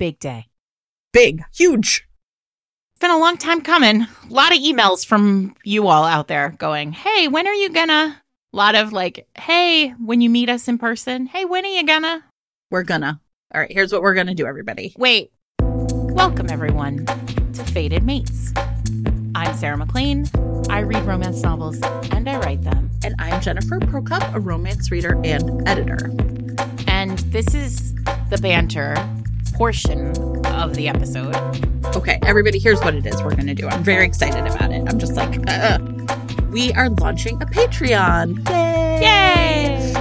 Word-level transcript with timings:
big 0.00 0.18
day. 0.18 0.46
Big, 1.12 1.42
huge. 1.54 2.08
It's 2.90 3.00
been 3.00 3.10
a 3.10 3.18
long 3.18 3.36
time 3.36 3.60
coming. 3.60 4.00
A 4.00 4.32
lot 4.32 4.50
of 4.50 4.58
emails 4.58 5.04
from 5.04 5.54
you 5.62 5.88
all 5.88 6.04
out 6.04 6.26
there 6.26 6.54
going, 6.56 6.92
hey, 6.92 7.28
when 7.28 7.46
are 7.46 7.52
you 7.52 7.68
gonna? 7.68 8.22
A 8.54 8.56
lot 8.56 8.74
of 8.74 8.94
like, 8.94 9.28
hey, 9.36 9.90
when 9.90 10.22
you 10.22 10.30
meet 10.30 10.48
us 10.48 10.68
in 10.68 10.78
person, 10.78 11.26
hey, 11.26 11.44
when 11.44 11.66
are 11.66 11.68
you 11.68 11.84
gonna? 11.84 12.24
We're 12.70 12.82
gonna. 12.82 13.20
All 13.54 13.60
right, 13.60 13.70
here's 13.70 13.92
what 13.92 14.00
we're 14.00 14.14
gonna 14.14 14.34
do, 14.34 14.46
everybody. 14.46 14.94
Wait. 14.96 15.32
Welcome, 15.60 16.48
everyone, 16.48 17.04
to 17.52 17.62
Fated 17.64 18.02
Mates. 18.02 18.54
I'm 19.34 19.54
Sarah 19.54 19.76
MacLean. 19.76 20.24
I 20.70 20.80
read 20.80 21.04
romance 21.04 21.42
novels 21.42 21.78
and 22.10 22.26
I 22.26 22.38
write 22.38 22.62
them. 22.62 22.90
And 23.04 23.14
I'm 23.18 23.42
Jennifer 23.42 23.78
Prokop, 23.78 24.34
a 24.34 24.40
romance 24.40 24.90
reader 24.90 25.20
and 25.24 25.68
editor. 25.68 26.10
And 26.88 27.18
this 27.18 27.54
is 27.54 27.94
the 28.30 28.38
banter 28.40 28.94
portion 29.60 30.16
of 30.46 30.74
the 30.74 30.88
episode. 30.88 31.36
Okay, 31.94 32.18
everybody, 32.22 32.58
here's 32.58 32.80
what 32.80 32.94
it 32.94 33.04
is 33.04 33.22
we're 33.22 33.36
gonna 33.36 33.54
do. 33.54 33.68
I'm 33.68 33.84
very 33.84 34.06
excited 34.06 34.46
about 34.46 34.72
it. 34.72 34.88
I'm 34.88 34.98
just 34.98 35.16
like, 35.16 35.38
uh, 35.48 35.78
we 36.50 36.72
are 36.72 36.88
launching 36.88 37.36
a 37.42 37.44
Patreon. 37.44 38.48
Yay! 39.02 39.92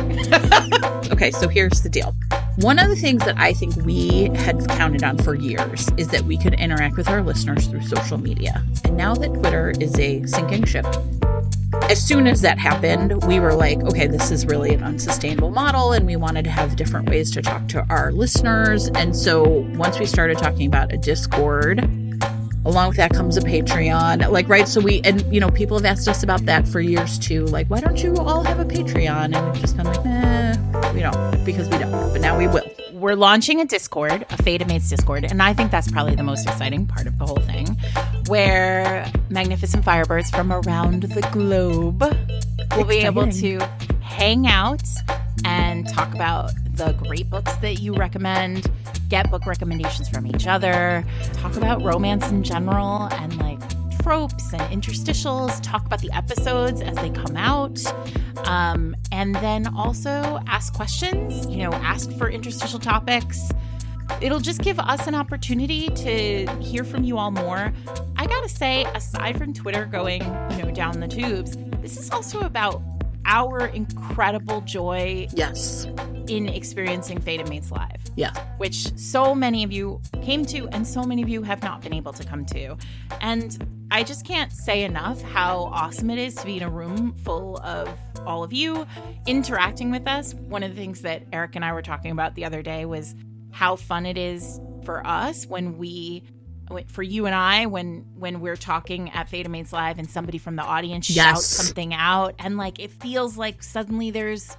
Okay, 1.12 1.32
so 1.32 1.50
here's 1.50 1.82
the 1.82 1.90
deal. 1.90 2.16
One 2.58 2.80
of 2.80 2.88
the 2.88 2.96
things 2.96 3.26
that 3.26 3.38
I 3.38 3.52
think 3.52 3.76
we 3.78 4.30
had 4.36 4.66
counted 4.70 5.04
on 5.04 5.18
for 5.18 5.36
years 5.36 5.90
is 5.98 6.08
that 6.10 6.22
we 6.22 6.38
could 6.38 6.54
interact 6.54 6.96
with 6.96 7.10
our 7.10 7.22
listeners 7.22 7.68
through 7.68 7.82
social 7.82 8.18
media. 8.18 8.64
And 8.86 8.96
now 8.96 9.16
that 9.16 9.34
Twitter 9.34 9.74
is 9.82 10.00
a 10.00 10.26
sinking 10.26 10.66
ship, 10.66 10.86
as 11.90 12.04
soon 12.06 12.28
as 12.28 12.42
that 12.42 12.58
happened, 12.58 13.24
we 13.26 13.40
were 13.40 13.54
like, 13.54 13.82
okay, 13.84 14.08
this 14.08 14.32
is 14.32 14.46
really 14.46 14.74
an 14.74 14.84
unsustainable 14.84 15.52
model, 15.52 15.92
and 15.92 16.06
we 16.06 16.16
wanted 16.16 16.44
to 16.46 16.52
have 16.52 16.76
different 16.76 17.10
ways 17.10 17.32
to 17.32 17.42
talk 17.42 17.68
to 17.70 17.86
our 17.90 18.12
listeners. 18.12 18.88
And 18.96 19.16
so 19.16 19.44
once 19.76 20.00
we 20.00 20.06
started 20.06 20.38
talking 20.38 20.68
about 20.68 20.94
a 20.94 20.98
Discord, 20.98 21.80
along 22.66 22.90
with 22.90 22.98
that 22.98 23.12
comes 23.12 23.38
a 23.38 23.42
Patreon. 23.42 24.30
Like, 24.32 24.48
right? 24.50 24.68
So 24.68 24.82
we, 24.82 25.02
and 25.04 25.22
you 25.34 25.40
know, 25.40 25.50
people 25.50 25.78
have 25.78 25.86
asked 25.86 26.08
us 26.08 26.24
about 26.24 26.46
that 26.46 26.68
for 26.68 26.80
years 26.80 27.18
too. 27.18 27.46
Like, 27.46 27.68
why 27.68 27.80
don't 27.80 28.02
you 28.04 28.16
all 28.18 28.44
have 28.44 28.60
a 28.60 28.66
Patreon? 28.66 29.36
And 29.36 29.46
we've 29.46 29.62
just 29.62 29.78
been 29.78 29.86
like, 29.86 30.06
eh, 30.06 30.94
we 30.94 31.02
don't, 31.02 31.46
because 31.46 31.70
we 31.70 31.78
don't. 31.78 31.92
But 31.92 32.22
now 32.22 32.38
we 32.38 32.48
will. 32.48 32.64
We're 33.00 33.16
launching 33.16 33.62
a 33.62 33.66
Discord, 33.66 34.26
a 34.30 34.44
Fated 34.44 34.68
Mates 34.68 34.90
Discord, 34.90 35.24
and 35.24 35.42
I 35.42 35.54
think 35.54 35.72
that's 35.72 35.90
probably 35.90 36.16
the 36.16 36.24
most 36.24 36.46
exciting 36.46 36.86
part 36.86 37.08
of 37.08 37.18
the 37.18 37.26
whole 37.26 37.40
thing, 37.40 37.78
where 38.28 39.10
magnificent 39.30 39.86
firebirds 39.86 40.30
from 40.36 40.52
around 40.52 41.04
the 41.04 41.22
globe 41.32 42.04
will 42.76 42.84
be 42.84 42.98
able 42.98 43.32
to 43.32 43.60
hang 44.02 44.48
out 44.48 44.84
and 45.46 45.88
talk 45.88 46.14
about 46.14 46.52
the 46.72 46.92
great 46.92 47.30
books 47.30 47.56
that 47.58 47.80
you 47.80 47.94
recommend, 47.94 48.70
get 49.08 49.32
book 49.32 49.46
recommendations 49.46 50.10
from 50.10 50.28
each 50.28 50.46
other, 50.46 51.06
talk 51.32 51.56
about 51.56 51.82
romance 51.82 52.30
in 52.30 52.44
general 52.44 53.08
and 53.14 53.38
like 53.38 53.62
tropes 54.02 54.54
and 54.54 54.62
interstitials, 54.82 55.62
talk 55.62 55.86
about 55.86 56.02
the 56.02 56.12
episodes 56.12 56.82
as 56.82 56.96
they 56.98 57.10
come 57.10 57.36
out, 57.38 57.80
um, 58.46 58.96
and 59.12 59.36
then 59.36 59.68
also 59.76 60.40
ask 60.48 60.74
questions, 60.74 61.46
you 61.48 61.64
know, 61.64 61.72
ask 61.74 62.12
for 62.18 62.30
interstitial 62.30 62.80
topics. 62.80 63.52
It'll 64.22 64.40
just 64.40 64.62
give 64.62 64.80
us 64.80 65.08
an 65.08 65.16
opportunity 65.16 65.88
to 65.90 66.52
hear 66.60 66.84
from 66.84 67.04
you 67.04 67.18
all 67.18 67.32
more. 67.32 67.72
I 68.18 68.26
gotta 68.26 68.50
say, 68.50 68.86
aside 68.96 69.38
from 69.38 69.54
Twitter 69.54 69.86
going, 69.86 70.24
you 70.52 70.64
know, 70.64 70.72
down 70.72 71.00
the 71.00 71.08
tubes, 71.08 71.58
this 71.82 71.98
is 71.98 72.10
also 72.12 72.40
about 72.42 72.82
our 73.26 73.68
incredible 73.68 74.62
joy 74.62 75.28
Yes. 75.34 75.86
in 76.28 76.48
experiencing 76.48 77.20
Fated 77.20 77.50
Mates 77.50 77.72
Live 77.72 78.02
Yeah. 78.16 78.32
which 78.58 78.96
so 78.98 79.34
many 79.36 79.64
of 79.64 79.72
you 79.72 80.02
came 80.22 80.46
to 80.48 80.68
and 80.70 80.86
so 80.86 81.04
many 81.04 81.22
of 81.22 81.30
you 81.30 81.44
have 81.44 81.62
not 81.64 81.82
been 81.82 81.94
able 81.94 82.14
to 82.14 82.24
come 82.24 82.46
to. 82.48 82.76
And 83.22 83.58
I 83.92 84.04
just 84.04 84.26
can't 84.26 84.52
say 84.52 84.84
enough 84.84 85.22
how 85.22 85.70
awesome 85.74 86.10
it 86.10 86.20
is 86.20 86.36
to 86.36 86.46
be 86.46 86.58
in 86.58 86.64
a 86.64 86.70
room 86.70 87.14
full 87.24 87.58
of 87.64 87.90
all 88.26 88.44
of 88.44 88.54
you 88.54 88.86
interacting 89.26 89.90
with 89.92 90.08
us. 90.08 90.34
One 90.34 90.62
of 90.64 90.76
the 90.76 90.80
things 90.82 91.02
that 91.02 91.24
Eric 91.34 91.56
and 91.56 91.66
I 91.66 91.74
were 91.74 91.82
talking 91.82 92.12
about 92.12 92.36
the 92.36 92.46
other 92.46 92.62
day 92.62 92.86
was 92.86 93.16
how 93.52 93.76
fun 93.76 94.06
it 94.06 94.18
is 94.18 94.60
for 94.84 95.06
us 95.06 95.46
when 95.48 95.78
we 95.78 96.24
for 96.88 97.04
you 97.04 97.26
and 97.26 97.36
I 97.36 97.66
when 97.66 98.06
when 98.18 98.42
we're 98.42 98.56
talking 98.56 99.10
at 99.12 99.30
Fated 99.30 99.50
Mates 99.50 99.74
Live 99.74 99.98
and 100.00 100.10
somebody 100.10 100.38
from 100.38 100.56
the 100.56 100.64
audience 100.64 101.06
shouts 101.06 101.46
something 101.46 101.94
out 101.94 102.36
and 102.40 102.58
like 102.58 102.80
it 102.80 102.92
feels 102.92 103.38
like 103.38 103.64
suddenly 103.64 104.12
there's 104.12 104.56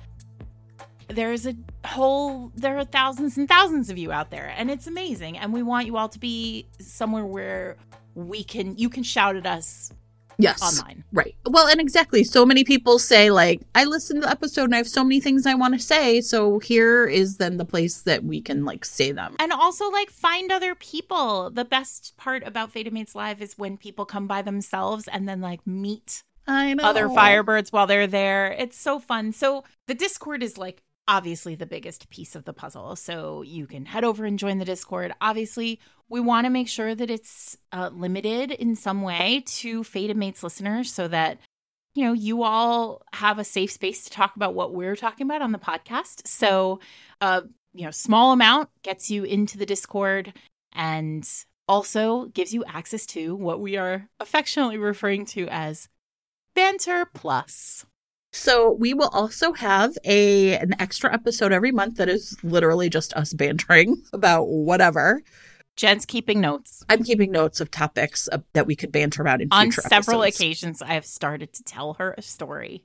there's 1.09 1.47
a 1.47 1.55
whole 1.85 2.53
there 2.55 2.79
are 2.79 2.85
thousands 2.85 3.37
and 3.37 3.49
thousands 3.49 3.91
of 3.91 3.99
you 3.99 4.13
out 4.13 4.31
there 4.31 4.53
and 4.57 4.71
it's 4.71 4.87
amazing 4.87 5.39
and 5.39 5.53
we 5.53 5.63
want 5.63 5.87
you 5.87 5.97
all 5.97 6.09
to 6.09 6.19
be 6.19 6.67
somewhere 6.81 7.25
where 7.25 7.77
we 8.15 8.43
can 8.43 8.77
you 8.77 8.89
can 8.89 9.03
shout 9.03 9.37
at 9.37 9.47
us 9.47 9.93
Yes. 10.43 10.63
online 10.63 11.05
Right. 11.13 11.35
Well, 11.45 11.67
and 11.67 11.81
exactly. 11.81 12.23
So 12.23 12.47
many 12.47 12.63
people 12.63 12.99
say, 12.99 13.31
like, 13.31 13.63
I 13.75 13.85
listened 13.85 14.23
to 14.23 14.27
the 14.27 14.31
episode 14.31 14.65
and 14.65 14.75
I 14.75 14.79
have 14.79 14.89
so 14.89 15.03
many 15.03 15.21
things 15.21 15.45
I 15.45 15.55
want 15.55 15.75
to 15.75 15.81
say. 15.81 16.21
So 16.21 16.61
here 16.61 17.05
is 17.07 17.39
then 17.39 17.57
the 17.57 17.65
place 17.65 18.03
that 18.03 18.23
we 18.23 18.41
can, 18.41 18.65
like, 18.65 18.85
say 18.85 19.11
them. 19.13 19.35
and 19.41 19.53
also 19.53 19.91
like 19.91 20.11
find 20.11 20.53
other 20.53 20.75
people 20.75 21.51
the 21.51 21.65
best 21.65 22.17
part 22.17 22.43
about 22.47 22.75
Mates 22.75 23.15
Live 23.15 23.43
is 23.43 23.59
when 23.59 23.77
people 23.77 24.05
come 24.05 24.27
by 24.27 24.43
themselves 24.43 25.09
and 25.09 25.29
then 25.29 25.41
like 25.41 25.67
meet 25.67 26.23
other 26.47 27.09
firebirds 27.09 27.73
while 27.73 27.87
they're 27.87 28.07
there. 28.07 28.53
It's 28.53 28.79
so 28.79 28.99
fun. 28.99 29.33
So 29.33 29.65
the 29.87 29.95
Discord 29.95 30.43
is 30.43 30.59
like 30.59 30.83
obviously 31.11 31.57
the 31.57 31.67
biggest 31.67 32.09
piece 32.09 32.37
of 32.37 32.45
the 32.45 32.53
puzzle. 32.53 32.95
So 32.95 33.43
you 33.43 33.67
can 33.67 33.85
head 33.85 34.05
over 34.05 34.25
and 34.25 34.39
join 34.39 34.59
the 34.59 34.65
Discord. 34.65 35.13
Obviously, 35.21 35.81
we 36.09 36.21
want 36.21 36.45
to 36.45 36.51
make 36.51 36.69
sure 36.69 36.95
that 36.95 37.11
it's 37.11 37.59
uh, 37.73 37.91
limited 37.93 38.53
in 38.53 38.77
some 38.77 39.03
way 39.03 39.43
to 39.47 39.83
Fated 39.83 40.17
Mates 40.17 40.45
listeners 40.45 40.93
so 40.93 41.09
that 41.09 41.39
you 41.97 42.05
know 42.05 42.13
you 42.13 42.45
all 42.45 43.03
have 43.13 43.41
a 43.41 43.45
safe 43.45 43.73
space 43.73 44.05
to 44.05 44.11
talk 44.11 44.37
about 44.37 44.55
what 44.55 44.73
we're 44.73 44.95
talking 44.95 45.27
about 45.27 45.43
on 45.43 45.51
the 45.51 45.59
podcast. 45.59 46.27
So, 46.29 46.79
uh, 47.21 47.43
you 47.75 47.85
know, 47.85 47.91
small 47.91 48.33
amount 48.33 48.71
gets 48.85 49.11
you 49.11 49.25
into 49.25 49.59
the 49.59 49.67
Discord 49.67 50.33
and 50.73 51.29
also 51.67 52.27
gives 52.27 52.55
you 52.55 52.65
access 52.65 53.05
to 53.07 53.35
what 53.35 53.61
we 53.61 53.77
are 53.77 54.09
affectionately 54.21 54.79
referring 54.79 55.27
to 55.27 55.49
as 55.49 55.89
Banter 56.55 57.05
Plus. 57.15 57.85
So 58.33 58.73
we 58.73 58.95
will 58.95 59.09
also 59.09 59.53
have 59.55 59.97
a 60.05 60.57
an 60.57 60.75
extra 60.79 61.13
episode 61.13 61.53
every 61.53 61.73
month 61.73 61.97
that 61.97 62.09
is 62.09 62.37
literally 62.43 62.89
just 62.89 63.13
us 63.15 63.33
bantering 63.33 64.03
about 64.13 64.45
whatever. 64.45 65.23
Jen's 65.77 66.05
keeping 66.05 66.41
notes. 66.41 66.85
I'm 66.89 67.03
keeping 67.03 67.33
notes 67.33 67.61
of 67.61 67.71
topics 67.71 68.29
uh, 68.31 68.39
that 68.53 68.67
we 68.67 68.77
could 68.77 68.93
banter 68.93 69.23
about 69.23 69.41
in 69.41 69.49
On 69.51 69.73
several 69.73 70.23
episodes. 70.23 70.41
occasions, 70.41 70.83
I 70.83 70.95
have 70.95 71.07
started 71.07 71.53
to 71.55 71.63
tell 71.65 71.95
her 71.95 72.15
a 72.19 72.23
story. 72.23 72.85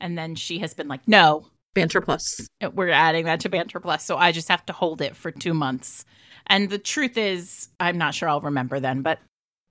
And 0.00 0.18
then 0.18 0.34
she 0.34 0.58
has 0.58 0.74
been 0.74 0.88
like, 0.88 1.06
no, 1.06 1.46
Banter 1.74 2.00
plus. 2.00 2.48
we're 2.74 2.90
adding 2.90 3.26
that 3.26 3.40
to 3.40 3.48
Banter 3.48 3.78
Plus. 3.80 4.04
So 4.04 4.16
I 4.16 4.32
just 4.32 4.48
have 4.48 4.66
to 4.66 4.72
hold 4.72 5.00
it 5.00 5.14
for 5.16 5.30
two 5.30 5.54
months. 5.54 6.04
And 6.48 6.68
the 6.68 6.78
truth 6.78 7.16
is, 7.16 7.68
I'm 7.78 7.96
not 7.96 8.14
sure 8.14 8.28
I'll 8.28 8.40
remember 8.40 8.80
then, 8.80 9.02
but 9.02 9.20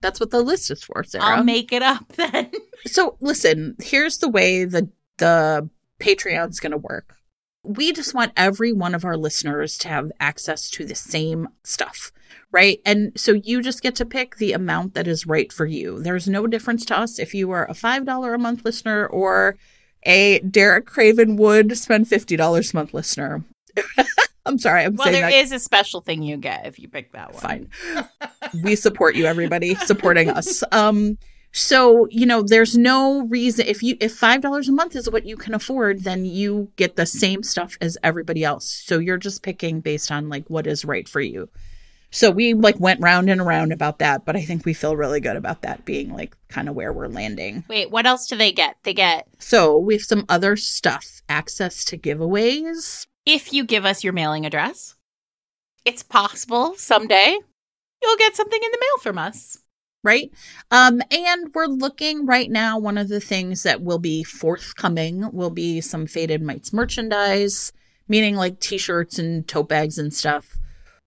That's 0.02 0.20
what 0.22 0.32
the 0.32 0.42
list 0.42 0.72
is 0.72 0.82
for, 0.84 1.04
Sarah. 1.04 1.26
I'll 1.26 1.44
make 1.44 1.74
it 1.74 1.82
up 1.84 2.08
then. 2.16 2.50
so 2.88 3.18
listen, 3.20 3.76
here's 3.84 4.20
the 4.20 4.30
way 4.30 4.64
the 4.64 4.90
the 5.22 5.70
Patreon's 6.00 6.60
going 6.60 6.72
to 6.72 6.78
work. 6.78 7.16
We 7.64 7.94
just 7.94 8.16
want 8.16 8.34
every 8.36 8.74
one 8.74 8.96
of 8.96 9.06
our 9.06 9.16
listeners 9.16 9.78
to 9.80 9.88
have 9.88 10.12
access 10.20 10.68
to 10.72 10.84
the 10.84 10.96
same 10.96 11.48
stuff, 11.64 12.12
right? 12.52 12.82
And 12.86 13.12
so 13.16 13.34
you 13.34 13.62
just 13.62 13.84
get 13.84 13.96
to 13.98 14.06
pick 14.06 14.38
the 14.38 14.52
amount 14.52 14.96
that 14.96 15.08
is 15.08 15.28
right 15.28 15.54
for 15.54 15.68
you. 15.68 16.02
There's 16.02 16.28
no 16.28 16.48
difference 16.48 16.86
to 16.86 16.98
us 16.98 17.20
if 17.20 17.36
you 17.36 17.52
are 17.52 17.66
a 17.66 17.74
$5 17.74 18.34
a 18.34 18.38
month 18.40 18.66
listener 18.66 19.06
or 19.06 19.58
a 20.04 20.40
Derek 20.40 20.88
Craven 20.88 21.38
would 21.38 21.78
spend 21.78 22.08
$50 22.08 22.74
a 22.74 22.76
month 22.76 22.94
listener. 22.96 23.46
I'm 24.48 24.58
sorry, 24.58 24.86
I'm 24.86 24.96
well, 24.96 25.06
saying 25.06 25.22
there 25.22 25.30
that 25.30 25.38
is 25.38 25.52
a 25.52 25.60
special 25.60 26.02
thing 26.02 26.24
you 26.24 26.36
get 26.36 26.66
if 26.66 26.80
you 26.80 26.88
pick 26.88 27.12
that 27.12 27.34
one. 27.34 27.42
fine. 27.44 27.70
we 28.64 28.76
support 28.76 29.16
you, 29.16 29.28
everybody, 29.28 29.76
supporting 29.76 30.32
us. 30.32 30.64
Um, 30.72 31.20
so 31.52 32.08
you 32.10 32.26
know, 32.26 32.42
there's 32.42 32.78
no 32.78 33.26
reason 33.28 33.66
if 33.68 33.84
you 33.84 33.98
if 34.00 34.16
five 34.16 34.42
dollars 34.42 34.70
a 34.70 34.72
month 34.72 34.96
is 34.96 35.10
what 35.10 35.26
you 35.26 35.36
can 35.36 35.54
afford, 35.54 36.04
then 36.04 36.26
you 36.26 36.72
get 36.76 36.96
the 36.96 37.06
same 37.06 37.44
stuff 37.44 37.78
as 37.82 37.98
everybody 38.04 38.44
else. 38.44 38.66
So 38.66 39.00
you're 39.00 39.18
just 39.18 39.44
picking 39.44 39.82
based 39.82 40.12
on 40.12 40.30
like 40.30 40.50
what 40.50 40.68
is 40.68 40.86
right 40.86 41.08
for 41.08 41.22
you. 41.22 41.50
So 42.14 42.30
we 42.30 42.54
like 42.54 42.78
went 42.80 43.00
round 43.00 43.30
and 43.30 43.40
around 43.40 43.72
about 43.72 44.00
that, 44.00 44.26
but 44.26 44.36
I 44.36 44.42
think 44.42 44.66
we 44.66 44.74
feel 44.74 44.98
really 44.98 45.22
good 45.22 45.38
about 45.38 45.62
that 45.62 45.86
being 45.86 46.14
like 46.14 46.36
kind 46.50 46.68
of 46.68 46.76
where 46.76 46.92
we're 46.92 47.08
landing. 47.08 47.64
Wait, 47.70 47.90
what 47.90 48.06
else 48.06 48.28
do 48.28 48.36
they 48.36 48.52
get? 48.52 48.76
They 48.84 48.94
get 48.94 49.28
So 49.40 49.78
we 49.78 49.94
have 49.94 50.04
some 50.04 50.26
other 50.28 50.58
stuff, 50.58 51.22
access 51.30 51.86
to 51.86 51.98
giveaways. 51.98 53.06
if 53.26 53.54
you 53.54 53.64
give 53.64 53.86
us 53.86 54.04
your 54.04 54.12
mailing 54.12 54.46
address, 54.46 54.96
it's 55.86 56.04
possible 56.04 56.76
someday 56.76 57.38
you'll 58.02 58.18
get 58.18 58.36
something 58.36 58.60
in 58.62 58.72
the 58.72 58.78
mail 58.80 59.02
from 59.02 59.18
us. 59.18 59.61
Right? 60.04 60.32
Um, 60.72 61.02
and 61.12 61.54
we're 61.54 61.68
looking 61.68 62.26
right 62.26 62.50
now. 62.50 62.80
One 62.80 62.98
of 62.98 63.08
the 63.08 63.20
things 63.20 63.64
that 63.64 63.82
will 63.82 64.00
be 64.00 64.24
forthcoming 64.24 65.32
will 65.32 65.52
be 65.52 65.80
some 65.80 66.08
Fated 66.08 66.42
Mates 66.42 66.74
merchandise, 66.74 67.72
meaning 68.08 68.36
like 68.36 68.60
t 68.60 68.78
shirts 68.80 69.20
and 69.20 69.48
tote 69.48 69.70
bags 69.70 70.00
and 70.00 70.14
stuff. 70.14 70.58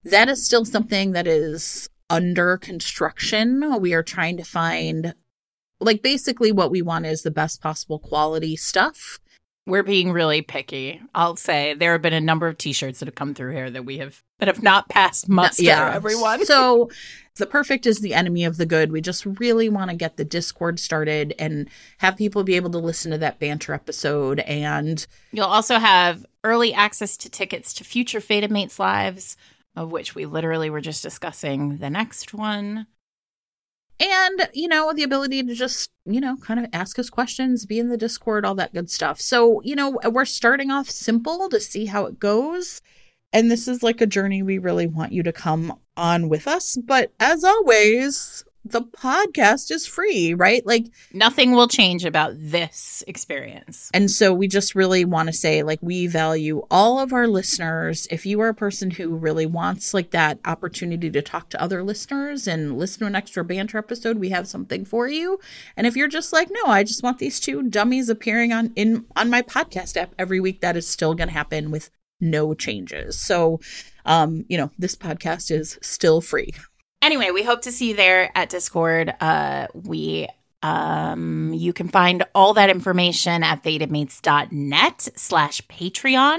that 0.04 0.28
is 0.28 0.44
still 0.44 0.64
something 0.64 1.12
that 1.12 1.26
is 1.26 1.88
under 2.10 2.56
construction. 2.58 3.80
We 3.80 3.94
are 3.94 4.02
trying 4.02 4.36
to 4.36 4.44
find, 4.44 5.14
like, 5.80 6.02
basically 6.02 6.52
what 6.52 6.70
we 6.70 6.82
want 6.82 7.06
is 7.06 7.22
the 7.22 7.30
best 7.30 7.60
possible 7.62 7.98
quality 7.98 8.56
stuff. 8.56 9.18
We're 9.66 9.82
being 9.82 10.12
really 10.12 10.42
picky. 10.42 11.00
I'll 11.14 11.36
say 11.36 11.72
there 11.72 11.92
have 11.92 12.02
been 12.02 12.12
a 12.12 12.20
number 12.20 12.46
of 12.46 12.58
T-shirts 12.58 12.98
that 12.98 13.08
have 13.08 13.14
come 13.14 13.32
through 13.32 13.52
here 13.52 13.70
that 13.70 13.86
we 13.86 13.96
have 13.96 14.22
that 14.38 14.48
have 14.48 14.62
not 14.62 14.90
passed 14.90 15.26
muster. 15.26 15.62
Yeah. 15.62 15.90
everyone. 15.94 16.44
So 16.44 16.90
the 17.36 17.46
perfect 17.46 17.86
is 17.86 18.00
the 18.00 18.14
enemy 18.14 18.44
of 18.44 18.56
the 18.56 18.66
good. 18.66 18.92
We 18.92 19.00
just 19.00 19.26
really 19.26 19.68
want 19.68 19.90
to 19.90 19.96
get 19.96 20.16
the 20.16 20.24
Discord 20.24 20.78
started 20.78 21.34
and 21.38 21.68
have 21.98 22.16
people 22.16 22.44
be 22.44 22.54
able 22.56 22.70
to 22.70 22.78
listen 22.78 23.10
to 23.10 23.18
that 23.18 23.38
banter 23.40 23.74
episode. 23.74 24.40
And 24.40 25.04
You'll 25.32 25.46
also 25.46 25.78
have 25.78 26.24
early 26.44 26.72
access 26.72 27.16
to 27.18 27.30
tickets 27.30 27.72
to 27.74 27.84
future 27.84 28.20
Fated 28.20 28.50
Mates 28.50 28.78
lives, 28.78 29.36
of 29.74 29.90
which 29.90 30.14
we 30.14 30.26
literally 30.26 30.70
were 30.70 30.80
just 30.80 31.02
discussing 31.02 31.78
the 31.78 31.90
next 31.90 32.32
one. 32.34 32.86
and 34.00 34.48
you 34.52 34.66
know 34.68 34.92
the 34.92 35.02
ability 35.04 35.42
to 35.42 35.54
just 35.54 35.90
you 36.04 36.20
know 36.20 36.36
kind 36.38 36.58
of 36.58 36.66
ask 36.72 36.98
us 36.98 37.08
questions 37.08 37.64
be 37.64 37.78
in 37.78 37.88
the 37.90 37.96
discord 37.96 38.44
all 38.44 38.56
that 38.56 38.72
good 38.74 38.90
stuff 38.90 39.20
so 39.20 39.60
you 39.62 39.76
know 39.76 39.98
we're 40.10 40.24
starting 40.24 40.68
off 40.70 40.90
simple 40.90 41.48
to 41.48 41.60
see 41.60 41.86
how 41.86 42.04
it 42.04 42.18
goes 42.18 42.82
and 43.34 43.50
this 43.50 43.68
is 43.68 43.82
like 43.82 44.00
a 44.00 44.06
journey 44.06 44.42
we 44.42 44.56
really 44.56 44.86
want 44.86 45.12
you 45.12 45.22
to 45.22 45.32
come 45.32 45.78
on 45.96 46.28
with 46.30 46.48
us 46.48 46.78
but 46.86 47.12
as 47.20 47.44
always 47.44 48.44
the 48.66 48.80
podcast 48.80 49.70
is 49.70 49.86
free 49.86 50.32
right 50.32 50.64
like 50.64 50.86
Nothing 51.12 51.52
will 51.52 51.68
change 51.68 52.04
about 52.06 52.32
this 52.34 53.04
experience. 53.06 53.90
and 53.92 54.10
so 54.10 54.32
we 54.32 54.48
just 54.48 54.74
really 54.74 55.04
want 55.04 55.26
to 55.26 55.34
say 55.34 55.62
like 55.62 55.78
we 55.82 56.06
value 56.06 56.62
all 56.70 56.98
of 56.98 57.12
our 57.12 57.28
listeners. 57.28 58.08
If 58.10 58.24
you 58.24 58.40
are 58.40 58.48
a 58.48 58.54
person 58.54 58.90
who 58.90 59.14
really 59.14 59.44
wants 59.44 59.92
like 59.92 60.12
that 60.12 60.38
opportunity 60.46 61.10
to 61.10 61.20
talk 61.22 61.50
to 61.50 61.62
other 61.62 61.82
listeners 61.82 62.48
and 62.48 62.78
listen 62.78 63.00
to 63.00 63.06
an 63.06 63.14
extra 63.14 63.44
banter 63.44 63.76
episode, 63.76 64.16
we 64.18 64.30
have 64.30 64.48
something 64.48 64.86
for 64.86 65.08
you. 65.08 65.38
And 65.76 65.86
if 65.86 65.94
you're 65.94 66.08
just 66.08 66.32
like, 66.32 66.48
no, 66.50 66.70
I 66.72 66.84
just 66.84 67.02
want 67.02 67.18
these 67.18 67.40
two 67.40 67.62
dummies 67.64 68.08
appearing 68.08 68.52
on 68.52 68.72
in 68.76 69.04
on 69.14 69.28
my 69.28 69.42
podcast 69.42 69.96
app 69.98 70.14
every 70.18 70.40
week, 70.40 70.62
that 70.62 70.76
is 70.76 70.88
still 70.88 71.14
going 71.14 71.28
to 71.28 71.34
happen 71.34 71.70
with 71.70 71.90
no 72.24 72.54
changes. 72.54 73.20
So 73.20 73.60
um, 74.04 74.44
you 74.48 74.58
know, 74.58 74.70
this 74.78 74.94
podcast 74.94 75.50
is 75.50 75.78
still 75.82 76.20
free. 76.20 76.54
Anyway, 77.02 77.30
we 77.30 77.42
hope 77.42 77.62
to 77.62 77.72
see 77.72 77.90
you 77.90 77.96
there 77.96 78.30
at 78.34 78.48
Discord. 78.48 79.14
Uh, 79.20 79.66
we 79.74 80.28
um, 80.62 81.52
you 81.52 81.74
can 81.74 81.88
find 81.88 82.24
all 82.34 82.54
that 82.54 82.70
information 82.70 83.42
at 83.42 83.62
fatedmates.net 83.62 85.08
slash 85.14 85.60
Patreon. 85.68 86.38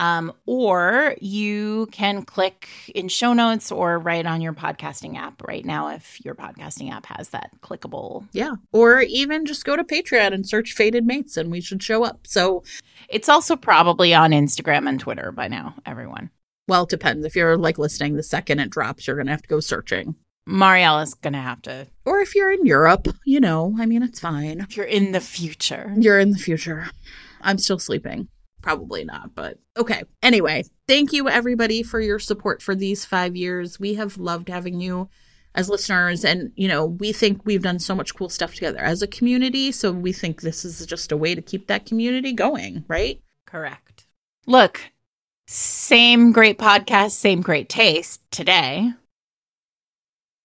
Um, 0.00 0.32
or 0.46 1.14
you 1.20 1.86
can 1.92 2.22
click 2.24 2.68
in 2.94 3.08
show 3.08 3.34
notes 3.34 3.70
or 3.70 3.98
right 3.98 4.24
on 4.24 4.40
your 4.40 4.54
podcasting 4.54 5.16
app 5.18 5.42
right 5.46 5.64
now 5.64 5.88
if 5.90 6.24
your 6.24 6.34
podcasting 6.34 6.90
app 6.90 7.04
has 7.06 7.28
that 7.28 7.50
clickable. 7.60 8.26
Yeah. 8.32 8.54
Or 8.72 9.02
even 9.02 9.44
just 9.44 9.66
go 9.66 9.76
to 9.76 9.84
Patreon 9.84 10.32
and 10.32 10.48
search 10.48 10.72
Fated 10.72 11.04
Mates 11.06 11.36
and 11.36 11.50
we 11.50 11.60
should 11.60 11.82
show 11.82 12.02
up. 12.02 12.26
So 12.26 12.64
It's 13.10 13.28
also 13.28 13.56
probably 13.56 14.14
on 14.14 14.30
Instagram 14.30 14.88
and 14.88 14.98
Twitter 14.98 15.32
by 15.32 15.48
now, 15.48 15.74
everyone. 15.84 16.30
well, 16.66 16.84
it 16.84 16.88
depends. 16.88 17.26
If 17.26 17.36
you're 17.36 17.58
like 17.58 17.76
listening 17.78 18.14
the 18.16 18.22
second 18.22 18.58
it 18.60 18.70
drops, 18.70 19.06
you're 19.06 19.16
gonna 19.16 19.32
have 19.32 19.42
to 19.42 19.48
go 19.48 19.60
searching. 19.60 20.14
Mariella's 20.48 21.12
gonna 21.14 21.42
have 21.42 21.60
to 21.62 21.88
Or 22.06 22.20
if 22.20 22.34
you're 22.34 22.50
in 22.50 22.64
Europe, 22.64 23.06
you 23.26 23.38
know, 23.38 23.76
I 23.78 23.84
mean, 23.84 24.02
it's 24.02 24.18
fine. 24.20 24.60
if 24.60 24.76
you're 24.78 24.86
in 24.86 25.12
the 25.12 25.20
future. 25.20 25.92
You're 25.96 26.18
in 26.18 26.30
the 26.30 26.38
future. 26.38 26.88
I'm 27.42 27.58
still 27.58 27.78
sleeping. 27.78 28.28
Probably 28.62 29.04
not, 29.04 29.34
but 29.34 29.58
okay. 29.76 30.02
Anyway, 30.22 30.64
thank 30.86 31.12
you 31.12 31.28
everybody 31.28 31.82
for 31.82 32.00
your 32.00 32.18
support 32.18 32.62
for 32.62 32.74
these 32.74 33.04
five 33.04 33.34
years. 33.34 33.80
We 33.80 33.94
have 33.94 34.18
loved 34.18 34.48
having 34.48 34.80
you 34.80 35.08
as 35.54 35.68
listeners. 35.68 36.24
And, 36.24 36.52
you 36.56 36.68
know, 36.68 36.84
we 36.86 37.12
think 37.12 37.42
we've 37.44 37.62
done 37.62 37.78
so 37.78 37.94
much 37.94 38.14
cool 38.14 38.28
stuff 38.28 38.54
together 38.54 38.78
as 38.78 39.02
a 39.02 39.06
community. 39.06 39.72
So 39.72 39.92
we 39.92 40.12
think 40.12 40.40
this 40.40 40.64
is 40.64 40.84
just 40.86 41.12
a 41.12 41.16
way 41.16 41.34
to 41.34 41.42
keep 41.42 41.66
that 41.66 41.86
community 41.86 42.32
going, 42.32 42.84
right? 42.88 43.20
Correct. 43.46 44.06
Look, 44.46 44.92
same 45.46 46.32
great 46.32 46.58
podcast, 46.58 47.12
same 47.12 47.40
great 47.40 47.68
taste. 47.68 48.20
Today, 48.30 48.92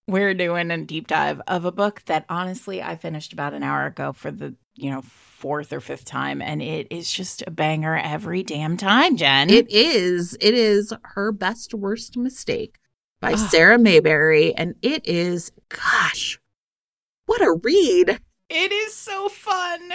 we're 0.07 0.33
doing 0.33 0.71
a 0.71 0.77
deep 0.77 1.07
dive 1.07 1.41
of 1.47 1.65
a 1.65 1.71
book 1.71 2.01
that 2.05 2.25
honestly 2.29 2.81
I 2.81 2.95
finished 2.95 3.33
about 3.33 3.53
an 3.53 3.63
hour 3.63 3.85
ago 3.85 4.13
for 4.13 4.31
the, 4.31 4.55
you 4.75 4.91
know, 4.91 5.03
fourth 5.45 5.71
or 5.71 5.79
fifth 5.79 6.05
time. 6.05 6.41
And 6.41 6.59
it 6.59 6.87
is 6.89 7.11
just 7.11 7.43
a 7.45 7.51
banger 7.51 7.95
every 7.95 8.41
damn 8.41 8.77
time, 8.77 9.15
Jen. 9.15 9.51
It 9.51 9.69
is. 9.69 10.35
It 10.41 10.55
is 10.55 10.91
her 11.03 11.31
best 11.31 11.75
worst 11.75 12.17
mistake 12.17 12.79
by 13.21 13.33
Ah. 13.33 13.35
Sarah 13.35 13.77
Mayberry. 13.77 14.55
And 14.55 14.73
it 14.81 15.07
is, 15.07 15.51
gosh, 15.69 16.39
what 17.27 17.43
a 17.43 17.59
read. 17.61 18.19
It 18.49 18.71
is 18.71 18.95
so 18.95 19.29
fun. 19.29 19.91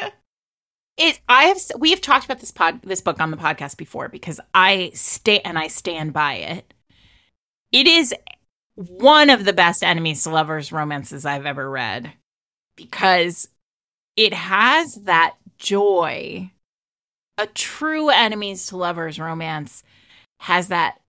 It 0.97 1.21
I 1.29 1.47
have 1.47 1.59
we 1.77 1.91
have 1.91 2.01
talked 2.01 2.27
about 2.27 2.39
this 2.39 2.53
pod 2.53 2.83
this 2.83 3.01
book 3.01 3.21
on 3.21 3.33
the 3.33 3.37
podcast 3.37 3.77
before 3.77 4.09
because 4.09 4.39
I 4.55 4.93
stay 4.95 5.41
and 5.41 5.59
I 5.59 5.67
stand 5.67 6.13
by 6.13 6.35
it. 6.35 6.73
It 7.73 7.89
is 7.89 8.15
one 8.77 9.31
of 9.31 9.45
the 9.45 9.53
best 9.53 9.83
enemies 9.83 10.23
to 10.23 10.31
lovers 10.31 10.71
romances 10.71 11.27
I've 11.27 11.47
ever 11.47 11.69
read 11.69 12.13
because 12.77 13.49
it 14.17 14.35
has 14.35 14.97
that 15.07 15.35
joy. 15.61 16.51
A 17.39 17.47
true 17.47 18.09
enemies 18.09 18.67
to 18.67 18.77
lovers 18.77 19.21
romance 19.21 19.83
has 20.41 20.69
that 20.69 21.01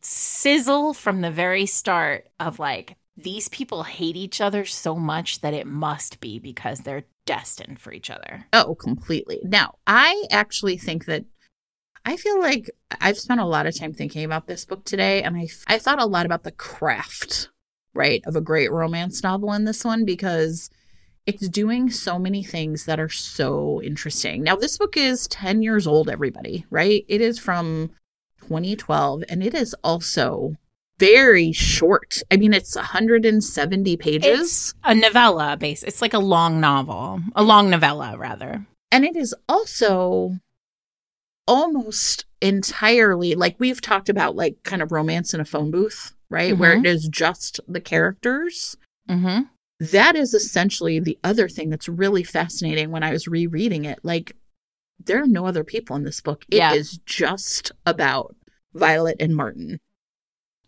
sizzle 0.00 0.94
from 0.94 1.20
the 1.20 1.30
very 1.30 1.66
start 1.66 2.28
of 2.38 2.58
like 2.58 2.96
these 3.16 3.48
people 3.48 3.82
hate 3.82 4.16
each 4.16 4.40
other 4.40 4.64
so 4.64 4.94
much 4.94 5.40
that 5.40 5.52
it 5.52 5.66
must 5.66 6.20
be 6.20 6.38
because 6.38 6.80
they're 6.80 7.04
destined 7.26 7.78
for 7.78 7.92
each 7.92 8.08
other. 8.08 8.46
Oh, 8.52 8.74
completely. 8.74 9.40
Now, 9.42 9.74
I 9.86 10.24
actually 10.30 10.78
think 10.78 11.04
that 11.04 11.24
I 12.04 12.16
feel 12.16 12.40
like 12.40 12.70
I've 13.00 13.18
spent 13.18 13.40
a 13.40 13.46
lot 13.46 13.66
of 13.66 13.78
time 13.78 13.92
thinking 13.92 14.24
about 14.24 14.46
this 14.46 14.64
book 14.64 14.84
today, 14.84 15.22
and 15.22 15.36
I 15.36 15.48
I 15.66 15.78
thought 15.78 16.00
a 16.00 16.06
lot 16.06 16.24
about 16.24 16.44
the 16.44 16.52
craft, 16.52 17.50
right, 17.92 18.22
of 18.26 18.36
a 18.36 18.40
great 18.40 18.72
romance 18.72 19.22
novel 19.22 19.52
in 19.52 19.64
this 19.64 19.84
one 19.84 20.06
because 20.06 20.70
it's 21.26 21.48
doing 21.48 21.90
so 21.90 22.18
many 22.18 22.42
things 22.42 22.86
that 22.86 22.98
are 22.98 23.08
so 23.08 23.80
interesting. 23.82 24.42
Now, 24.42 24.56
this 24.56 24.78
book 24.78 24.96
is 24.96 25.28
10 25.28 25.62
years 25.62 25.86
old, 25.86 26.08
everybody, 26.08 26.66
right? 26.70 27.04
It 27.08 27.20
is 27.20 27.38
from 27.38 27.90
2012, 28.42 29.24
and 29.28 29.42
it 29.42 29.54
is 29.54 29.74
also 29.84 30.56
very 30.98 31.52
short. 31.52 32.22
I 32.30 32.36
mean, 32.36 32.52
it's 32.52 32.76
170 32.76 33.96
pages. 33.96 34.40
It's 34.40 34.74
a 34.84 34.94
novella 34.94 35.56
base. 35.56 35.82
It's 35.82 36.02
like 36.02 36.14
a 36.14 36.18
long 36.18 36.60
novel, 36.60 37.20
a 37.34 37.42
long 37.42 37.70
novella 37.70 38.16
rather. 38.18 38.66
And 38.92 39.04
it 39.04 39.16
is 39.16 39.34
also 39.48 40.38
almost 41.46 42.26
entirely 42.42 43.34
like 43.34 43.56
we've 43.58 43.80
talked 43.80 44.08
about, 44.08 44.36
like 44.36 44.62
kind 44.62 44.82
of 44.82 44.92
romance 44.92 45.32
in 45.32 45.40
a 45.40 45.44
phone 45.44 45.70
booth, 45.70 46.14
right? 46.28 46.56
Where 46.56 46.74
it 46.74 46.86
is 46.86 47.08
just 47.08 47.60
the 47.66 47.80
characters. 47.80 48.76
Mm-hmm. 49.08 49.42
That 49.80 50.14
is 50.14 50.34
essentially 50.34 51.00
the 51.00 51.18
other 51.24 51.48
thing 51.48 51.70
that's 51.70 51.88
really 51.88 52.22
fascinating 52.22 52.90
when 52.90 53.02
I 53.02 53.12
was 53.12 53.26
rereading 53.26 53.86
it. 53.86 53.98
Like, 54.02 54.36
there 55.04 55.22
are 55.22 55.26
no 55.26 55.46
other 55.46 55.64
people 55.64 55.96
in 55.96 56.04
this 56.04 56.20
book. 56.20 56.44
It 56.50 56.62
is 56.74 56.92
Yeah. 56.94 56.98
just 57.06 57.72
about 57.86 58.36
Violet 58.74 59.16
and 59.18 59.34
Martin. 59.34 59.80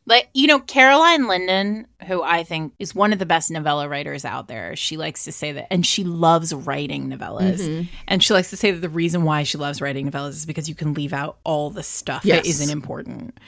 Like 0.05 0.29
you 0.35 0.49
know, 0.49 0.59
Caroline 0.59 1.29
Linden, 1.29 1.87
who 2.09 2.23
I 2.25 2.43
think 2.43 2.73
is 2.81 2.93
one 2.93 3.13
of 3.13 3.21
the 3.21 3.27
best 3.27 3.53
novella 3.53 3.89
writers 3.89 4.25
out 4.25 4.49
there. 4.49 4.75
She 4.75 4.97
likes 4.97 5.23
to 5.25 5.33
say 5.33 5.53
that, 5.53 5.73
and 5.73 5.87
she 5.87 6.03
loves 6.03 6.53
writing 6.53 7.09
novellas. 7.09 7.61
Mhm. 7.61 7.89
And 8.09 8.21
she 8.25 8.35
likes 8.35 8.51
to 8.51 8.57
say 8.57 8.73
that 8.73 8.81
the 8.81 8.89
reason 8.89 9.23
why 9.23 9.45
she 9.45 9.59
loves 9.59 9.81
writing 9.81 10.11
novellas 10.11 10.31
is 10.31 10.47
because 10.47 10.69
you 10.69 10.75
can 10.75 10.93
leave 10.95 11.13
out 11.13 11.39
all 11.45 11.71
the 11.71 11.85
stuff 11.85 12.25
Yes. 12.25 12.39
that 12.43 12.49
isn't 12.49 12.71
important 12.71 13.39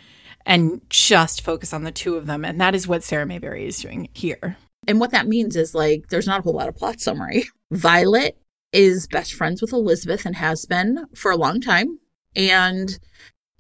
and 0.47 0.81
just 0.91 1.41
focus 1.41 1.73
on 1.73 1.83
the 1.83 1.91
two 1.91 2.15
of 2.15 2.27
them. 2.27 2.45
And 2.45 2.61
that 2.61 2.75
is 2.77 2.87
what 2.87 3.03
Sarah 3.03 3.27
Mayberry 3.27 3.67
is 3.67 3.79
doing 3.81 4.09
here. 4.13 4.57
And 4.87 5.01
what 5.01 5.11
that 5.13 5.27
means 5.29 5.57
is 5.57 5.75
like 5.75 6.09
there's 6.09 6.27
not 6.27 6.41
a 6.41 6.43
whole 6.43 6.55
lot 6.55 6.69
of 6.69 6.77
plot 6.77 7.01
summary. 7.01 7.45
Violet 7.71 8.37
is 8.73 9.07
best 9.07 9.35
friends 9.35 9.61
with 9.63 9.73
Elizabeth 9.73 10.27
and 10.27 10.37
has 10.37 10.67
been 10.67 11.07
for 11.15 11.31
a 11.31 11.37
long 11.37 11.61
time. 11.61 11.99
And 12.37 12.99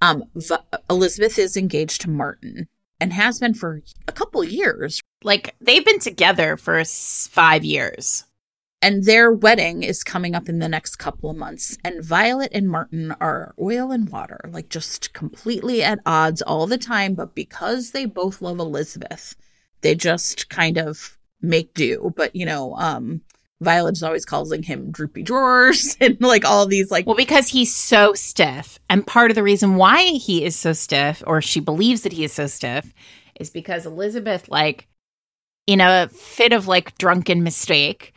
um 0.02 0.24
v- 0.34 0.56
Elizabeth 0.90 1.38
is 1.38 1.56
engaged 1.56 2.00
to 2.02 2.10
Martin 2.10 2.66
and 3.00 3.12
has 3.12 3.38
been 3.38 3.54
for 3.54 3.82
a 4.08 4.12
couple 4.12 4.42
years. 4.44 5.00
Like 5.22 5.54
they've 5.60 5.84
been 5.84 6.00
together 6.00 6.56
for 6.56 6.78
s- 6.78 7.28
five 7.32 7.64
years. 7.64 8.24
And 8.82 9.04
their 9.04 9.32
wedding 9.32 9.82
is 9.82 10.04
coming 10.04 10.34
up 10.34 10.46
in 10.46 10.58
the 10.58 10.68
next 10.68 10.96
couple 10.96 11.30
of 11.30 11.38
months. 11.38 11.78
And 11.82 12.04
Violet 12.04 12.50
and 12.52 12.68
Martin 12.68 13.16
are 13.18 13.54
oil 13.58 13.90
and 13.90 14.10
water, 14.10 14.38
like 14.52 14.68
just 14.68 15.14
completely 15.14 15.82
at 15.82 16.00
odds 16.04 16.42
all 16.42 16.66
the 16.66 16.76
time. 16.76 17.14
But 17.14 17.34
because 17.34 17.92
they 17.92 18.04
both 18.04 18.42
love 18.42 18.58
Elizabeth, 18.58 19.36
they 19.84 19.94
just 19.94 20.48
kind 20.48 20.78
of 20.78 21.16
make 21.40 21.74
do. 21.74 22.12
But, 22.16 22.34
you 22.34 22.46
know, 22.46 22.74
um, 22.76 23.20
is 23.64 24.02
always 24.02 24.24
calling 24.24 24.62
him 24.62 24.90
droopy 24.90 25.22
drawers 25.22 25.96
and 26.00 26.20
like 26.20 26.44
all 26.44 26.66
these 26.66 26.90
like 26.90 27.06
Well, 27.06 27.14
because 27.14 27.48
he's 27.48 27.74
so 27.74 28.14
stiff. 28.14 28.80
And 28.90 29.06
part 29.06 29.30
of 29.30 29.34
the 29.36 29.42
reason 29.42 29.76
why 29.76 30.04
he 30.04 30.44
is 30.44 30.56
so 30.56 30.72
stiff, 30.72 31.22
or 31.26 31.40
she 31.40 31.60
believes 31.60 32.02
that 32.02 32.12
he 32.12 32.24
is 32.24 32.32
so 32.32 32.46
stiff, 32.46 32.92
is 33.38 33.50
because 33.50 33.86
Elizabeth, 33.86 34.48
like, 34.48 34.88
in 35.66 35.80
a 35.80 36.08
fit 36.08 36.52
of 36.52 36.66
like 36.66 36.96
drunken 36.98 37.42
mistake, 37.42 38.14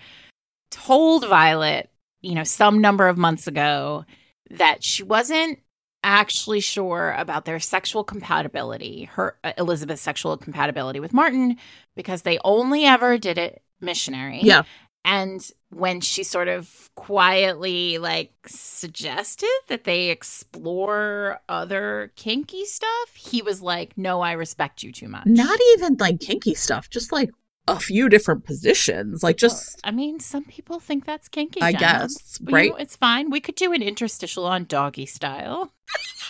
told 0.72 1.28
Violet, 1.28 1.90
you 2.22 2.34
know, 2.34 2.44
some 2.44 2.82
number 2.82 3.08
of 3.08 3.18
months 3.18 3.48
ago 3.48 4.06
that 4.52 4.84
she 4.84 5.04
wasn't 5.04 5.60
actually 6.04 6.60
sure 6.60 7.14
about 7.18 7.46
their 7.46 7.60
sexual 7.60 8.04
compatibility, 8.04 9.06
her 9.14 9.38
uh, 9.44 9.54
Elizabeth's 9.58 10.02
sexual 10.02 10.38
compatibility 10.38 11.00
with 11.00 11.14
Martin, 11.14 11.58
because 11.96 12.22
they 12.22 12.40
only 12.44 12.86
ever 12.86 13.18
did 13.18 13.38
it 13.38 13.62
missionary. 13.82 14.40
Yeah. 14.42 14.64
And 15.04 15.42
when 15.70 16.02
she 16.02 16.24
sort 16.24 16.48
of 16.50 16.90
quietly 16.96 17.98
like 17.98 18.34
suggested 18.46 19.50
that 19.68 19.86
they 19.86 20.10
explore 20.10 21.40
other 21.48 22.12
kinky 22.16 22.66
stuff, 22.66 23.16
he 23.16 23.42
was 23.42 23.62
like, 23.62 23.98
"No, 23.98 24.22
I 24.22 24.34
respect 24.34 24.84
you 24.84 24.92
too 24.92 25.08
much." 25.08 25.26
not 25.26 25.60
even 25.74 25.96
like 25.98 26.20
kinky 26.20 26.56
stuff, 26.56 26.90
just 26.90 27.12
like 27.12 27.30
a 27.68 27.80
few 27.80 28.08
different 28.10 28.46
positions. 28.46 29.24
Like 29.24 29.38
just 29.38 29.80
I 29.84 29.92
mean, 29.92 30.20
some 30.20 30.46
people 30.46 30.80
think 30.80 31.06
that's 31.06 31.28
kinky. 31.28 31.62
I 31.62 31.72
Jenna. 31.74 31.80
guess, 31.80 32.38
But, 32.38 32.50
you 32.52 32.56
right? 32.56 32.70
know, 32.72 32.78
it's 32.78 32.96
fine. 32.96 33.30
We 33.30 33.40
could 33.42 33.56
do 33.56 33.74
an 33.74 33.82
interstitial 33.82 34.46
on 34.46 34.66
doggy 34.66 35.06
style. 35.06 35.74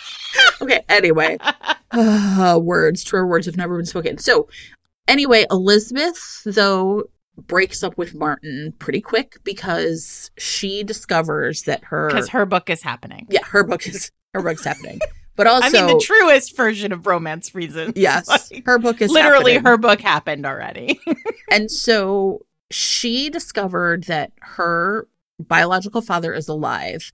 okay, 0.62 0.82
anyway. 0.88 1.38
Uh, 1.90 2.60
words, 2.62 3.02
truer 3.02 3.26
words 3.26 3.46
have 3.46 3.56
never 3.56 3.74
been 3.78 3.86
spoken. 3.86 4.18
So, 4.18 4.46
anyway, 5.08 5.46
Elizabeth, 5.50 6.42
though, 6.44 7.04
breaks 7.38 7.82
up 7.82 7.96
with 7.96 8.14
Martin 8.14 8.74
pretty 8.78 9.00
quick 9.00 9.38
because 9.42 10.30
she 10.36 10.82
discovers 10.84 11.62
that 11.62 11.82
her, 11.84 12.08
Because 12.08 12.28
her 12.28 12.44
book 12.44 12.68
is 12.68 12.82
happening. 12.82 13.26
yeah, 13.30 13.40
her 13.46 13.64
book 13.64 13.86
is 13.88 14.10
her 14.34 14.42
book's 14.42 14.64
happening, 14.66 15.00
but 15.38 15.46
also, 15.46 15.68
I 15.68 15.86
mean, 15.86 15.86
the 15.86 16.02
truest 16.04 16.54
version 16.56 16.92
of 16.92 17.06
romance 17.06 17.54
reasons. 17.54 17.92
yes, 17.96 18.28
Like, 18.28 18.66
her 18.66 18.78
book 18.78 19.00
is 19.00 19.10
literally, 19.10 19.52
happening. 19.54 19.70
her 19.70 19.78
book 19.78 20.00
happened 20.00 20.44
already. 20.44 21.00
and 21.50 21.70
so 21.70 22.44
she 22.70 23.30
discovered 23.30 24.04
that 24.04 24.32
her 24.40 25.08
biological 25.38 26.02
father 26.02 26.34
is 26.34 26.48
alive, 26.48 27.12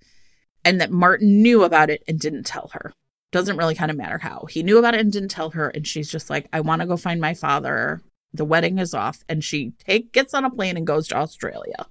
and 0.64 0.80
that 0.80 0.90
Martin 0.90 1.42
knew 1.42 1.62
about 1.62 1.90
it 1.90 2.02
and 2.08 2.18
didn't 2.18 2.44
tell 2.44 2.70
her. 2.72 2.94
Doesn't 3.30 3.58
really 3.58 3.74
kind 3.74 3.90
of 3.90 3.96
matter 3.98 4.16
how. 4.16 4.46
He 4.48 4.62
knew 4.62 4.78
about 4.78 4.94
it 4.94 5.00
and 5.00 5.12
didn't 5.12 5.28
tell 5.28 5.50
her. 5.50 5.68
And 5.68 5.86
she's 5.86 6.10
just 6.10 6.30
like, 6.30 6.48
I 6.52 6.60
want 6.60 6.80
to 6.80 6.86
go 6.86 6.96
find 6.96 7.20
my 7.20 7.34
father. 7.34 8.00
The 8.32 8.44
wedding 8.44 8.78
is 8.78 8.94
off. 8.94 9.22
And 9.28 9.44
she 9.44 9.72
take 9.86 10.12
gets 10.12 10.32
on 10.32 10.44
a 10.44 10.50
plane 10.50 10.76
and 10.76 10.86
goes 10.86 11.08
to 11.08 11.16
Australia. 11.16 11.86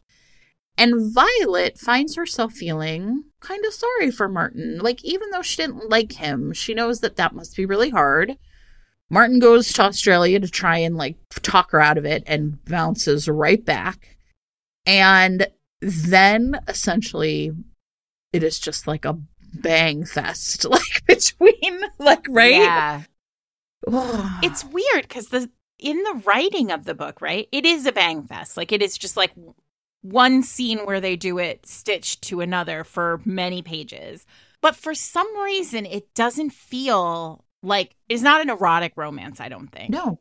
And 0.78 1.14
Violet 1.14 1.78
finds 1.78 2.16
herself 2.16 2.54
feeling 2.54 3.26
kind 3.40 3.64
of 3.66 3.74
sorry 3.74 4.10
for 4.10 4.28
Martin. 4.28 4.80
Like, 4.80 5.04
even 5.04 5.30
though 5.30 5.44
she 5.44 5.62
didn't 5.62 5.90
like 5.90 6.14
him, 6.14 6.52
she 6.54 6.74
knows 6.74 7.02
that 7.02 7.16
that 7.18 7.36
must 7.36 7.56
be 7.56 7.66
really 7.66 7.92
hard. 7.92 8.38
Martin 9.10 9.38
goes 9.38 9.72
to 9.74 9.84
Australia 9.84 10.40
to 10.40 10.48
try 10.48 10.80
and 10.80 10.98
like 10.98 11.18
talk 11.30 11.72
her 11.72 11.80
out 11.80 12.00
of 12.00 12.06
it 12.06 12.24
and 12.26 12.64
bounces 12.66 13.28
right 13.28 13.64
back. 13.64 14.18
And 14.88 15.48
then 15.82 16.60
essentially 16.68 17.52
it 18.32 18.42
is 18.42 18.60
just 18.60 18.88
like 18.88 19.06
a 19.06 19.20
bang 19.54 20.04
fest 20.04 20.66
like 20.70 21.06
between 21.06 21.82
like 22.00 22.26
right 22.30 22.54
Yeah. 22.56 23.04
it's 24.42 24.66
weird 24.66 25.04
because 25.04 25.28
the 25.28 25.50
in 25.78 26.02
the 26.04 26.22
writing 26.26 26.72
of 26.72 26.86
the 26.86 26.96
book, 26.96 27.22
right? 27.22 27.48
It 27.52 27.66
is 27.66 27.86
a 27.86 27.92
bang 27.92 28.24
fest. 28.24 28.56
Like 28.56 28.72
it 28.72 28.82
is 28.82 28.98
just 28.98 29.18
like 29.18 29.34
one 30.04 30.44
scene 30.44 30.86
where 30.86 31.02
they 31.02 31.16
do 31.16 31.40
it 31.40 31.66
stitched 31.66 32.22
to 32.24 32.42
another 32.42 32.84
for 32.84 33.22
many 33.26 33.62
pages. 33.62 34.26
But 34.62 34.76
for 34.76 34.94
some 34.94 35.42
reason, 35.42 35.86
it 35.86 36.14
doesn't 36.14 36.52
feel 36.52 37.44
like 37.64 37.96
it's 38.08 38.22
not 38.22 38.42
an 38.42 38.50
erotic 38.50 38.94
romance. 38.96 39.40
I 39.40 39.50
don't 39.50 39.72
think 39.72 39.90
no 39.90 40.20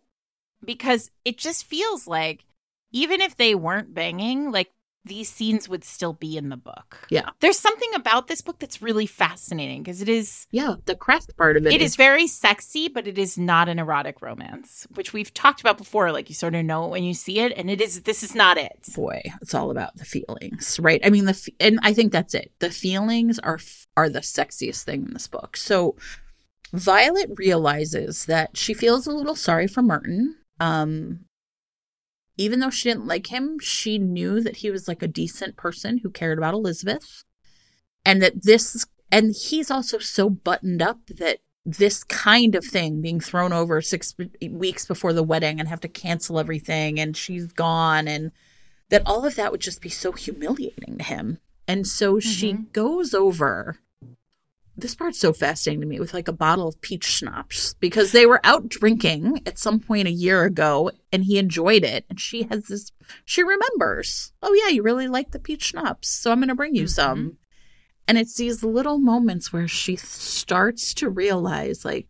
because 0.65 1.11
it 1.25 1.37
just 1.37 1.65
feels 1.65 2.07
like 2.07 2.45
even 2.93 3.21
if 3.21 3.37
they 3.37 3.55
weren't 3.55 3.95
banging, 3.95 4.51
like 4.51 4.71
these 5.05 5.29
scenes 5.31 5.69
would 5.69 5.85
still 5.85 6.13
be 6.13 6.37
in 6.37 6.49
the 6.49 6.57
book. 6.57 7.07
Yeah. 7.11 7.31
There's 7.41 7.59
something 7.59 7.91
about 7.95 8.29
this 8.29 8.41
book 8.41 8.59
that's 8.59 8.81
really 8.81 9.07
fascinating 9.07 9.83
because 9.83 10.01
it 10.01 10.09
is 10.09 10.47
yeah 10.51 10.77
the 10.85 10.95
craft 10.95 11.37
part 11.37 11.57
of 11.57 11.67
it 11.67 11.73
it 11.73 11.83
is 11.83 11.97
very 11.97 12.27
sexy, 12.27 12.89
but 12.89 13.07
it 13.07 13.19
is 13.19 13.37
not 13.37 13.69
an 13.69 13.79
erotic 13.79 14.23
romance, 14.23 14.87
which 14.95 15.13
we've 15.13 15.33
talked 15.35 15.61
about 15.61 15.79
before. 15.79 16.13
Like 16.13 16.29
you 16.29 16.35
sort 16.35 16.55
of 16.55 16.65
know 16.65 16.87
it 16.87 16.91
when 16.91 17.05
you 17.05 17.15
see 17.15 17.41
it, 17.41 17.53
and 17.57 17.71
it 17.71 17.81
is. 17.81 18.03
This 18.03 18.23
is 18.23 18.35
not 18.35 18.59
it. 18.59 18.89
boy 18.95 19.21
it's 19.41 19.55
all 19.55 19.71
about 19.71 19.97
the 19.97 20.05
feelings 20.05 20.79
right 20.81 21.01
i 21.05 21.11
mean 21.11 21.25
the 21.25 21.51
and 21.61 21.79
i 21.83 21.93
think 21.93 22.13
that's 22.13 22.35
it 22.35 22.53
the 22.59 22.71
feelings 22.71 23.39
are 23.41 23.59
are 23.97 24.09
the 24.09 24.21
sexiest 24.21 24.85
thing 24.85 25.05
in 25.07 25.13
this 25.13 25.27
book 25.29 25.57
so 25.57 25.97
violet 26.73 27.31
realizes 27.37 28.27
that 28.27 28.57
she 28.57 28.75
feels 28.75 29.07
a 29.07 29.13
little 29.13 29.35
sorry 29.37 29.67
for 29.67 29.83
martin 29.83 30.37
um 30.61 31.21
even 32.37 32.61
though 32.61 32.71
she 32.71 32.89
didn't 32.89 33.07
like 33.07 33.29
him 33.29 33.59
she 33.61 33.99
knew 33.99 34.41
that 34.41 34.59
he 34.59 34.71
was 34.71 34.89
like 34.89 35.03
a 35.03 35.09
decent 35.09 35.57
person 35.57 35.99
who 35.99 36.11
cared 36.11 36.39
about 36.39 36.55
elizabeth 36.55 37.25
and 38.05 38.23
that 38.23 38.43
this 38.43 38.85
and 39.11 39.35
he's 39.35 39.71
also 39.71 39.99
so 39.99 40.31
buttoned 40.31 40.81
up 40.81 40.99
that 41.07 41.39
this 41.65 42.03
kind 42.03 42.55
of 42.55 42.65
thing 42.65 43.01
being 43.01 43.21
thrown 43.21 43.53
over 43.53 43.81
six 43.81 44.15
weeks 44.51 44.85
before 44.87 45.13
the 45.13 45.23
wedding 45.23 45.61
and 45.61 45.69
have 45.69 45.81
to 45.81 45.89
cancel 45.89 46.39
everything 46.39 46.99
and 46.99 47.17
she's 47.17 47.53
gone 47.53 48.09
and 48.09 48.33
that 48.93 49.03
all 49.07 49.25
of 49.25 49.37
that 49.37 49.51
would 49.51 49.61
just 49.61 49.81
be 49.81 49.89
so 49.89 50.13
humiliating 50.13 50.99
to 50.99 51.05
him. 51.05 51.39
And 51.67 51.87
so 51.87 52.21
she 52.21 52.53
mm-hmm. 52.53 52.65
goes 52.73 53.15
over. 53.15 53.79
This 54.77 54.95
part's 54.95 55.19
so 55.19 55.33
fascinating 55.35 55.83
to 55.83 55.87
me 55.87 56.01
with 56.01 56.15
like 56.15 56.29
a 56.29 56.33
bottle 56.33 56.67
of 56.67 56.81
peach 56.81 57.05
schnapps 57.05 57.75
because 57.75 58.13
they 58.13 58.25
were 58.25 58.41
out 58.43 58.69
drinking 58.69 59.43
at 59.45 59.59
some 59.59 59.81
point 59.81 60.09
a 60.09 60.13
year 60.13 60.45
ago 60.45 60.91
and 61.13 61.25
he 61.25 61.37
enjoyed 61.39 61.85
it. 61.85 62.07
And 62.09 62.19
she 62.19 62.45
has 62.45 62.67
this, 62.67 62.91
she 63.25 63.43
remembers, 63.43 64.33
oh, 64.43 64.55
yeah, 64.55 64.69
you 64.69 64.83
really 64.83 65.09
like 65.09 65.33
the 65.33 65.39
peach 65.39 65.65
schnapps. 65.65 66.09
So 66.09 66.33
I'm 66.33 66.39
going 66.39 66.49
to 66.49 66.55
bring 66.55 66.75
you 66.75 66.85
mm-hmm. 66.85 66.89
some. 66.89 67.37
And 68.09 68.17
it's 68.17 68.35
these 68.35 68.65
little 68.65 68.99
moments 68.99 69.53
where 69.53 69.69
she 69.69 69.95
starts 69.97 70.95
to 70.95 71.09
realize, 71.09 71.85
like, 71.85 72.09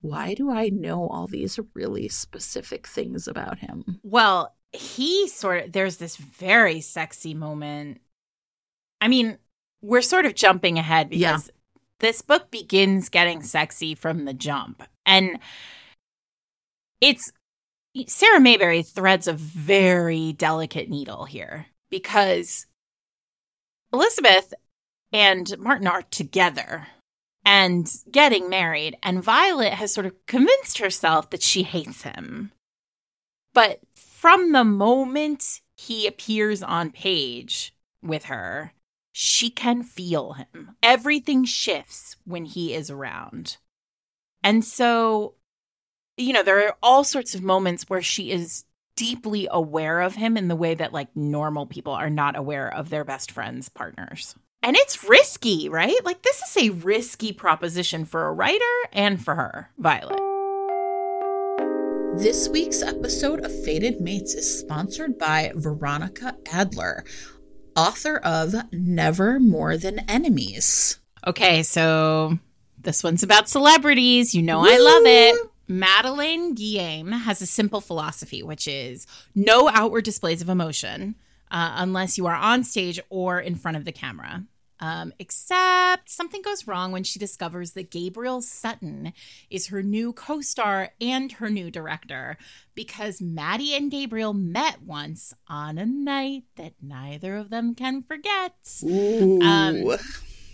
why 0.00 0.34
do 0.34 0.50
I 0.50 0.68
know 0.68 1.08
all 1.08 1.26
these 1.26 1.58
really 1.72 2.08
specific 2.08 2.86
things 2.86 3.26
about 3.26 3.60
him? 3.60 4.00
Well, 4.02 4.54
he 4.72 5.28
sort 5.28 5.64
of. 5.64 5.72
There's 5.72 5.96
this 5.96 6.16
very 6.16 6.82
sexy 6.82 7.32
moment. 7.32 8.02
I 9.00 9.08
mean, 9.08 9.38
we're 9.84 10.02
sort 10.02 10.24
of 10.24 10.34
jumping 10.34 10.78
ahead 10.78 11.10
because 11.10 11.48
Yeah. 11.48 11.80
this 12.00 12.22
book 12.22 12.50
begins 12.50 13.08
getting 13.10 13.42
sexy 13.42 13.94
from 13.94 14.24
the 14.24 14.32
jump, 14.34 14.82
and 15.04 15.38
it's 17.00 17.30
Sarah 18.06 18.40
Mayberry 18.40 18.82
threads 18.82 19.28
a 19.28 19.34
very 19.34 20.32
delicate 20.32 20.88
needle 20.88 21.26
here 21.26 21.66
because 21.90 22.66
Elizabeth 23.92 24.52
and 25.12 25.56
Martin 25.58 25.86
are 25.86 26.02
together 26.02 26.88
and 27.44 27.88
getting 28.10 28.48
married, 28.48 28.96
and 29.02 29.22
Violet 29.22 29.74
has 29.74 29.92
sort 29.92 30.06
of 30.06 30.26
convinced 30.26 30.78
herself 30.78 31.28
that 31.30 31.42
she 31.42 31.62
hates 31.62 32.02
him. 32.02 32.50
But 33.52 33.80
from 33.94 34.52
the 34.52 34.64
moment 34.64 35.60
he 35.76 36.06
appears 36.06 36.62
on 36.62 36.90
page 36.90 37.74
with 38.02 38.24
her, 38.24 38.72
she 39.16 39.48
can 39.48 39.84
feel 39.84 40.32
him. 40.32 40.74
Everything 40.82 41.44
shifts 41.44 42.16
when 42.24 42.44
he 42.44 42.74
is 42.74 42.90
around. 42.90 43.58
And 44.42 44.64
so, 44.64 45.34
you 46.16 46.32
know, 46.32 46.42
there 46.42 46.66
are 46.66 46.76
all 46.82 47.04
sorts 47.04 47.32
of 47.32 47.40
moments 47.40 47.84
where 47.88 48.02
she 48.02 48.32
is 48.32 48.64
deeply 48.96 49.46
aware 49.48 50.00
of 50.00 50.16
him 50.16 50.36
in 50.36 50.48
the 50.48 50.56
way 50.56 50.74
that 50.74 50.92
like 50.92 51.14
normal 51.14 51.64
people 51.64 51.92
are 51.92 52.10
not 52.10 52.34
aware 52.34 52.74
of 52.74 52.90
their 52.90 53.04
best 53.04 53.30
friends' 53.30 53.68
partners. 53.68 54.34
And 54.64 54.74
it's 54.74 55.08
risky, 55.08 55.68
right? 55.68 56.04
Like 56.04 56.22
this 56.22 56.42
is 56.42 56.64
a 56.64 56.74
risky 56.74 57.32
proposition 57.32 58.06
for 58.06 58.26
a 58.26 58.32
writer 58.32 58.64
and 58.92 59.24
for 59.24 59.36
her, 59.36 59.70
Violet. 59.78 60.18
This 62.16 62.48
week's 62.48 62.82
episode 62.82 63.44
of 63.44 63.64
Fated 63.64 64.00
Mates 64.00 64.34
is 64.34 64.60
sponsored 64.60 65.18
by 65.18 65.52
Veronica 65.54 66.36
Adler, 66.52 67.04
author 67.76 68.16
of 68.16 68.54
Never 68.72 69.38
More 69.40 69.76
Than 69.76 70.00
Enemies. 70.00 70.98
Okay, 71.26 71.62
so 71.62 72.38
this 72.78 73.02
one's 73.02 73.22
about 73.22 73.48
celebrities. 73.48 74.34
You 74.34 74.42
know 74.42 74.60
I 74.60 74.78
love 74.78 75.02
it. 75.06 75.50
Madeleine 75.66 76.54
Guillaume 76.54 77.12
has 77.12 77.40
a 77.40 77.46
simple 77.46 77.80
philosophy, 77.80 78.42
which 78.42 78.68
is 78.68 79.06
no 79.34 79.68
outward 79.68 80.04
displays 80.04 80.42
of 80.42 80.48
emotion 80.48 81.14
uh, 81.50 81.72
unless 81.76 82.18
you 82.18 82.26
are 82.26 82.34
on 82.34 82.64
stage 82.64 83.00
or 83.08 83.40
in 83.40 83.54
front 83.54 83.76
of 83.76 83.84
the 83.84 83.92
camera. 83.92 84.44
Um, 84.84 85.14
except 85.18 86.10
something 86.10 86.42
goes 86.42 86.66
wrong 86.66 86.92
when 86.92 87.04
she 87.04 87.18
discovers 87.18 87.72
that 87.72 87.90
Gabriel 87.90 88.42
Sutton 88.42 89.14
is 89.48 89.68
her 89.68 89.82
new 89.82 90.12
co 90.12 90.42
star 90.42 90.90
and 91.00 91.32
her 91.32 91.48
new 91.48 91.70
director 91.70 92.36
because 92.74 93.22
Maddie 93.22 93.74
and 93.74 93.90
Gabriel 93.90 94.34
met 94.34 94.82
once 94.82 95.32
on 95.48 95.78
a 95.78 95.86
night 95.86 96.42
that 96.56 96.74
neither 96.82 97.34
of 97.34 97.48
them 97.48 97.74
can 97.74 98.02
forget. 98.02 98.52
Um, 99.40 99.96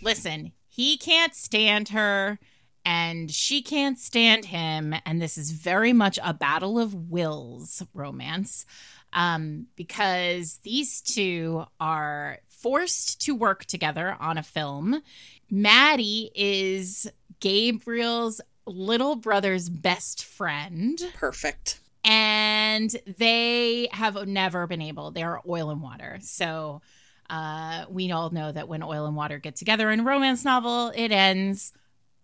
listen, 0.01 0.53
he 0.69 0.97
can't 0.97 1.35
stand 1.35 1.89
her 1.89 2.39
and 2.85 3.33
she 3.33 3.63
can't 3.63 3.99
stand 3.99 4.45
him. 4.45 4.95
And 5.05 5.21
this 5.21 5.37
is 5.37 5.51
very 5.51 5.93
much 5.93 6.21
a 6.23 6.33
battle 6.33 6.79
of 6.79 6.95
wills 6.95 7.83
romance 7.95 8.65
um, 9.13 9.67
because 9.75 10.61
these 10.63 11.01
two 11.01 11.65
are 11.81 12.39
forced 12.61 13.21
to 13.23 13.35
work 13.35 13.65
together 13.65 14.17
on 14.21 14.39
a 14.39 14.43
film. 14.43 15.03
Maddie 15.51 16.31
is 16.35 17.11
Gabriel's 17.41 18.41
little 18.67 19.17
brother's 19.17 19.69
best 19.69 20.25
friend. 20.25 21.01
Perfect. 21.15 21.81
And 22.05 22.95
they 23.19 23.89
have 23.93 24.27
never 24.27 24.67
been 24.67 24.83
able, 24.83 25.11
they're 25.11 25.41
oil 25.49 25.71
and 25.71 25.83
water. 25.83 26.19
So 26.23 26.81
uh, 27.29 27.85
we 27.89 28.11
all 28.11 28.31
know 28.31 28.51
that 28.53 28.69
when 28.69 28.83
oil 28.83 29.07
and 29.07 29.17
water 29.17 29.39
get 29.39 29.57
together 29.57 29.91
in 29.91 30.01
a 30.01 30.05
romance 30.05 30.45
novel, 30.45 30.93
it 30.95 31.13
ends 31.13 31.73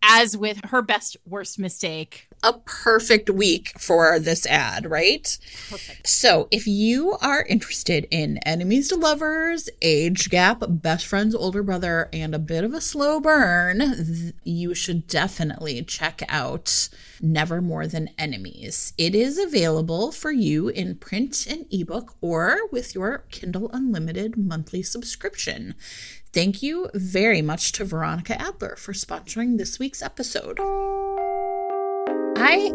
as 0.06 0.36
with 0.36 0.60
her 0.66 0.82
best 0.82 1.16
worst 1.26 1.58
mistake. 1.58 2.28
A 2.42 2.52
perfect 2.52 3.28
week 3.28 3.72
for 3.78 4.18
this 4.18 4.46
ad, 4.46 4.88
right? 4.88 5.38
Perfect. 5.68 6.06
So, 6.06 6.48
if 6.50 6.66
you 6.66 7.16
are 7.20 7.42
interested 7.42 8.06
in 8.10 8.38
enemies 8.38 8.88
to 8.88 8.96
lovers, 8.96 9.68
age 9.82 10.30
gap, 10.30 10.62
best 10.68 11.06
friend's 11.06 11.34
older 11.34 11.62
brother, 11.62 12.08
and 12.12 12.34
a 12.34 12.38
bit 12.38 12.62
of 12.62 12.72
a 12.72 12.80
slow 12.80 13.20
burn, 13.20 14.32
you 14.44 14.75
should 14.75 15.06
definitely 15.06 15.82
check 15.82 16.22
out 16.28 16.88
Never 17.20 17.60
More 17.62 17.86
Than 17.86 18.10
Enemies. 18.18 18.92
It 18.98 19.14
is 19.14 19.38
available 19.38 20.12
for 20.12 20.30
you 20.30 20.68
in 20.68 20.96
print 20.96 21.46
and 21.48 21.66
ebook 21.70 22.14
or 22.20 22.58
with 22.70 22.94
your 22.94 23.25
Kindle 23.30 23.70
Unlimited 23.72 24.36
monthly 24.36 24.82
subscription. 24.82 25.75
Thank 26.37 26.62
you 26.62 26.90
very 26.93 27.40
much 27.40 27.73
to 27.73 27.85
Veronica 27.87 28.38
Adler 28.38 28.76
for 28.76 28.93
sponsoring 28.93 29.57
this 29.57 29.78
week's 29.78 30.02
episode. 30.02 30.59
I 32.37 32.73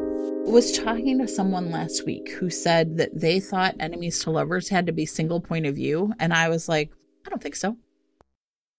was 0.47 0.71
talking 0.71 1.19
to 1.19 1.27
someone 1.27 1.69
last 1.69 2.03
week 2.03 2.31
who 2.31 2.49
said 2.49 2.97
that 2.97 3.11
they 3.13 3.39
thought 3.39 3.75
enemies 3.79 4.17
to 4.23 4.31
lovers 4.31 4.69
had 4.69 4.87
to 4.87 4.91
be 4.91 5.05
single 5.05 5.39
point 5.39 5.67
of 5.67 5.75
view. 5.75 6.11
And 6.19 6.33
I 6.33 6.49
was 6.49 6.67
like, 6.67 6.91
I 7.23 7.29
don't 7.29 7.39
think 7.39 7.55
so. 7.55 7.77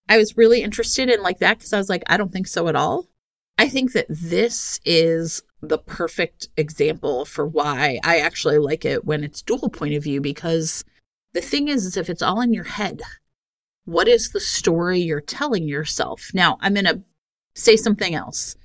I 0.09 0.17
was 0.19 0.37
really 0.37 0.65
interested 0.65 1.09
in 1.09 1.23
like 1.23 1.39
that 1.39 1.59
because 1.59 1.73
I 1.73 1.79
was 1.79 1.89
like, 1.89 2.03
I 2.09 2.17
don't 2.17 2.33
think 2.33 2.49
so 2.49 2.67
at 2.67 2.75
all. 2.75 3.07
I 3.59 3.69
think 3.69 3.93
that 3.93 4.07
this 4.09 4.81
is 4.85 5.45
the 5.61 5.79
perfect 5.79 6.49
example 6.57 7.25
for 7.25 7.47
why 7.47 8.01
I 8.03 8.19
actually 8.19 8.59
like 8.59 8.85
it 8.85 9.05
when 9.05 9.23
it's 9.23 9.43
dual 9.43 9.71
point 9.71 9.95
of 9.95 10.03
view 10.03 10.21
because 10.21 10.85
the 11.35 11.41
thing 11.41 11.69
is, 11.69 11.87
is 11.87 11.97
if 11.97 12.11
it's 12.11 12.21
all 12.21 12.41
in 12.41 12.53
your 12.53 12.65
head, 12.65 13.01
what 13.85 14.09
is 14.09 14.31
the 14.31 14.41
story 14.41 15.01
you're 15.01 15.21
telling 15.21 15.69
yourself? 15.69 16.31
Now, 16.35 16.59
I'm 16.61 16.75
going 16.75 16.85
to 16.85 17.03
say 17.55 17.77
something 17.77 18.15
else. 18.15 18.57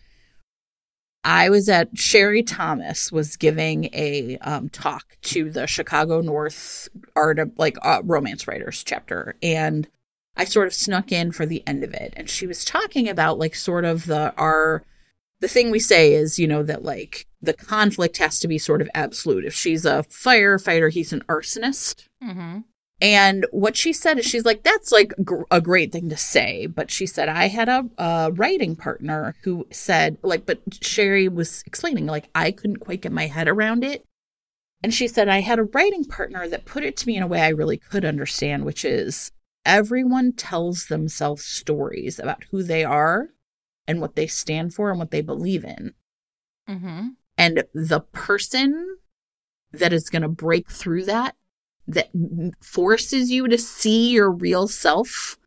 I 1.24 1.50
was 1.50 1.68
at 1.68 1.98
Sherry 1.98 2.42
Thomas 2.42 3.12
was 3.12 3.36
giving 3.36 3.90
a 3.92 4.38
um, 4.38 4.70
talk 4.70 5.18
to 5.24 5.50
the 5.50 5.68
Chicago 5.68 6.22
North 6.22 6.88
art 7.18 7.38
of 7.38 7.52
like 7.58 7.78
uh, 7.82 8.02
romance 8.06 8.48
writers 8.48 8.82
chapter, 8.82 9.36
and 9.44 9.90
I 10.38 10.46
sort 10.46 10.68
of 10.68 10.74
snuck 10.74 11.12
in 11.12 11.34
for 11.34 11.46
the 11.46 11.64
end 11.68 11.84
of 11.84 11.94
it, 11.94 12.14
and 12.16 12.30
she 12.30 12.48
was 12.48 12.64
talking 12.64 13.10
about 13.10 13.40
like 13.40 13.56
sort 13.56 13.84
of 13.84 14.06
the 14.06 14.34
our 14.38 14.84
the 15.42 15.50
thing 15.50 15.70
we 15.70 15.80
say 15.80 16.14
is 16.14 16.40
you 16.40 16.48
know 16.48 16.64
that 16.64 16.84
like 16.84 17.28
the 17.42 17.54
conflict 17.54 18.18
has 18.20 18.40
to 18.40 18.48
be 18.48 18.58
sort 18.58 18.82
of 18.82 18.90
absolute. 18.94 19.44
If 19.44 19.54
she's 19.54 19.86
a 19.86 20.06
firefighter, 20.10 20.90
he's 20.92 21.12
an 21.12 21.24
arsonist. 21.28 22.08
Mm-hmm. 22.24 22.60
And 23.00 23.46
what 23.52 23.78
she 23.78 23.94
said 23.94 24.18
is, 24.18 24.26
she's 24.26 24.46
like, 24.46 24.64
that's 24.64 24.92
like 24.92 25.14
gr- 25.24 25.44
a 25.52 25.62
great 25.62 25.92
thing 25.92 26.10
to 26.10 26.18
say. 26.18 26.66
But 26.66 26.90
she 26.90 27.06
said, 27.06 27.30
I 27.30 27.48
had 27.48 27.70
a, 27.70 27.86
a 27.98 28.32
writing 28.32 28.76
partner 28.76 29.36
who 29.44 29.68
said, 29.72 30.18
like, 30.24 30.48
but 30.48 30.62
Sherry 30.82 31.28
was 31.28 31.64
explaining, 31.68 32.08
like, 32.08 32.30
I 32.34 32.52
couldn't 32.52 32.78
quite 32.78 33.02
get 33.02 33.12
my 33.12 33.28
head 33.28 33.48
around 33.48 33.84
it. 33.84 34.04
And 34.84 34.94
she 34.94 35.08
said, 35.08 35.28
I 35.28 35.42
had 35.42 35.60
a 35.60 35.64
writing 35.64 36.06
partner 36.06 36.48
that 36.48 36.66
put 36.66 36.84
it 36.84 36.98
to 36.98 37.08
me 37.08 37.18
in 37.18 37.24
a 37.24 37.28
way 37.28 37.42
I 37.42 37.50
really 37.50 37.78
could 37.78 38.06
understand, 38.06 38.66
which 38.66 38.84
is 38.84 39.32
everyone 39.66 40.34
tells 40.34 40.86
themselves 40.86 41.44
stories 41.44 42.18
about 42.20 42.46
who 42.52 42.64
they 42.64 42.84
are 42.84 43.30
and 43.88 44.02
what 44.02 44.16
they 44.16 44.28
stand 44.28 44.74
for 44.74 44.90
and 44.90 44.98
what 44.98 45.12
they 45.12 45.22
believe 45.22 45.64
in. 45.64 45.94
Mm-hmm. 46.68 47.10
And 47.38 47.64
the 47.74 48.00
person 48.00 48.98
that 49.72 49.94
is 49.94 50.10
going 50.10 50.24
to 50.24 50.28
break 50.28 50.72
through 50.72 51.06
that 51.06 51.36
that 51.88 52.10
forces 52.62 53.32
you 53.32 53.48
to 53.48 53.58
see 53.58 54.12
your 54.12 54.32
real 54.32 54.68
self, 54.68 55.38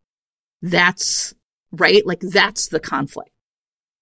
that's 0.62 1.34
right. 1.72 2.06
Like 2.06 2.20
that's 2.20 2.68
the 2.68 2.80
conflict. 2.80 3.30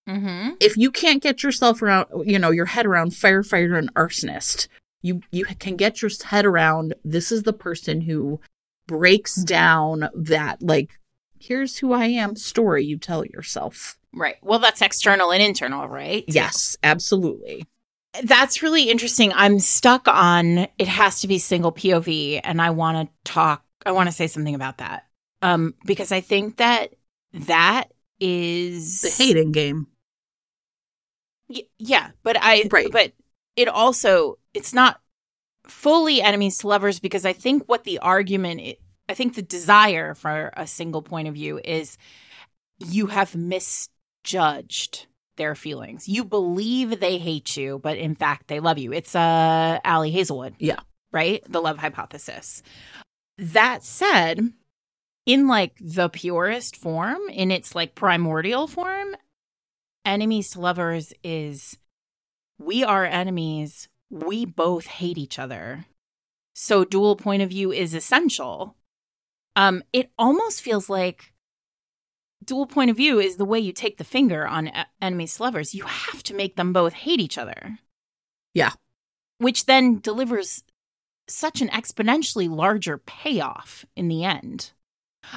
Mm-hmm. 0.08 0.54
If 0.60 0.76
you 0.76 0.90
can't 0.90 1.22
get 1.22 1.42
yourself 1.42 1.82
around, 1.82 2.06
you 2.24 2.38
know, 2.38 2.50
your 2.50 2.66
head 2.66 2.86
around 2.86 3.10
firefighter 3.10 3.78
and 3.78 3.92
arsonist, 3.94 4.68
you 5.02 5.20
you 5.30 5.44
can 5.44 5.76
get 5.76 6.00
your 6.00 6.10
head 6.24 6.46
around. 6.46 6.94
This 7.04 7.30
is 7.30 7.42
the 7.42 7.52
person 7.52 8.00
who 8.00 8.40
breaks 8.86 9.34
down 9.34 10.08
that 10.14 10.62
like, 10.62 10.98
here's 11.38 11.78
who 11.78 11.92
I 11.92 12.06
am 12.06 12.36
story 12.36 12.84
you 12.84 12.96
tell 12.96 13.24
yourself. 13.24 13.98
Right. 14.14 14.36
Well, 14.42 14.58
that's 14.58 14.80
external 14.80 15.30
and 15.30 15.42
internal, 15.42 15.86
right? 15.86 16.24
Yes, 16.26 16.76
absolutely. 16.82 17.66
That's 18.24 18.62
really 18.62 18.90
interesting. 18.90 19.32
I'm 19.34 19.58
stuck 19.58 20.08
on 20.08 20.66
it 20.78 20.88
has 20.88 21.20
to 21.20 21.28
be 21.28 21.38
single 21.38 21.72
POV, 21.72 22.40
and 22.42 22.60
I 22.60 22.70
want 22.70 23.08
to 23.08 23.32
talk. 23.32 23.64
I 23.86 23.92
want 23.92 24.08
to 24.08 24.12
say 24.14 24.26
something 24.26 24.54
about 24.54 24.78
that, 24.78 25.06
um, 25.42 25.74
because 25.84 26.12
I 26.12 26.20
think 26.20 26.56
that 26.56 26.94
that 27.32 27.92
is 28.20 29.02
The 29.02 29.10
hating 29.10 29.52
game. 29.52 29.86
Y- 31.48 31.62
yeah, 31.78 32.10
but 32.22 32.36
I 32.40 32.68
Right. 32.70 32.90
but 32.90 33.12
it 33.56 33.68
also 33.68 34.38
it's 34.54 34.72
not 34.72 35.00
fully 35.66 36.20
enemies 36.22 36.58
to 36.58 36.68
lovers 36.68 37.00
because 37.00 37.24
I 37.24 37.32
think 37.32 37.64
what 37.66 37.84
the 37.84 37.98
argument 37.98 38.60
i 38.60 38.76
I 39.10 39.14
think 39.14 39.34
the 39.34 39.42
desire 39.42 40.14
for 40.14 40.52
a 40.54 40.66
single 40.66 41.00
point 41.00 41.28
of 41.28 41.34
view 41.34 41.58
is 41.64 41.96
you 42.78 43.06
have 43.06 43.34
misjudged 43.34 45.06
their 45.38 45.54
feelings. 45.54 46.08
You 46.08 46.24
believe 46.24 47.00
they 47.00 47.16
hate 47.16 47.56
you, 47.56 47.78
but 47.78 47.96
in 47.96 48.14
fact 48.14 48.48
they 48.48 48.60
love 48.60 48.76
you. 48.78 48.92
It's 48.92 49.14
uh 49.14 49.78
Ali 49.84 50.10
Hazelwood. 50.10 50.54
Yeah. 50.58 50.80
Right? 51.10 51.42
The 51.48 51.62
love 51.62 51.78
hypothesis. 51.78 52.62
That 53.38 53.82
said, 53.82 54.52
in 55.24 55.46
like 55.46 55.76
the 55.80 56.08
purest 56.10 56.76
form, 56.76 57.20
in 57.30 57.50
its 57.50 57.74
like 57.74 57.94
primordial 57.94 58.66
form, 58.66 59.16
enemies 60.04 60.50
to 60.50 60.60
lovers 60.60 61.12
is 61.22 61.78
we 62.58 62.84
are 62.84 63.04
enemies. 63.04 63.88
We 64.10 64.44
both 64.44 64.86
hate 64.86 65.18
each 65.18 65.38
other. 65.38 65.86
So 66.54 66.84
dual 66.84 67.14
point 67.16 67.42
of 67.42 67.50
view 67.50 67.72
is 67.72 67.94
essential. 67.94 68.74
Um, 69.54 69.82
it 69.92 70.10
almost 70.18 70.62
feels 70.62 70.88
like 70.88 71.32
dual 72.48 72.66
point 72.66 72.90
of 72.90 72.96
view 72.96 73.20
is 73.20 73.36
the 73.36 73.44
way 73.44 73.60
you 73.60 73.72
take 73.72 73.98
the 73.98 74.04
finger 74.04 74.46
on 74.46 74.68
e- 74.68 74.72
enemies 75.00 75.36
to 75.36 75.42
lovers. 75.44 75.74
You 75.74 75.84
have 75.84 76.22
to 76.24 76.34
make 76.34 76.56
them 76.56 76.72
both 76.72 76.94
hate 76.94 77.20
each 77.20 77.38
other. 77.38 77.78
Yeah. 78.54 78.72
Which 79.38 79.66
then 79.66 80.00
delivers 80.00 80.64
such 81.28 81.60
an 81.60 81.68
exponentially 81.68 82.48
larger 82.48 82.98
payoff 82.98 83.84
in 83.94 84.08
the 84.08 84.24
end. 84.24 84.72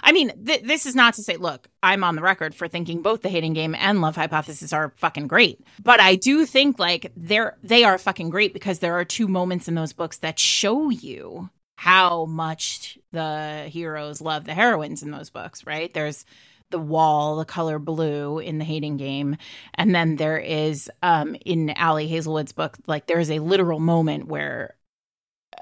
I 0.01 0.11
mean, 0.13 0.31
th- 0.45 0.63
this 0.63 0.85
is 0.85 0.95
not 0.95 1.15
to 1.15 1.23
say, 1.23 1.35
look, 1.35 1.67
I'm 1.83 2.03
on 2.03 2.15
the 2.15 2.21
record 2.21 2.55
for 2.55 2.67
thinking 2.67 3.01
both 3.01 3.21
the 3.21 3.29
hating 3.29 3.53
game 3.53 3.75
and 3.77 3.99
love 3.99 4.15
hypothesis 4.15 4.71
are 4.71 4.93
fucking 4.95 5.27
great. 5.27 5.59
But 5.83 5.99
I 5.99 6.15
do 6.15 6.45
think 6.45 6.79
like 6.79 7.11
they're 7.15 7.57
they 7.61 7.83
are 7.83 7.97
fucking 7.97 8.29
great 8.29 8.53
because 8.53 8.79
there 8.79 8.97
are 8.97 9.05
two 9.05 9.27
moments 9.27 9.67
in 9.67 9.75
those 9.75 9.93
books 9.93 10.19
that 10.19 10.39
show 10.39 10.89
you 10.89 11.49
how 11.75 12.25
much 12.25 12.97
the 13.11 13.67
heroes 13.69 14.21
love 14.21 14.45
the 14.45 14.53
heroines 14.53 15.03
in 15.03 15.11
those 15.11 15.29
books, 15.31 15.65
right? 15.65 15.93
There's 15.93 16.25
the 16.71 16.79
wall, 16.79 17.37
the 17.37 17.45
color 17.45 17.79
blue 17.79 18.39
in 18.39 18.57
the 18.57 18.65
hating 18.65 18.97
game. 18.97 19.37
And 19.75 19.93
then 19.93 20.15
there 20.15 20.39
is 20.39 20.89
um 21.03 21.35
in 21.45 21.71
Ali 21.71 22.07
Hazelwood's 22.07 22.51
book, 22.53 22.77
like 22.87 23.07
there 23.07 23.19
is 23.19 23.31
a 23.31 23.39
literal 23.39 23.79
moment 23.79 24.27
where 24.27 24.75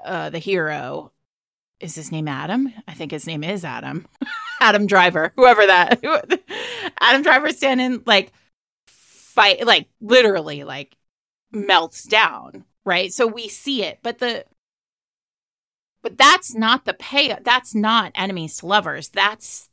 uh 0.04 0.30
the 0.30 0.38
hero 0.38 1.12
is 1.80 1.94
his 1.94 2.12
name 2.12 2.28
Adam? 2.28 2.72
I 2.86 2.94
think 2.94 3.10
his 3.10 3.26
name 3.26 3.42
is 3.42 3.64
Adam. 3.64 4.06
Adam 4.60 4.86
Driver, 4.86 5.32
whoever 5.36 5.66
that 5.66 6.02
Adam 7.00 7.22
Driver 7.22 7.50
standing 7.50 8.02
like 8.06 8.32
fight 8.86 9.66
like 9.66 9.88
literally 10.00 10.64
like 10.64 10.96
melts 11.50 12.04
down, 12.04 12.64
right? 12.84 13.12
So 13.12 13.26
we 13.26 13.48
see 13.48 13.82
it, 13.82 14.00
but 14.02 14.18
the 14.18 14.44
but 16.02 16.18
that's 16.18 16.54
not 16.54 16.84
the 16.84 16.94
pay 16.94 17.36
that's 17.42 17.74
not 17.74 18.12
enemies 18.14 18.58
to 18.58 18.66
lovers. 18.66 19.08
That's 19.08 19.69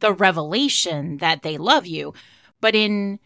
the 0.00 0.12
revelation 0.12 1.18
that 1.18 1.42
they 1.42 1.58
love 1.58 1.86
you. 1.86 2.12
But 2.60 2.74
in 2.74 3.18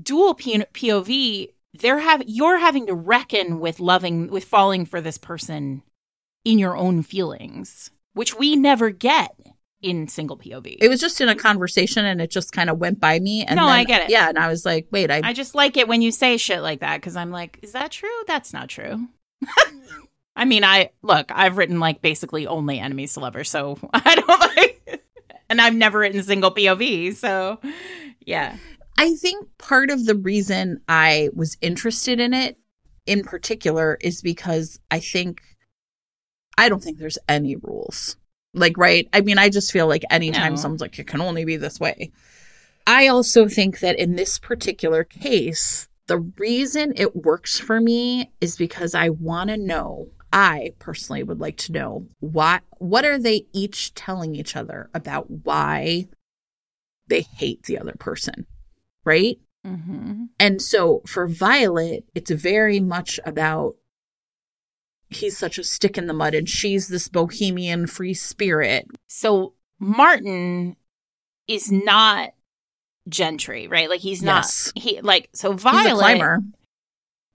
dual 0.00 0.34
POV, 0.34 1.50
they're 1.74 1.98
have 1.98 2.22
you're 2.26 2.58
having 2.58 2.86
to 2.86 2.94
reckon 2.94 3.60
with 3.60 3.80
loving 3.80 4.28
with 4.28 4.44
falling 4.44 4.86
for 4.86 5.00
this 5.00 5.18
person 5.18 5.82
in 6.44 6.58
your 6.58 6.76
own 6.76 7.02
feelings, 7.02 7.90
which 8.12 8.36
we 8.38 8.54
never 8.56 8.90
get 8.90 9.34
in 9.82 10.08
single 10.08 10.38
POV. 10.38 10.76
It 10.80 10.88
was 10.88 11.00
just 11.00 11.20
in 11.20 11.28
a 11.28 11.34
conversation 11.34 12.04
and 12.06 12.20
it 12.20 12.30
just 12.30 12.52
kind 12.52 12.70
of 12.70 12.78
went 12.78 13.00
by 13.00 13.18
me. 13.18 13.44
And 13.44 13.56
No, 13.56 13.66
then- 13.66 13.74
I 13.74 13.84
get 13.84 14.02
it. 14.04 14.10
Yeah, 14.10 14.28
and 14.28 14.38
I 14.38 14.48
was 14.48 14.64
like, 14.64 14.86
wait, 14.90 15.10
I, 15.10 15.20
I 15.22 15.32
just 15.32 15.54
like 15.54 15.76
it 15.76 15.88
when 15.88 16.00
you 16.00 16.10
say 16.10 16.36
shit 16.38 16.62
like 16.62 16.80
that 16.80 16.96
because 16.98 17.16
I'm 17.16 17.30
like, 17.30 17.58
is 17.62 17.72
that 17.72 17.90
true? 17.90 18.08
That's 18.26 18.52
not 18.52 18.68
true. 18.68 19.08
I 20.36 20.44
mean, 20.46 20.64
I 20.64 20.90
look, 21.02 21.30
I've 21.32 21.56
written 21.58 21.80
like 21.80 22.02
basically 22.02 22.46
only 22.46 22.78
enemies 22.78 23.14
to 23.14 23.20
lovers, 23.20 23.50
so 23.50 23.78
I 23.92 24.14
don't 24.14 24.28
like, 24.56 25.02
and 25.48 25.60
I've 25.60 25.74
never 25.74 25.98
written 26.00 26.22
single 26.22 26.50
POV, 26.54 27.14
so 27.14 27.60
yeah. 28.20 28.56
I 28.96 29.14
think 29.16 29.48
part 29.58 29.90
of 29.90 30.06
the 30.06 30.14
reason 30.14 30.80
I 30.88 31.30
was 31.34 31.56
interested 31.60 32.20
in 32.20 32.32
it 32.32 32.58
in 33.06 33.24
particular 33.24 33.98
is 34.00 34.22
because 34.22 34.78
I 34.90 35.00
think 35.00 35.42
I 36.56 36.68
don't 36.68 36.82
think 36.82 36.98
there's 36.98 37.18
any 37.28 37.56
rules. 37.56 38.16
Like, 38.56 38.78
right? 38.78 39.08
I 39.12 39.20
mean, 39.20 39.36
I 39.38 39.48
just 39.48 39.72
feel 39.72 39.88
like 39.88 40.04
anytime 40.10 40.52
No. 40.52 40.56
someone's 40.60 40.80
like, 40.80 40.96
it 40.98 41.08
can 41.08 41.20
only 41.20 41.44
be 41.44 41.56
this 41.56 41.80
way. 41.80 42.12
I 42.86 43.08
also 43.08 43.48
think 43.48 43.80
that 43.80 43.98
in 43.98 44.14
this 44.14 44.38
particular 44.38 45.02
case, 45.02 45.88
the 46.06 46.18
reason 46.38 46.92
it 46.96 47.16
works 47.16 47.58
for 47.58 47.80
me 47.80 48.30
is 48.40 48.56
because 48.56 48.94
I 48.94 49.08
want 49.08 49.50
to 49.50 49.56
know. 49.56 50.08
I 50.34 50.72
personally 50.80 51.22
would 51.22 51.38
like 51.40 51.56
to 51.58 51.72
know 51.72 52.08
what 52.18 52.62
what 52.78 53.04
are 53.04 53.18
they 53.18 53.46
each 53.52 53.94
telling 53.94 54.34
each 54.34 54.56
other 54.56 54.90
about 54.92 55.30
why 55.30 56.08
they 57.06 57.20
hate 57.20 57.62
the 57.62 57.78
other 57.78 57.94
person, 57.98 58.44
right? 59.04 59.38
Mm-hmm. 59.64 60.24
And 60.40 60.60
so 60.60 61.02
for 61.06 61.28
Violet, 61.28 62.04
it's 62.16 62.32
very 62.32 62.80
much 62.80 63.20
about 63.24 63.76
he's 65.08 65.38
such 65.38 65.56
a 65.58 65.64
stick 65.64 65.96
in 65.96 66.08
the 66.08 66.12
mud 66.12 66.34
and 66.34 66.48
she's 66.48 66.88
this 66.88 67.06
bohemian 67.06 67.86
free 67.86 68.14
spirit. 68.14 68.86
So 69.06 69.54
Martin 69.78 70.74
is 71.46 71.70
not 71.70 72.30
gentry, 73.08 73.68
right? 73.68 73.88
Like 73.88 74.00
he's 74.00 74.22
Yes. 74.22 74.72
not 74.74 74.82
he 74.82 75.00
like 75.00 75.28
so 75.32 75.52
Violet. 75.52 75.92
a 75.92 75.96
climber. 75.96 76.38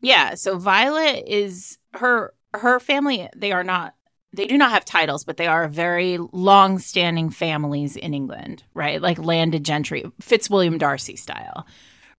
Yeah, 0.02 0.36
so 0.36 0.58
Violet 0.58 1.24
is 1.28 1.78
her 1.94 2.34
her 2.54 2.80
family 2.80 3.28
they 3.36 3.52
are 3.52 3.64
not 3.64 3.96
they 4.32 4.46
do 4.46 4.58
not 4.58 4.72
have 4.72 4.86
titles, 4.86 5.24
but 5.24 5.38
they 5.38 5.48
are 5.48 5.68
very 5.68 6.20
long-standing 6.32 7.32
families 7.32 7.96
in 7.96 8.14
England, 8.14 8.64
right? 8.76 9.02
Like 9.02 9.18
landed 9.18 9.64
gentry, 9.64 10.06
Fitzwilliam 10.22 10.78
Darcy 10.78 11.16
style, 11.16 11.66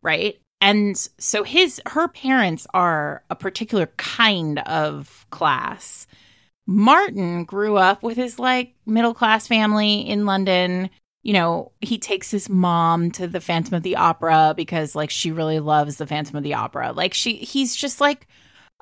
right? 0.02 0.36
And 0.60 0.96
so 1.18 1.44
his 1.44 1.80
her 1.86 2.08
parents 2.08 2.66
are 2.74 3.22
a 3.30 3.36
particular 3.36 3.86
kind 3.96 4.58
of 4.60 5.26
class. 5.30 6.06
Martin 6.66 7.44
grew 7.44 7.76
up 7.76 8.02
with 8.02 8.16
his 8.16 8.38
like 8.38 8.74
middle 8.86 9.14
class 9.14 9.46
family 9.46 10.00
in 10.00 10.26
London. 10.26 10.90
You 11.22 11.32
know, 11.32 11.72
he 11.80 11.98
takes 11.98 12.30
his 12.30 12.48
mom 12.48 13.10
to 13.12 13.26
the 13.26 13.40
Phantom 13.40 13.74
of 13.74 13.82
the 13.82 13.96
Opera 13.96 14.54
because 14.56 14.94
like 14.94 15.10
she 15.10 15.32
really 15.32 15.60
loves 15.60 15.96
the 15.96 16.06
Phantom 16.06 16.36
of 16.36 16.42
the 16.42 16.54
Opera. 16.54 16.92
Like 16.92 17.14
she 17.14 17.36
he's 17.36 17.74
just 17.74 18.00
like 18.00 18.26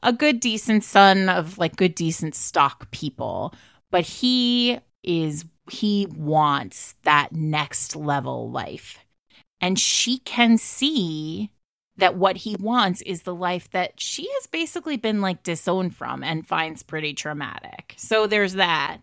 a 0.03 0.13
good 0.13 0.41
decent 0.41 0.85
son 0.85 1.29
of 1.29 1.59
like 1.59 1.77
good 1.77 1.95
decent 1.95 2.35
stock 2.35 2.91
people, 2.91 3.55
but 3.91 4.05
he 4.05 4.79
is 5.03 5.45
he 5.71 6.07
wants 6.15 6.95
that 7.03 7.33
next 7.33 7.95
level 7.95 8.51
life. 8.51 8.99
And 9.61 9.79
she 9.79 10.19
can 10.19 10.57
see 10.57 11.51
that 11.97 12.17
what 12.17 12.37
he 12.39 12.57
wants 12.59 13.03
is 13.03 13.23
the 13.23 13.35
life 13.35 13.71
that 13.73 14.01
she 14.01 14.29
has 14.35 14.47
basically 14.47 14.97
been 14.97 15.21
like 15.21 15.43
disowned 15.43 15.95
from 15.97 16.23
and 16.23 16.47
finds 16.47 16.83
pretty 16.83 17.13
traumatic. 17.13 17.95
So 17.97 18.27
there's 18.27 18.55
that. 18.55 18.99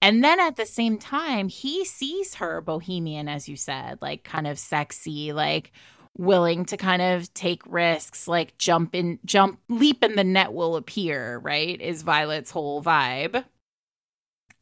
And 0.00 0.22
then 0.22 0.38
at 0.38 0.56
the 0.56 0.66
same 0.66 0.98
time, 0.98 1.48
he 1.48 1.84
sees 1.84 2.36
her 2.36 2.60
bohemian, 2.60 3.28
as 3.28 3.48
you 3.48 3.56
said, 3.56 3.98
like 4.00 4.22
kind 4.22 4.46
of 4.46 4.58
sexy, 4.58 5.32
like 5.32 5.72
willing 6.16 6.64
to 6.66 6.76
kind 6.76 7.02
of 7.02 7.32
take 7.34 7.62
risks, 7.66 8.26
like 8.26 8.56
jump 8.58 8.94
in, 8.94 9.18
jump, 9.24 9.60
leap 9.68 10.02
and 10.02 10.16
the 10.16 10.24
net 10.24 10.52
will 10.52 10.76
appear, 10.76 11.38
right? 11.38 11.80
Is 11.80 12.02
Violet's 12.02 12.50
whole 12.50 12.82
vibe. 12.82 13.44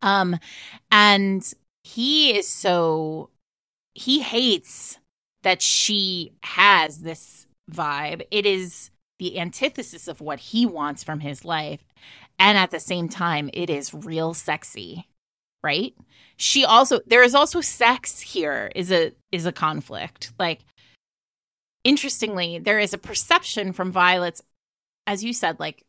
Um, 0.03 0.39
and 0.91 1.55
he 1.83 2.37
is 2.37 2.49
so, 2.49 3.31
he 3.95 4.21
hates 4.21 4.99
that 5.43 5.63
she 5.63 6.33
has 6.43 6.99
this 6.99 7.47
vibe. 7.71 8.23
It 8.31 8.47
is 8.47 8.91
the 9.19 9.39
antithesis 9.39 10.09
of 10.09 10.21
what 10.21 10.39
he 10.39 10.67
wants 10.67 11.05
from 11.05 11.21
his 11.21 11.45
life. 11.45 11.85
And 12.39 12.59
at 12.59 12.71
the 12.71 12.81
same 12.81 13.09
time, 13.09 13.49
it 13.53 13.71
is 13.71 13.95
real 13.95 14.35
sexy, 14.35 15.07
right? 15.63 15.95
She 16.37 16.65
also 16.65 17.01
there 17.07 17.23
is 17.23 17.35
also 17.35 17.61
sex 17.61 18.21
here 18.21 18.73
is 18.75 18.91
a 18.91 19.13
is 19.31 19.47
a 19.47 19.53
conflict. 19.53 20.33
Like 20.39 20.61
interestingly, 21.85 22.59
there 22.59 22.79
is 22.79 22.93
a 22.95 22.99
perception 22.99 23.73
from 23.73 23.93
Violet's 23.93 24.43
as 25.07 25.23
you 25.23 25.33
said 25.35 25.61
like 25.61 25.85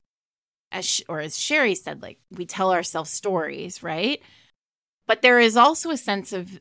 as 0.71 0.85
sh- 0.85 1.01
or 1.07 1.21
as 1.21 1.39
Sherry 1.39 1.73
said 1.75 2.01
like 2.01 2.19
we 2.31 2.45
tell 2.45 2.71
ourselves 2.71 3.09
stories, 3.09 3.81
right? 3.81 4.21
But 5.07 5.21
there 5.21 5.39
is 5.39 5.55
also 5.55 5.89
a 5.91 5.97
sense 5.97 6.33
of 6.33 6.59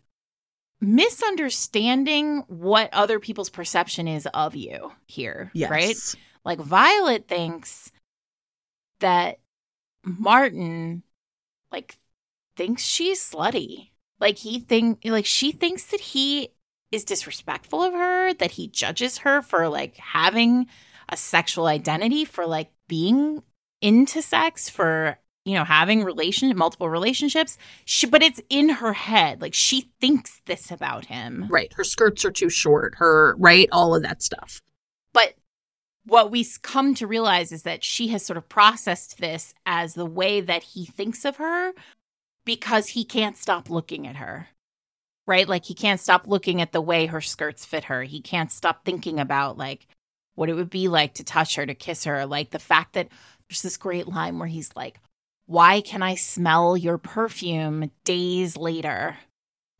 misunderstanding 0.81 2.44
what 2.49 2.90
other 2.92 3.18
people's 3.18 3.51
perception 3.51 4.07
is 4.07 4.27
of 4.35 4.55
you 4.55 4.92
here, 5.07 5.51
Yes. 5.55 5.70
right? 5.70 5.97
Like 6.44 6.59
Violet 6.59 7.27
thinks 7.27 7.90
that 9.01 9.38
Martin 10.05 11.03
like 11.73 11.99
thinks 12.57 12.83
she's 12.83 13.20
slutty. 13.20 13.90
Like 14.20 14.38
he 14.38 14.61
think 14.61 15.01
like 15.05 15.27
she 15.27 15.53
thinks 15.53 15.87
that 15.87 16.01
he 16.01 16.51
is 16.94 17.04
disrespectful 17.04 17.83
of 17.83 17.92
her, 17.92 18.33
that 18.35 18.52
he 18.52 18.68
judges 18.68 19.18
her 19.18 19.42
for 19.42 19.68
like 19.68 19.96
having 19.96 20.66
a 21.09 21.16
sexual 21.16 21.66
identity, 21.66 22.24
for 22.24 22.46
like 22.46 22.70
being 22.88 23.42
into 23.80 24.22
sex, 24.22 24.68
for 24.68 25.18
you 25.44 25.54
know 25.54 25.64
having 25.64 26.04
relation 26.04 26.57
multiple 26.57 26.88
relationships. 26.88 27.59
She, 27.85 28.07
but 28.07 28.22
it's 28.22 28.40
in 28.48 28.68
her 28.68 28.92
head. 28.92 29.42
Like 29.42 29.54
she 29.54 29.92
thinks 30.00 30.40
this 30.46 30.70
about 30.70 31.07
him. 31.07 31.46
Right. 31.50 31.72
Her 31.74 31.85
skirts 31.85 32.24
are 32.24 32.33
too 32.33 32.50
short. 32.50 32.94
Her, 32.96 33.35
right? 33.38 33.68
All 33.72 33.94
of 33.94 34.02
that 34.02 34.22
stuff. 34.22 34.62
But 35.12 35.35
what 36.07 36.30
we 36.30 36.46
come 36.62 36.94
to 36.94 37.07
realize 37.07 37.50
is 37.52 37.62
that 37.62 37.83
she 37.83 38.09
has 38.09 38.24
sort 38.24 38.37
of 38.37 38.48
processed 38.48 39.18
this 39.18 39.54
as 39.64 39.94
the 39.94 40.07
way 40.07 40.40
that 40.40 40.62
he 40.62 40.85
thinks 40.85 41.24
of 41.24 41.37
her 41.37 41.72
because 42.44 42.88
he 42.88 43.04
can't 43.04 43.37
stop 43.37 43.70
looking 43.70 44.07
at 44.07 44.16
her. 44.16 44.48
Right? 45.27 45.49
Like 45.49 45.65
he 45.65 45.75
can't 45.75 46.01
stop 46.01 46.27
looking 46.27 46.61
at 46.61 46.73
the 46.73 46.81
way 46.81 47.07
her 47.07 47.21
skirts 47.21 47.65
fit 47.65 47.85
her. 47.85 48.03
He 48.03 48.21
can't 48.21 48.53
stop 48.53 48.85
thinking 48.85 49.19
about 49.19 49.57
like 49.57 49.87
what 50.35 50.49
it 50.49 50.55
would 50.55 50.71
be 50.71 50.89
like 50.89 51.15
to 51.15 51.25
touch 51.25 51.55
her, 51.57 51.65
to 51.65 51.75
kiss 51.75 52.05
her. 52.05 52.27
Like 52.27 52.51
the 52.51 52.59
fact 52.59 52.93
that 52.95 53.09
there's 53.49 53.63
this 53.63 53.77
great 53.77 54.09
line 54.09 54.39
where 54.39 54.49
he's 54.49 54.71
like, 54.77 55.01
Why 55.47 55.81
can 55.81 56.03
I 56.03 56.15
smell 56.15 56.77
your 56.77 56.99
perfume 56.99 57.91
days 58.05 58.57
later 58.57 59.17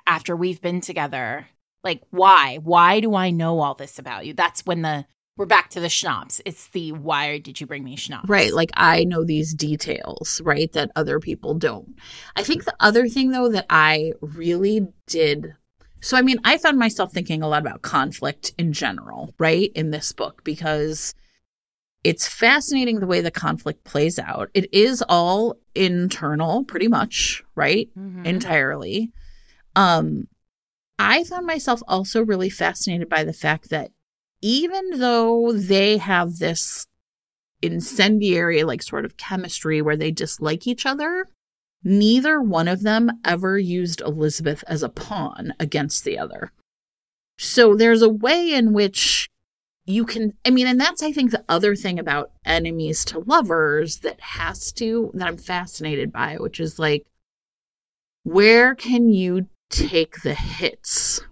after 0.07 0.35
we've 0.35 0.61
been 0.61 0.81
together? 0.81 1.49
Like, 1.83 2.03
why? 2.11 2.59
Why 2.63 3.01
do 3.01 3.15
I 3.15 3.31
know 3.31 3.61
all 3.61 3.75
this 3.75 3.99
about 3.99 4.25
you? 4.25 4.33
That's 4.33 4.65
when 4.65 4.83
the 4.83 5.05
we're 5.37 5.47
back 5.47 5.71
to 5.71 5.81
the 5.81 5.89
schnapps. 5.89 6.41
It's 6.45 6.69
the 6.69 6.93
why 6.93 7.39
did 7.39 7.61
you 7.61 7.67
bring 7.67 7.83
me 7.85 7.97
schnapps? 7.97 8.29
Right. 8.29 8.53
Like 8.53 8.71
I 8.75 9.05
know 9.05 9.25
these 9.25 9.53
details, 9.55 10.41
right? 10.45 10.73
That 10.73 10.91
other 10.95 11.19
people 11.19 11.55
don't. 11.55 11.95
I 12.37 12.43
think 12.43 12.65
the 12.65 12.75
other 12.81 13.09
thing, 13.09 13.31
though, 13.31 13.51
that 13.51 13.67
I 13.69 14.13
really 14.21 14.87
did. 15.07 15.55
So, 16.01 16.17
I 16.17 16.23
mean, 16.23 16.39
I 16.45 16.59
found 16.59 16.79
myself 16.79 17.13
thinking 17.13 17.43
a 17.43 17.49
lot 17.49 17.63
about 17.63 17.83
conflict 17.83 18.53
in 18.59 18.73
general, 18.73 19.35
right? 19.39 19.73
In 19.75 19.91
this 19.91 20.13
book, 20.13 20.45
because 20.45 21.15
it's 22.05 22.29
fascinating 22.29 23.01
the 23.01 23.07
way 23.07 23.21
the 23.23 23.31
conflict 23.31 23.85
plays 23.85 24.19
out. 24.19 24.51
It 24.55 24.73
is 24.73 25.03
all 25.09 25.57
internal, 25.75 26.63
pretty 26.65 26.87
much, 26.89 27.43
right? 27.55 27.89
Mhm. 27.99 28.27
entirely. 28.27 29.11
Um, 29.75 30.29
I 30.99 31.25
found 31.25 31.47
myself 31.47 31.81
also 31.89 32.23
really 32.23 32.51
fascinated 32.51 33.09
by 33.09 33.25
the 33.25 33.33
fact 33.33 33.71
that 33.71 33.91
even 34.45 34.99
though 34.99 35.53
they 35.55 35.97
have 35.97 36.39
this 36.39 36.87
incendiary, 37.63 38.63
like 38.63 38.83
sort 38.83 39.07
of 39.07 39.17
chemistry 39.17 39.81
where 39.81 39.97
they 39.97 40.11
dislike 40.11 40.67
each 40.67 40.85
other, 40.85 41.29
neither 41.83 42.43
one 42.43 42.69
of 42.69 42.83
them 42.83 43.11
ever 43.25 43.59
used 43.59 44.03
Elizabeth 44.03 44.63
as 44.67 44.83
a 44.83 44.91
pawn 44.91 45.55
against 45.59 46.05
the 46.05 46.19
other. 46.19 46.53
So 47.39 47.75
there's 47.75 48.03
a 48.03 48.09
way 48.11 48.53
in 48.53 48.75
which 48.75 49.31
you 49.87 50.05
can, 50.05 50.35
I 50.45 50.51
mean, 50.51 50.67
and 50.67 50.79
that's, 50.79 51.03
I 51.03 51.11
think, 51.11 51.31
the 51.31 51.45
other 51.49 51.75
thing 51.75 51.99
about 51.99 52.31
enemies 52.45 53.03
to 53.07 53.21
lovers 53.21 54.01
that 54.01 54.21
has 54.21 54.73
to, 54.73 55.11
that 55.15 55.27
I'm 55.27 55.39
fascinated 55.39 56.13
by, 56.13 56.37
which 56.37 56.61
is 56.61 56.79
like, 56.79 57.07
where 58.25 58.75
can 58.75 59.09
you 59.09 59.47
take 59.71 60.21
the 60.21 60.35
hits. 60.35 61.23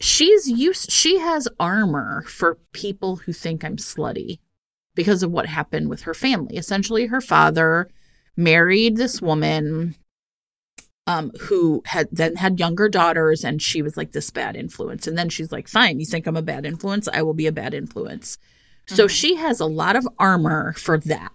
She's 0.00 0.48
used 0.48 0.90
she 0.90 1.18
has 1.18 1.46
armor 1.58 2.22
for 2.26 2.58
people 2.72 3.16
who 3.16 3.32
think 3.32 3.64
I'm 3.64 3.76
slutty 3.76 4.38
because 4.94 5.22
of 5.22 5.30
what 5.30 5.46
happened 5.46 5.88
with 5.90 6.02
her 6.02 6.14
family. 6.14 6.56
Essentially 6.56 7.06
her 7.06 7.20
father 7.20 7.88
married 8.36 8.96
this 8.96 9.20
woman 9.20 9.94
um, 11.06 11.32
who 11.40 11.82
had 11.86 12.08
then 12.12 12.36
had 12.36 12.60
younger 12.60 12.88
daughters, 12.88 13.42
and 13.44 13.60
she 13.60 13.82
was 13.82 13.96
like 13.96 14.12
this 14.12 14.30
bad 14.30 14.54
influence. 14.56 15.06
And 15.06 15.18
then 15.18 15.28
she's 15.28 15.50
like, 15.50 15.66
"Fine, 15.66 15.98
you 15.98 16.06
think 16.06 16.26
I'm 16.26 16.36
a 16.36 16.42
bad 16.42 16.64
influence? 16.64 17.08
I 17.12 17.22
will 17.22 17.34
be 17.34 17.46
a 17.46 17.52
bad 17.52 17.74
influence." 17.74 18.38
So 18.86 19.06
Mhm. 19.06 19.10
she 19.10 19.34
has 19.36 19.60
a 19.60 19.66
lot 19.66 19.96
of 19.96 20.08
armor 20.18 20.72
for 20.74 20.98
that. 20.98 21.32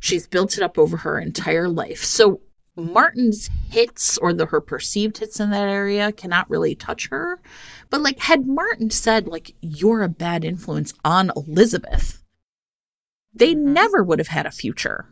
She's 0.00 0.26
built 0.26 0.56
it 0.56 0.62
up 0.62 0.78
over 0.78 0.98
her 0.98 1.18
entire 1.18 1.68
life. 1.68 2.04
So 2.04 2.40
Martin's 2.76 3.50
hits 3.70 4.18
or 4.18 4.32
the 4.32 4.46
her 4.46 4.60
perceived 4.60 5.18
hits 5.18 5.40
in 5.40 5.50
that 5.50 5.68
area 5.68 6.12
cannot 6.12 6.48
really 6.48 6.76
touch 6.76 7.08
her. 7.08 7.40
But 7.90 8.02
like 8.02 8.18
had 8.20 8.46
Martin 8.46 8.90
said 8.90 9.26
like 9.28 9.54
you're 9.60 10.02
a 10.02 10.08
bad 10.08 10.44
influence 10.44 10.92
on 11.04 11.30
Elizabeth, 11.36 12.22
they 13.32 13.54
Mhm. 13.54 13.58
never 13.72 14.02
would 14.02 14.18
have 14.18 14.28
had 14.28 14.46
a 14.46 14.50
future. 14.50 15.06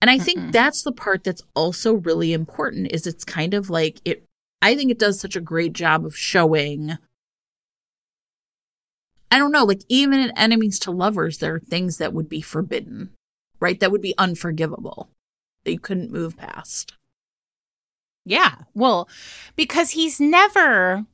And 0.00 0.10
I 0.10 0.18
think 0.18 0.38
Mm-mm. 0.38 0.52
that's 0.52 0.82
the 0.82 0.92
part 0.92 1.24
that's 1.24 1.42
also 1.54 1.94
really 1.94 2.32
important 2.32 2.90
is 2.92 3.06
it's 3.06 3.24
kind 3.24 3.54
of 3.54 3.70
like 3.70 4.00
it 4.04 4.24
I 4.62 4.74
think 4.76 4.90
it 4.90 4.98
does 4.98 5.18
such 5.20 5.36
a 5.36 5.40
great 5.40 5.72
job 5.72 6.04
of 6.04 6.16
showing 6.16 6.98
I 9.32 9.38
don't 9.38 9.52
know, 9.52 9.64
like 9.64 9.82
even 9.88 10.18
in 10.18 10.36
enemies 10.36 10.78
to 10.80 10.90
lovers 10.90 11.38
there 11.38 11.54
are 11.54 11.60
things 11.60 11.98
that 11.98 12.12
would 12.12 12.28
be 12.28 12.40
forbidden, 12.40 13.10
right? 13.60 13.78
That 13.78 13.92
would 13.92 14.02
be 14.02 14.14
unforgivable. 14.18 15.08
That 15.64 15.72
you 15.72 15.78
couldn't 15.78 16.10
move 16.10 16.36
past. 16.36 16.94
Yeah. 18.24 18.56
Well, 18.74 19.08
because 19.56 19.90
he's 19.90 20.20
never 20.20 21.06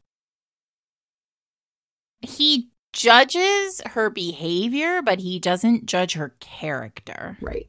he 2.27 2.69
judges 2.93 3.81
her 3.87 4.11
behavior, 4.11 5.03
but 5.03 5.19
he 5.19 5.39
doesn't 5.39 5.87
judge 5.87 6.15
her 6.15 6.35
character. 6.41 7.37
Right. 7.41 7.69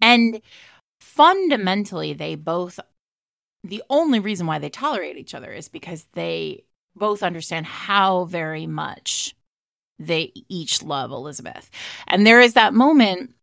And 0.00 0.40
fundamentally, 1.00 2.12
they 2.12 2.34
both, 2.34 2.78
the 3.64 3.82
only 3.88 4.18
reason 4.18 4.46
why 4.46 4.58
they 4.58 4.68
tolerate 4.68 5.16
each 5.16 5.34
other 5.34 5.52
is 5.52 5.68
because 5.68 6.06
they 6.12 6.64
both 6.94 7.22
understand 7.22 7.66
how 7.66 8.24
very 8.24 8.66
much 8.66 9.34
they 9.98 10.32
each 10.48 10.82
love 10.82 11.12
Elizabeth. 11.12 11.70
And 12.06 12.26
there 12.26 12.40
is 12.40 12.54
that 12.54 12.74
moment 12.74 13.34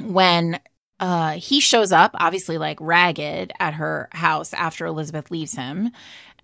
when 0.00 0.60
uh, 1.00 1.32
he 1.32 1.60
shows 1.60 1.92
up, 1.92 2.12
obviously 2.14 2.58
like 2.58 2.78
ragged 2.80 3.52
at 3.58 3.74
her 3.74 4.08
house 4.12 4.52
after 4.54 4.86
Elizabeth 4.86 5.30
leaves 5.30 5.54
him. 5.54 5.90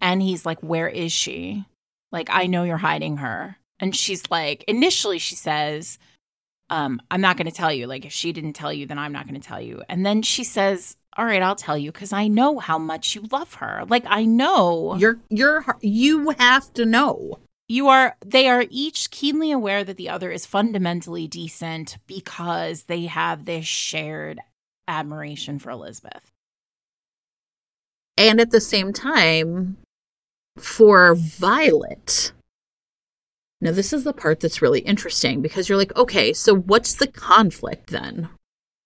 And 0.00 0.22
he's 0.22 0.46
like, 0.46 0.60
Where 0.60 0.88
is 0.88 1.12
she? 1.12 1.64
Like, 2.12 2.28
I 2.30 2.46
know 2.46 2.64
you're 2.64 2.76
hiding 2.78 3.18
her. 3.18 3.56
And 3.80 3.94
she's 3.94 4.22
like, 4.30 4.64
initially, 4.66 5.18
she 5.18 5.34
says, 5.34 5.98
um, 6.70 7.00
I'm 7.10 7.20
not 7.20 7.36
going 7.36 7.46
to 7.46 7.54
tell 7.54 7.72
you. 7.72 7.86
Like, 7.86 8.04
if 8.04 8.12
she 8.12 8.32
didn't 8.32 8.54
tell 8.54 8.72
you, 8.72 8.86
then 8.86 8.98
I'm 8.98 9.12
not 9.12 9.28
going 9.28 9.40
to 9.40 9.46
tell 9.46 9.60
you. 9.60 9.82
And 9.88 10.04
then 10.04 10.22
she 10.22 10.44
says, 10.44 10.96
All 11.16 11.24
right, 11.24 11.42
I'll 11.42 11.54
tell 11.56 11.78
you 11.78 11.92
because 11.92 12.12
I 12.12 12.28
know 12.28 12.58
how 12.58 12.78
much 12.78 13.14
you 13.14 13.22
love 13.30 13.54
her. 13.54 13.84
Like, 13.88 14.04
I 14.06 14.24
know 14.24 14.96
You're 14.96 15.18
you're 15.30 15.64
you 15.80 16.30
have 16.30 16.72
to 16.74 16.84
know. 16.84 17.38
you 17.68 17.88
are, 17.88 18.16
they 18.24 18.48
are 18.48 18.64
each 18.70 19.10
keenly 19.10 19.50
aware 19.52 19.84
that 19.84 19.96
the 19.96 20.08
other 20.08 20.30
is 20.30 20.44
fundamentally 20.46 21.26
decent 21.26 21.98
because 22.06 22.84
they 22.84 23.06
have 23.06 23.44
this 23.44 23.66
shared 23.66 24.40
admiration 24.86 25.58
for 25.58 25.70
Elizabeth. 25.70 26.32
And 28.16 28.40
at 28.40 28.50
the 28.50 28.60
same 28.60 28.92
time, 28.92 29.76
for 30.62 31.14
Violet, 31.14 32.32
now 33.60 33.72
this 33.72 33.92
is 33.92 34.04
the 34.04 34.12
part 34.12 34.40
that's 34.40 34.62
really 34.62 34.80
interesting 34.80 35.42
because 35.42 35.68
you're 35.68 35.78
like, 35.78 35.96
okay, 35.96 36.32
so 36.32 36.54
what's 36.54 36.94
the 36.94 37.08
conflict 37.08 37.88
then? 37.90 38.28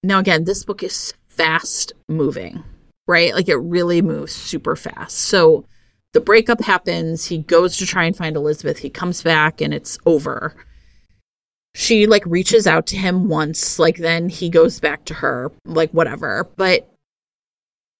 Now, 0.02 0.18
again, 0.18 0.44
this 0.44 0.64
book 0.64 0.82
is 0.82 1.12
fast 1.28 1.92
moving, 2.08 2.62
right? 3.06 3.34
Like 3.34 3.48
it 3.48 3.56
really 3.56 4.02
moves 4.02 4.32
super 4.32 4.74
fast. 4.76 5.18
So 5.18 5.64
the 6.12 6.20
breakup 6.20 6.62
happens. 6.62 7.26
He 7.26 7.38
goes 7.38 7.76
to 7.76 7.86
try 7.86 8.04
and 8.04 8.16
find 8.16 8.36
Elizabeth. 8.36 8.78
He 8.78 8.90
comes 8.90 9.22
back 9.22 9.60
and 9.60 9.72
it's 9.72 9.98
over. 10.06 10.54
She 11.74 12.06
like 12.06 12.24
reaches 12.26 12.66
out 12.66 12.86
to 12.88 12.96
him 12.96 13.28
once, 13.28 13.78
like 13.78 13.96
then 13.96 14.28
he 14.28 14.50
goes 14.50 14.78
back 14.78 15.04
to 15.06 15.14
her, 15.14 15.50
like 15.64 15.90
whatever. 15.92 16.48
But 16.56 16.88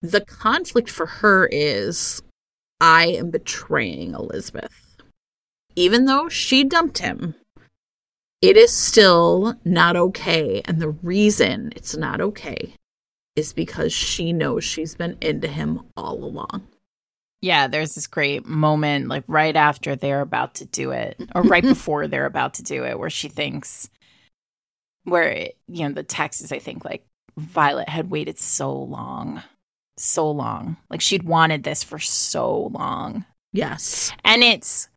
the 0.02 0.20
conflict 0.20 0.90
for 0.90 1.06
her 1.06 1.48
is 1.50 2.22
I 2.83 3.07
am 3.07 3.31
betraying 3.31 4.14
Elizabeth. 4.14 4.99
Even 5.77 6.07
though 6.07 6.29
she 6.29 6.64
dumped 6.64 6.99
him, 6.99 7.37
it 8.42 8.57
is 8.57 8.73
still 8.73 9.55
not 9.64 9.95
okay. 9.95 10.62
And 10.64 10.81
the 10.81 10.90
reason 10.90 11.73
it's 11.77 11.97
not 11.97 12.21
okay 12.21 12.75
is 13.37 13.53
because 13.53 13.92
she 13.92 14.33
knows 14.33 14.64
she's 14.64 14.97
been 14.97 15.16
into 15.21 15.47
him 15.47 15.83
all 15.97 16.25
along. 16.25 16.66
Yeah, 17.40 17.68
there's 17.68 17.95
this 17.95 18.09
great 18.09 18.47
moment, 18.47 19.07
like 19.07 19.25
right 19.29 19.55
after 19.55 19.95
they're 19.95 20.21
about 20.21 20.57
to 20.57 20.64
do 20.66 20.90
it, 20.90 21.23
or 21.37 21.42
right 21.42 21.62
before 21.62 22.09
they're 22.09 22.27
about 22.27 22.55
to 22.55 22.64
do 22.64 22.85
it, 22.85 22.99
where 22.99 23.11
she 23.11 23.29
thinks, 23.29 23.90
where, 25.05 25.29
it, 25.29 25.57
you 25.68 25.88
know, 25.88 25.95
the 25.95 26.03
text 26.03 26.42
is, 26.42 26.51
I 26.51 26.59
think, 26.59 26.85
like, 26.85 27.07
Violet 27.38 27.88
had 27.88 28.11
waited 28.11 28.40
so 28.40 28.73
long, 28.75 29.42
so 29.96 30.31
long. 30.31 30.76
Like, 30.90 31.00
she'd 31.00 31.22
wanted 31.24 31.62
this 31.64 31.83
for 31.85 31.98
so 31.98 32.70
long. 32.72 33.24
Yes. 33.52 34.12
And 34.24 34.42
it's, 34.42 34.88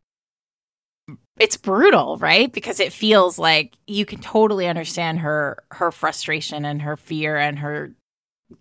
it's 1.37 1.57
brutal, 1.57 2.17
right? 2.17 2.51
Because 2.51 2.79
it 2.79 2.93
feels 2.93 3.37
like 3.37 3.75
you 3.87 4.05
can 4.05 4.21
totally 4.21 4.67
understand 4.67 5.19
her 5.19 5.63
her 5.71 5.91
frustration 5.91 6.63
and 6.63 6.81
her 6.81 6.95
fear 6.95 7.35
and 7.37 7.59
her 7.59 7.91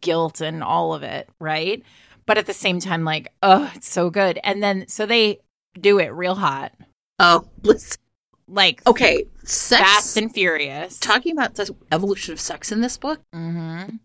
guilt 0.01 0.40
and 0.40 0.62
all 0.64 0.92
of 0.94 1.03
it, 1.05 1.29
right? 1.38 1.83
But 2.27 2.38
at 2.38 2.47
the 2.47 2.53
same 2.55 2.81
time, 2.81 3.05
like, 3.05 3.33
oh, 3.42 3.70
it's 3.77 3.88
so 3.88 4.11
good. 4.11 4.40
And 4.42 4.62
then 4.62 4.88
so 4.88 5.07
they 5.07 5.38
do 5.81 5.99
it 6.01 6.09
real 6.09 6.35
hot, 6.35 6.73
Oh, 7.20 7.47
listen. 7.62 7.99
like 8.49 8.83
Okay. 8.88 9.25
Sex. 9.44 9.81
fast 9.83 10.16
and 10.16 10.33
furious. 10.33 10.99
talking 10.99 11.33
about 11.33 11.55
the 11.55 11.73
evolution 11.92 12.33
of 12.33 12.40
sex 12.40 12.73
in 12.73 12.81
this 12.81 12.97
book 12.97 13.20
mm-hmm. 13.35 13.97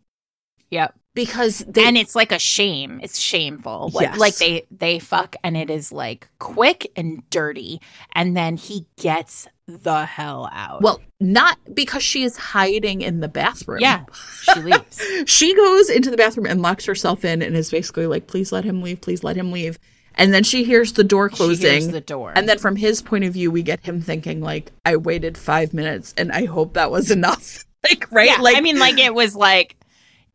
Yep. 0.70 0.99
Because 1.26 1.60
they 1.68 1.84
and 1.86 1.98
it's 1.98 2.16
like 2.16 2.32
a 2.32 2.40
shame. 2.40 3.00
It's 3.04 3.20
shameful. 3.20 3.92
Like, 3.94 4.08
Yes. 4.10 4.18
like 4.18 4.36
they 4.38 4.66
they 4.72 5.00
fuck 5.00 5.36
and 5.44 5.58
it 5.58 5.70
is 5.70 5.92
like 5.92 6.28
quick 6.40 6.92
and 6.96 7.28
dirty. 7.30 7.82
And 8.14 8.36
then 8.38 8.58
he 8.58 8.86
gets 8.98 9.48
the 9.68 10.06
hell 10.06 10.50
out. 10.52 10.82
well 10.82 11.00
not 11.20 11.58
because 11.74 12.02
she 12.02 12.24
is 12.24 12.38
hiding 12.38 13.02
in 13.02 13.20
the 13.20 13.28
bathroom. 13.28 13.80
yeah, 13.82 14.06
she 14.54 14.60
leaves. 14.62 15.02
she 15.26 15.54
goes 15.56 15.90
into 15.90 16.10
the 16.10 16.18
bathroom 16.18 16.46
and 16.48 16.62
locks 16.62 16.86
herself 16.86 17.24
in 17.26 17.42
and 17.42 17.56
is 17.56 17.70
basically 17.70 18.08
like, 18.08 18.26
please 18.28 18.52
let 18.52 18.64
him 18.64 18.82
leave, 18.82 19.02
please 19.02 19.24
let 19.24 19.36
him 19.36 19.52
leave. 19.52 19.78
And 20.16 20.34
then 20.34 20.44
she 20.44 20.64
hears 20.64 20.94
the 20.94 21.04
door 21.04 21.30
She 21.30 21.36
closing. 21.36 21.72
hears 21.72 21.88
the 21.90 22.02
door. 22.02 22.34
and 22.36 22.50
then 22.50 22.58
from 22.58 22.76
his 22.78 23.02
point 23.02 23.24
of 23.26 23.34
view, 23.34 23.52
we 23.52 23.62
get 23.64 23.86
him 23.86 24.02
thinking 24.02 24.42
like, 24.42 24.72
I 24.86 24.96
waited 24.96 25.38
five 25.38 25.74
minutes 25.74 26.14
and 26.18 26.32
I 26.32 26.46
hope 26.46 26.74
that 26.74 26.90
was 26.92 27.12
enough. 27.12 27.64
like, 27.84 28.12
right? 28.12 28.28
Yeah, 28.30 28.42
like, 28.42 28.58
I 28.58 28.62
mean, 28.62 28.80
like 28.80 28.98
it 29.00 29.14
was 29.14 29.36
like 29.36 29.76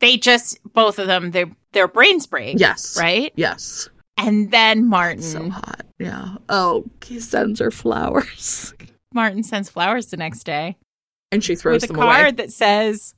they 0.01 0.17
just 0.17 0.59
both 0.75 0.99
of 0.99 1.07
them 1.07 1.31
their 1.31 1.47
their 1.73 1.89
brains 1.89 2.27
break. 2.27 2.59
yes. 2.59 2.97
right. 2.99 3.33
Yes. 3.37 3.89
And 4.17 4.51
then 4.53 4.87
Martin 4.87 5.23
So 5.23 5.51
hot. 5.51 5.83
Yeah. 5.99 6.37
Oh, 6.49 6.85
he 7.05 7.19
sends 7.21 7.59
her 7.61 7.71
flowers. 7.71 8.75
Martin 9.13 9.43
sends 9.43 9.69
flowers 9.69 10.07
the 10.07 10.17
next 10.17 10.45
day 10.45 10.77
And 11.33 11.43
she 11.43 11.57
throws 11.57 11.83
with 11.83 11.91
a 11.91 11.95
card 11.95 12.21
away. 12.21 12.31
that 12.33 12.53
says, 12.53 13.15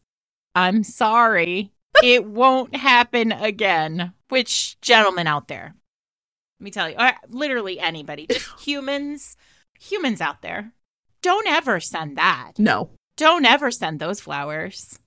"I'm 0.54 0.82
sorry, 0.84 1.72
it 2.02 2.24
won't 2.26 2.74
happen 2.76 3.32
again." 3.32 4.12
Which 4.28 4.80
gentlemen 4.80 5.26
out 5.26 5.48
there, 5.48 5.74
let 6.60 6.64
me 6.64 6.70
tell 6.70 6.90
you, 6.90 6.96
or 6.98 7.12
literally 7.28 7.78
anybody, 7.78 8.26
just 8.26 8.48
humans, 8.60 9.36
humans 9.78 10.20
out 10.20 10.42
there, 10.42 10.72
don't 11.22 11.46
ever 11.46 11.78
send 11.78 12.16
that. 12.18 12.52
No. 12.58 12.90
Don't 13.16 13.44
ever 13.46 13.70
send 13.70 14.00
those 14.00 14.18
flowers. 14.20 14.98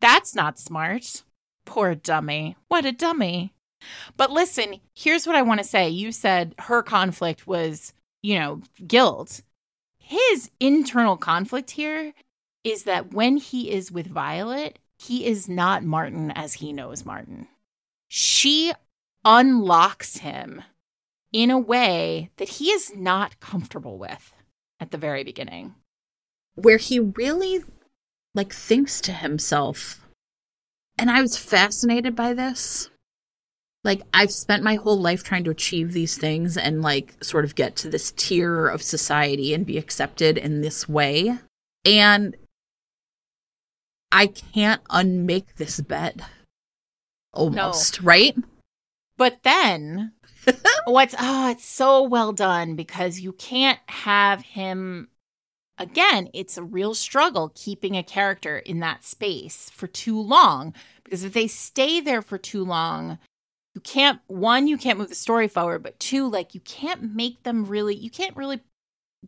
That's 0.00 0.34
not 0.34 0.58
smart. 0.58 1.22
Poor 1.70 1.94
dummy. 1.94 2.56
What 2.66 2.84
a 2.84 2.90
dummy. 2.90 3.52
But 4.16 4.32
listen, 4.32 4.80
here's 4.92 5.24
what 5.24 5.36
I 5.36 5.42
want 5.42 5.60
to 5.60 5.64
say. 5.64 5.88
You 5.88 6.10
said 6.10 6.52
her 6.58 6.82
conflict 6.82 7.46
was, 7.46 7.92
you 8.24 8.40
know, 8.40 8.62
guilt. 8.84 9.40
His 10.00 10.50
internal 10.58 11.16
conflict 11.16 11.70
here 11.70 12.12
is 12.64 12.82
that 12.84 13.14
when 13.14 13.36
he 13.36 13.70
is 13.70 13.92
with 13.92 14.08
Violet, 14.08 14.80
he 14.98 15.24
is 15.24 15.48
not 15.48 15.84
Martin 15.84 16.32
as 16.32 16.54
he 16.54 16.72
knows 16.72 17.06
Martin. 17.06 17.46
She 18.08 18.72
unlocks 19.24 20.16
him 20.16 20.64
in 21.32 21.52
a 21.52 21.58
way 21.58 22.30
that 22.38 22.48
he 22.48 22.72
is 22.72 22.96
not 22.96 23.38
comfortable 23.38 23.96
with 23.96 24.32
at 24.80 24.90
the 24.90 24.98
very 24.98 25.22
beginning. 25.22 25.76
Where 26.56 26.78
he 26.78 26.98
really 26.98 27.62
like 28.34 28.52
thinks 28.52 29.00
to 29.02 29.12
himself. 29.12 29.99
And 31.00 31.10
I 31.10 31.22
was 31.22 31.36
fascinated 31.38 32.14
by 32.14 32.34
this. 32.34 32.90
like 33.82 34.02
I've 34.12 34.30
spent 34.30 34.62
my 34.62 34.74
whole 34.74 35.00
life 35.00 35.24
trying 35.24 35.44
to 35.44 35.50
achieve 35.50 35.94
these 35.94 36.18
things 36.18 36.58
and 36.58 36.82
like 36.82 37.14
sort 37.24 37.46
of 37.46 37.54
get 37.54 37.74
to 37.76 37.88
this 37.88 38.12
tier 38.12 38.68
of 38.68 38.82
society 38.82 39.54
and 39.54 39.64
be 39.64 39.78
accepted 39.78 40.36
in 40.36 40.60
this 40.60 40.86
way. 40.86 41.38
And 41.86 42.36
I 44.12 44.26
can't 44.26 44.82
unmake 44.90 45.56
this 45.56 45.80
bed. 45.80 46.22
Almost, 47.32 48.02
no. 48.02 48.06
right? 48.06 48.36
But 49.16 49.38
then 49.42 50.12
what's 50.84 51.14
oh, 51.18 51.50
it's 51.50 51.64
so 51.64 52.02
well 52.02 52.32
done 52.32 52.74
because 52.76 53.20
you 53.20 53.32
can't 53.32 53.78
have 53.88 54.42
him 54.42 55.08
again, 55.80 56.28
it's 56.34 56.58
a 56.58 56.62
real 56.62 56.94
struggle 56.94 57.50
keeping 57.54 57.96
a 57.96 58.02
character 58.02 58.58
in 58.58 58.80
that 58.80 59.02
space 59.02 59.70
for 59.70 59.86
too 59.86 60.20
long 60.20 60.74
because 61.02 61.24
if 61.24 61.32
they 61.32 61.48
stay 61.48 62.00
there 62.00 62.22
for 62.22 62.38
too 62.38 62.64
long, 62.64 63.18
you 63.74 63.80
can't 63.80 64.20
one 64.26 64.68
you 64.68 64.76
can't 64.76 64.98
move 64.98 65.08
the 65.08 65.14
story 65.14 65.48
forward 65.48 65.82
but 65.82 65.98
two 65.98 66.28
like 66.28 66.54
you 66.54 66.60
can't 66.60 67.14
make 67.14 67.42
them 67.44 67.64
really 67.64 67.94
you 67.94 68.10
can't 68.10 68.36
really 68.36 68.60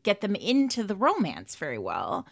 get 0.02 0.20
them 0.20 0.34
into 0.34 0.84
the 0.84 0.96
romance 0.96 1.56
very 1.56 1.78
well. 1.78 2.26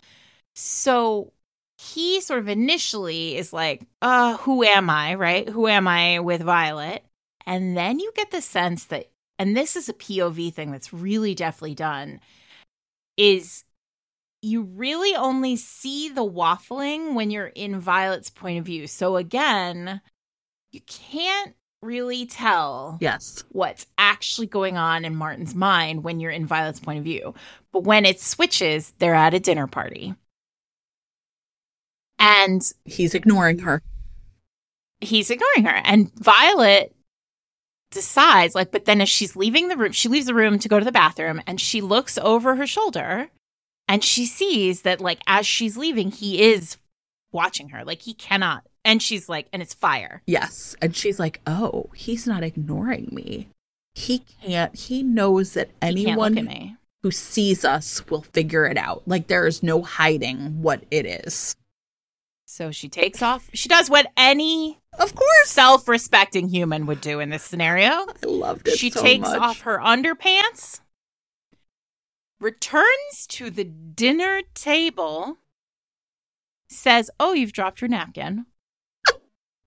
So 0.55 1.33
he 1.79 2.21
sort 2.21 2.41
of 2.41 2.49
initially 2.49 3.37
is 3.37 3.53
like 3.53 3.87
uh 4.03 4.37
who 4.39 4.63
am 4.65 4.91
i? 4.91 5.15
Right? 5.15 5.49
Who 5.49 5.67
am 5.67 5.89
i 5.89 6.21
with 6.21 6.43
violet? 6.43 7.05
And 7.47 7.77
then 7.77 7.99
you 7.99 8.13
get 8.15 8.31
the 8.31 8.43
sense 8.43 8.85
that 8.87 9.11
and 9.39 9.57
this 9.57 9.77
is 9.77 9.89
a 9.89 9.95
pov 9.95 10.53
thing 10.53 10.71
that's 10.71 10.93
really 10.93 11.35
deftly 11.35 11.75
done 11.75 12.21
is 13.17 13.65
you 14.43 14.63
really 14.63 15.15
only 15.15 15.57
see 15.57 16.09
the 16.09 16.25
waffling 16.25 17.15
when 17.15 17.31
you're 17.31 17.47
in 17.47 17.79
violet's 17.79 18.31
point 18.31 18.59
of 18.59 18.65
view 18.65 18.87
so 18.87 19.17
again 19.17 20.01
you 20.73 20.81
can't 20.87 21.55
really 21.83 22.27
tell 22.27 22.99
yes 23.01 23.43
what's 23.51 23.87
actually 23.97 24.47
going 24.47 24.77
on 24.77 25.05
in 25.05 25.15
Martin's 25.15 25.55
mind 25.55 26.05
when 26.05 26.21
you're 26.21 26.31
in 26.31 26.47
Violet's 26.47 26.81
point 26.81 26.99
of 26.99 27.05
view. 27.05 27.35
But 27.73 27.85
when 27.85 28.05
it 28.05 28.21
switches, 28.21 28.93
they're 28.99 29.15
at 29.15 29.35
a 29.35 29.41
dinner 29.41 29.67
party. 29.67 30.15
And 32.19 32.61
he's 32.85 33.15
ignoring 33.15 33.61
her. 33.61 33.83
He's 35.01 35.31
ignoring 35.31 35.65
her. 35.65 35.81
And 35.85 36.13
Violet 36.19 36.95
decides 37.91 38.55
like 38.55 38.71
but 38.71 38.85
then 38.85 39.01
as 39.01 39.09
she's 39.09 39.35
leaving 39.35 39.69
the 39.69 39.77
room, 39.77 39.93
she 39.93 40.09
leaves 40.09 40.27
the 40.27 40.35
room 40.35 40.59
to 40.59 40.69
go 40.69 40.79
to 40.79 40.85
the 40.85 40.93
bathroom 40.93 41.41
and 41.47 41.61
she 41.61 41.81
looks 41.81 42.19
over 42.19 42.55
her 42.57 42.67
shoulder 42.67 43.31
and 43.91 44.05
she 44.05 44.25
sees 44.25 44.83
that 44.83 45.01
like 45.01 45.21
as 45.27 45.47
she's 45.47 45.77
leaving 45.77 46.13
he 46.13 46.41
is 46.41 46.79
watching 47.33 47.71
her. 47.71 47.85
Like 47.85 48.03
he 48.03 48.15
cannot 48.15 48.65
and 48.85 49.03
she's 49.03 49.29
like, 49.29 49.49
and 49.53 49.61
it's 49.61 49.75
fire. 49.75 50.23
Yes. 50.27 50.75
And 50.81 50.97
she's 50.97 51.19
like, 51.19 51.41
oh, 51.47 51.91
he's 51.95 52.27
not 52.27 52.43
ignoring 52.43 53.09
me. 53.13 53.49
He 53.95 54.21
can't, 54.21 54.75
he 54.75 55.03
knows 55.03 55.55
that 55.55 55.71
anyone 55.83 56.77
who 57.03 57.11
sees 57.11 57.65
us 57.65 58.07
will 58.09 58.23
figure 58.23 58.65
it 58.65 58.79
out. 58.79 59.03
Like 59.07 59.27
there 59.27 59.47
is 59.47 59.63
no 59.63 59.83
hiding 59.83 60.63
what 60.63 60.85
it 60.91 61.05
is. 61.27 61.57
So 62.47 62.71
she 62.71 62.89
takes 62.89 63.23
off. 63.23 63.51
She 63.53 63.69
does 63.69 63.91
what 63.91 64.11
any 64.17 64.79
of 64.99 65.15
course 65.15 65.49
self-respecting 65.51 66.49
human 66.49 66.87
would 66.87 67.01
do 67.01 67.21
in 67.21 67.31
this 67.31 67.43
scenario. 67.43 67.91
I 67.91 68.27
loved 68.27 68.69
it. 68.69 68.79
She 68.79 68.91
so 68.91 69.03
takes 69.03 69.29
much. 69.29 69.39
off 69.39 69.61
her 69.63 69.79
underpants, 69.79 70.81
returns 72.41 73.27
to 73.29 73.51
the 73.51 73.65
dinner 73.65 74.43
table, 74.55 75.39
says, 76.69 77.11
"Oh, 77.21 77.33
you've 77.33 77.53
dropped 77.53 77.81
your 77.81 77.89
napkin." 77.89 78.47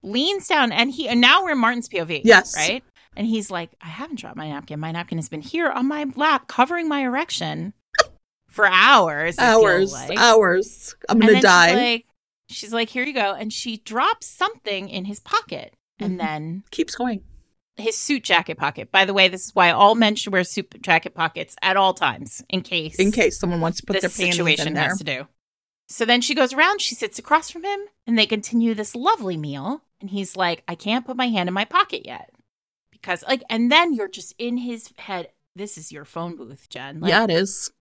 leans 0.03 0.47
down 0.47 0.71
and 0.71 0.91
he 0.91 1.07
and 1.07 1.21
now 1.21 1.43
we're 1.43 1.51
in 1.51 1.57
Martin's 1.57 1.89
POV. 1.89 2.21
Yes. 2.23 2.55
Right? 2.55 2.83
And 3.15 3.25
he's 3.25 3.49
like, 3.49 3.71
I 3.81 3.87
haven't 3.87 4.19
dropped 4.19 4.37
my 4.37 4.49
napkin. 4.49 4.79
My 4.79 4.91
napkin 4.91 5.17
has 5.17 5.29
been 5.29 5.41
here 5.41 5.69
on 5.69 5.87
my 5.87 6.05
lap, 6.15 6.47
covering 6.47 6.87
my 6.87 7.01
erection 7.01 7.73
for 8.47 8.67
hours. 8.67 9.37
Hours. 9.39 9.93
Like. 9.93 10.17
Hours. 10.17 10.95
I'm 11.09 11.19
gonna 11.19 11.41
die. 11.41 11.67
She's 11.69 11.75
like, 11.75 12.05
she's 12.49 12.73
like, 12.73 12.89
here 12.89 13.03
you 13.05 13.13
go. 13.13 13.33
And 13.33 13.51
she 13.53 13.77
drops 13.77 14.27
something 14.27 14.89
in 14.89 15.05
his 15.05 15.19
pocket 15.19 15.73
and 15.99 16.17
mm-hmm. 16.17 16.27
then 16.27 16.63
keeps 16.71 16.95
going. 16.95 17.23
His 17.75 17.97
suit 17.97 18.23
jacket 18.23 18.57
pocket. 18.57 18.91
By 18.91 19.05
the 19.05 19.13
way, 19.13 19.27
this 19.27 19.45
is 19.45 19.55
why 19.55 19.71
all 19.71 19.95
men 19.95 20.15
should 20.15 20.31
wear 20.31 20.43
suit 20.43 20.81
jacket 20.81 21.15
pockets 21.15 21.55
at 21.61 21.75
all 21.75 21.93
times, 21.93 22.43
in 22.49 22.61
case 22.61 22.99
in 22.99 23.11
case 23.11 23.39
someone 23.39 23.61
wants 23.61 23.79
to 23.79 23.85
put 23.85 23.99
their 24.01 24.09
situation 24.09 24.67
in 24.67 24.73
there. 24.75 24.83
has 24.89 24.99
to 24.99 25.03
do. 25.03 25.27
So 25.89 26.05
then 26.05 26.21
she 26.21 26.35
goes 26.35 26.53
around, 26.53 26.81
she 26.81 26.95
sits 26.95 27.19
across 27.19 27.49
from 27.49 27.63
him, 27.63 27.79
and 28.07 28.17
they 28.17 28.25
continue 28.25 28.73
this 28.73 28.95
lovely 28.95 29.37
meal. 29.37 29.83
And 30.01 30.09
he's 30.09 30.35
like, 30.35 30.63
I 30.67 30.75
can't 30.75 31.05
put 31.05 31.17
my 31.17 31.27
hand 31.27 31.47
in 31.47 31.53
my 31.53 31.65
pocket 31.65 32.05
yet. 32.05 32.29
Because, 32.91 33.23
like, 33.27 33.43
and 33.49 33.71
then 33.71 33.93
you're 33.93 34.07
just 34.07 34.33
in 34.37 34.57
his 34.57 34.91
head. 34.97 35.29
This 35.55 35.77
is 35.77 35.91
your 35.91 36.05
phone 36.05 36.35
booth, 36.35 36.67
Jen. 36.69 36.99
Like, 36.99 37.09
yeah, 37.09 37.23
it 37.25 37.29
is. 37.31 37.71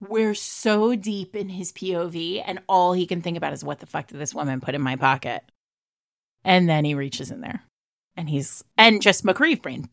We're 0.00 0.34
so 0.34 0.96
deep 0.96 1.36
in 1.36 1.48
his 1.48 1.72
POV, 1.72 2.42
and 2.44 2.60
all 2.68 2.92
he 2.92 3.06
can 3.06 3.22
think 3.22 3.36
about 3.36 3.52
is 3.52 3.64
what 3.64 3.78
the 3.80 3.86
fuck 3.86 4.08
did 4.08 4.18
this 4.18 4.34
woman 4.34 4.60
put 4.60 4.74
in 4.74 4.80
my 4.80 4.96
pocket? 4.96 5.42
And 6.44 6.68
then 6.68 6.84
he 6.84 6.94
reaches 6.94 7.30
in 7.30 7.40
there. 7.40 7.62
And 8.16 8.28
he's, 8.28 8.62
and 8.76 9.00
just 9.00 9.24
McCreeve 9.24 9.62
brain. 9.62 9.88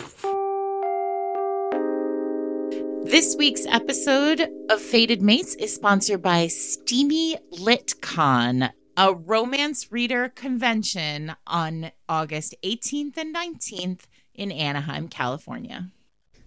This 3.05 3.35
week's 3.37 3.65
episode 3.65 4.47
of 4.69 4.81
Fated 4.81 5.21
Mates 5.21 5.55
is 5.55 5.73
sponsored 5.73 6.21
by 6.21 6.47
Steamy 6.47 7.37
LitCon, 7.53 8.71
a 8.97 9.13
romance 9.13 9.91
reader 9.91 10.29
convention 10.29 11.35
on 11.47 11.91
August 12.07 12.55
18th 12.63 13.17
and 13.17 13.33
19th 13.33 14.01
in 14.35 14.51
Anaheim, 14.51 15.07
California. 15.07 15.89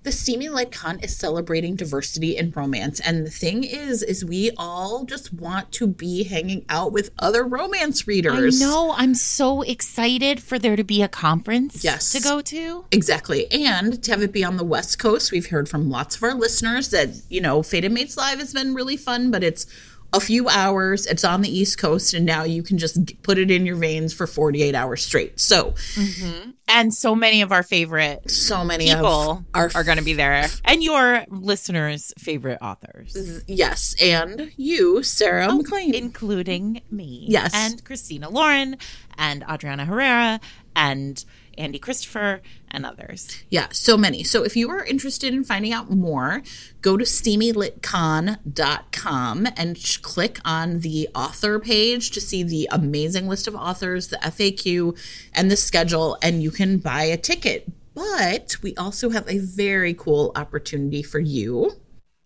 The 0.05 0.11
Steamy 0.11 0.49
LitCon 0.49 1.05
is 1.05 1.17
celebrating 1.17 1.77
diversity 1.77 2.37
in 2.37 2.51
romance. 2.51 2.99
And 2.99 3.25
the 3.25 3.31
thing 3.31 3.63
is, 3.63 4.03
is 4.03 4.25
we 4.25 4.51
all 4.57 5.05
just 5.05 5.33
want 5.33 5.71
to 5.73 5.87
be 5.87 6.25
hanging 6.25 6.65
out 6.69 6.91
with 6.91 7.11
other 7.21 7.45
romance 7.45 8.09
readers. 8.09 8.61
I 8.61 8.65
know. 8.65 8.95
I'm 8.97 9.15
so 9.15 9.63
excited 9.63 10.43
for 10.43 10.59
there 10.59 10.75
to 10.75 10.83
be 10.83 11.03
a 11.03 11.09
conference 11.09 11.85
yes, 11.85 12.11
to 12.13 12.21
go 12.21 12.41
to. 12.41 12.85
Exactly. 12.91 13.51
And 13.53 14.03
to 14.03 14.11
have 14.11 14.23
it 14.23 14.33
be 14.33 14.43
on 14.43 14.57
the 14.57 14.65
West 14.65 14.99
Coast, 14.99 15.31
we've 15.31 15.51
heard 15.51 15.69
from 15.69 15.89
lots 15.89 16.17
of 16.17 16.25
our 16.25 16.35
listeners 16.35 16.91
that, 16.91 17.11
you 17.31 17.41
know, 17.41 17.63
Fated 17.63 17.93
Mates 17.93 18.17
Live 18.17 18.41
has 18.41 18.53
been 18.53 18.75
really 18.75 18.97
fun, 18.97 19.31
but 19.31 19.45
it's 19.45 19.67
a 20.13 20.21
few 20.21 20.49
hours. 20.49 21.07
It's 21.07 21.25
on 21.25 21.43
the 21.43 21.49
East 21.49 21.79
Coast, 21.79 22.15
and 22.15 22.27
now 22.27 22.45
you 22.45 22.63
can 22.63 22.79
just 22.79 23.23
put 23.23 23.39
it 23.39 23.51
in 23.51 23.67
your 23.67 23.77
veins 23.77 24.13
for 24.13 24.27
48 24.27 24.75
hours 24.75 25.05
straight. 25.05 25.41
So, 25.41 25.73
mm-hmm. 25.95 26.51
and 26.69 26.93
so 26.93 27.15
many 27.15 27.43
of 27.43 27.53
our 27.53 27.63
favorite, 27.63 28.31
so 28.31 28.65
many 28.65 28.87
people 28.87 29.45
are, 29.55 29.71
are 29.75 29.85
going 29.85 29.99
to 29.99 30.05
be 30.05 30.15
there, 30.15 30.47
and 30.65 30.83
your 30.83 31.25
listeners' 31.29 32.13
favorite 32.19 32.59
authors. 32.61 33.43
Yes, 33.47 33.95
and 34.03 34.53
you, 34.57 35.03
Sarah 35.03 35.49
oh, 35.51 35.59
MacLean, 35.59 35.95
including 35.95 36.83
me. 36.91 37.27
Yes, 37.29 37.53
and 37.55 37.83
Christina 37.85 38.29
Lauren, 38.29 38.77
and 39.17 39.45
Adriana 39.49 39.85
Herrera, 39.85 40.41
and 40.77 41.25
Andie 41.59 41.81
Christopher, 41.81 42.41
and 42.71 42.87
others. 42.87 43.43
Yeah, 43.51 43.67
so 43.71 43.97
many. 43.97 44.23
So 44.25 44.45
if 44.45 44.57
you 44.57 44.71
are 44.71 44.85
interested 44.85 45.35
in 45.35 45.45
finding 45.45 45.73
out 45.73 45.91
more, 45.91 46.43
go 46.81 46.97
to 46.97 47.05
steamylitcon.com 47.05 49.49
and 49.57 49.99
click 50.03 50.41
on 50.45 50.81
the 50.81 51.09
author 51.15 51.61
page 51.61 52.11
to 52.13 52.21
see 52.21 52.43
the 52.43 52.69
amazing 52.73 53.29
list 53.29 53.47
of 53.47 53.55
authors, 53.55 54.09
the 54.09 54.17
FAQ, 54.17 54.99
and 55.35 55.51
the 55.51 55.57
schedule, 55.57 56.19
and 56.23 56.43
you 56.43 56.51
can 56.51 56.79
buy 56.79 57.05
a 57.05 57.17
ticket. 57.17 57.71
But 57.95 58.57
we 58.63 58.75
also 58.77 59.11
have 59.11 59.29
a 59.29 59.39
very 59.39 59.93
cool 59.93 60.33
opportunity 60.35 61.03
for 61.03 61.21
you. 61.21 61.73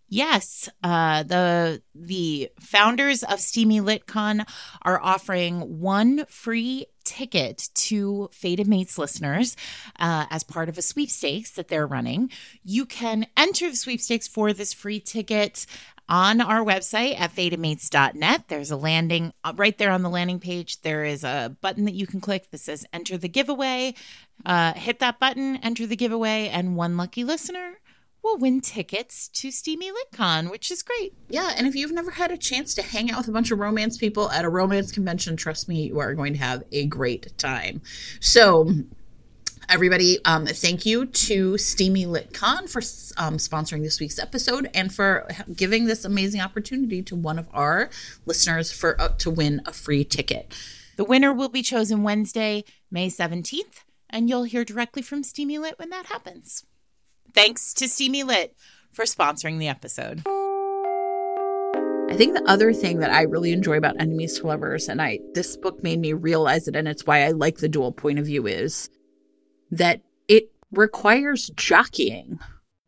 Yes, 0.09 0.69
uh, 0.85 1.25
the 1.25 1.83
the 1.95 2.51
founders 2.61 3.25
of 3.25 3.41
Steamy 3.41 3.81
LitCon 3.81 4.49
are 4.83 5.01
offering 5.03 5.81
one 5.81 6.27
free 6.27 6.87
ticket 7.05 7.71
to 7.75 8.29
Fated 8.33 8.69
Mates 8.69 8.99
listeners 8.99 9.57
uh, 9.99 10.27
as 10.31 10.45
part 10.45 10.69
of 10.69 10.79
a 10.79 10.83
sweepstakes 10.83 11.53
that 11.53 11.69
they're 11.69 11.87
running. 11.87 12.31
You 12.63 12.87
can 12.87 13.27
enter 13.37 13.69
the 13.69 13.77
sweepstakes 13.77 14.29
for 14.29 14.53
this 14.53 14.73
free 14.73 15.01
ticket 15.01 15.67
on 16.09 16.41
our 16.41 16.65
website 16.65 17.19
at 17.19 17.35
fatedmates.net. 17.35 18.45
There's 18.47 18.71
a 18.71 18.77
landing 18.77 19.33
uh, 19.43 19.55
right 19.57 19.77
there 19.77 19.91
on 19.91 20.03
the 20.03 20.11
landing 20.11 20.39
page. 20.39 20.81
There 20.83 21.05
is 21.05 21.25
a 21.25 21.57
button 21.61 21.85
that 21.87 21.95
you 21.95 22.07
can 22.07 22.21
click 22.21 22.51
that 22.51 22.59
says 22.59 22.87
enter 22.93 23.19
the 23.19 23.29
giveaway. 23.29 23.95
Uh, 24.45 24.73
hit 24.75 25.01
that 25.01 25.19
button, 25.19 25.57
enter 25.57 25.85
the 25.85 25.97
giveaway, 25.97 26.49
and 26.49 26.77
one 26.77 26.97
lucky 26.97 27.25
listener 27.25 27.79
will 28.27 28.39
win 28.39 28.61
tickets 28.61 29.29
to 29.29 29.51
Steamy 29.51 29.91
LitCon, 29.91 30.51
which 30.51 30.71
is 30.71 30.83
great. 30.83 31.15
Yeah, 31.29 31.53
and 31.57 31.67
if 31.67 31.75
you've 31.75 31.93
never 31.93 32.11
had 32.11 32.31
a 32.31 32.37
chance 32.37 32.75
to 32.75 32.83
hang 32.83 33.11
out 33.11 33.19
with 33.19 33.29
a 33.29 33.33
bunch 33.33 33.51
of 33.51 33.59
romance 33.59 33.97
people 33.97 34.31
at 34.31 34.45
a 34.45 34.49
romance 34.49 34.93
convention, 34.93 35.37
trust 35.37 35.69
me, 35.69 35.87
you 35.87 35.99
are 35.99 36.15
going 36.15 36.35
to 36.35 36.39
have 36.39 36.65
a 36.73 36.87
great 36.87 37.37
time. 37.39 37.81
So, 38.21 38.71
everybody, 39.69 40.19
um, 40.25 40.47
thank 40.47 40.85
you 40.85 41.07
to 41.07 41.57
Steamy 41.57 42.05
LitCon 42.05 42.69
for 42.69 42.81
um, 43.23 43.39
sponsoring 43.39 43.83
this 43.83 44.01
week's 44.01 44.19
episode 44.19 44.69
and 44.75 44.93
for 44.95 45.27
giving 45.55 45.87
this 45.87 46.05
amazing 46.05 46.41
opportunity 46.41 47.03
to 47.03 47.17
one 47.17 47.39
of 47.39 47.49
our 47.55 47.89
listeners 48.27 48.73
for 48.73 49.01
uh, 49.01 49.09
to 49.19 49.31
win 49.31 49.63
a 49.65 49.73
free 49.73 50.05
ticket. 50.05 50.55
The 50.97 51.05
winner 51.05 51.33
will 51.33 51.49
be 51.49 51.63
chosen 51.63 52.03
Wednesday, 52.03 52.65
May 52.91 53.09
17th 53.09 53.85
and 54.11 54.29
you'll 54.29 54.45
hear 54.45 54.65
directly 54.65 55.03
from 55.03 55.23
Steamy 55.23 55.59
Lit 55.59 55.79
when 55.79 55.91
that 55.91 56.07
happens. 56.07 56.65
Thanks 57.37 57.75
to 57.75 57.87
Steamy 57.87 58.23
Lit 58.23 58.57
for 58.93 59.05
sponsoring 59.05 59.59
the 59.59 59.69
episode. 59.69 60.23
I 62.11 62.17
think 62.17 62.33
the 62.33 62.43
other 62.47 62.73
thing 62.73 63.01
that 63.01 63.11
I 63.11 63.23
really 63.25 63.53
enjoy 63.53 63.77
about 63.77 64.01
Enemies 64.01 64.39
to 64.39 64.47
Lovers, 64.47 64.89
and 64.89 65.03
I 65.03 65.19
this 65.35 65.55
book 65.59 65.83
made 65.83 66.01
me 66.01 66.15
realize 66.15 66.67
it, 66.67 66.75
and 66.75 66.89
it's 66.89 67.07
why 67.07 67.25
I 67.25 67.33
like 67.33 67.59
the 67.59 67.69
dual 67.69 67.93
point 67.93 68.19
of 68.19 68.25
view, 68.25 68.47
is 68.47 68.89
that 69.71 70.01
it 70.29 70.51
requires 70.73 71.51
jockeying, 71.57 72.39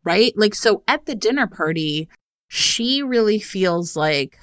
right? 0.03 0.33
Like, 0.35 0.55
so 0.55 0.81
at 0.87 1.05
the 1.05 1.13
dinner 1.13 1.45
party, 1.45 2.09
she 2.47 3.03
really 3.03 3.37
feels 3.37 3.95
like, 3.95 4.39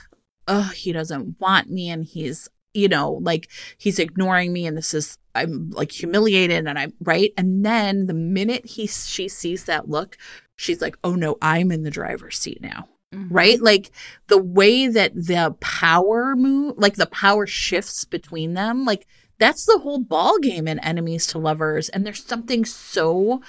oh, 0.47 0.71
he 0.73 0.93
doesn't 0.93 1.41
want 1.41 1.69
me, 1.69 1.91
and 1.91 2.05
he's, 2.05 2.49
you 2.77 2.89
know, 2.89 3.13
like 3.23 3.51
he's 3.79 3.99
ignoring 3.99 4.53
me, 4.53 4.67
and 4.67 4.77
this 4.77 4.95
is 4.95 5.19
I'm 5.35 5.71
like 5.71 5.93
humiliated, 5.93 6.67
and 6.67 6.79
I'm 6.79 6.93
right. 7.01 7.33
And 7.37 7.65
then 7.65 8.07
the 8.07 8.15
minute 8.15 8.67
he 8.67 8.87
she 8.87 9.29
sees 9.29 9.65
that 9.65 9.89
look, 9.89 10.17
she's 10.57 10.81
like, 10.81 10.97
oh 11.03 11.15
no, 11.15 11.37
I'm 11.43 11.73
in 11.73 11.83
the 11.83 11.91
driver's 11.91 12.39
seat 12.39 12.61
now 12.61 12.89
Mm-hmm. 13.15 13.35
right? 13.35 13.61
Like 13.61 13.91
the 14.27 14.43
way 14.43 14.89
that 14.89 15.15
the 15.15 15.57
power 15.61 16.35
move, 16.35 16.75
like 16.77 16.97
the 16.97 17.07
power 17.07 17.47
shifts 17.47 18.05
between 18.05 18.55
them, 18.55 18.85
like 18.85 19.07
that's 19.39 19.65
the 19.65 19.79
whole 19.79 20.01
ball 20.01 20.39
game 20.39 20.67
in 20.67 20.79
Enemies 20.81 21.27
to 21.29 21.39
Lovers. 21.39 21.89
And 21.89 22.05
there's 22.05 22.25
something 22.25 22.65
so 22.65 23.43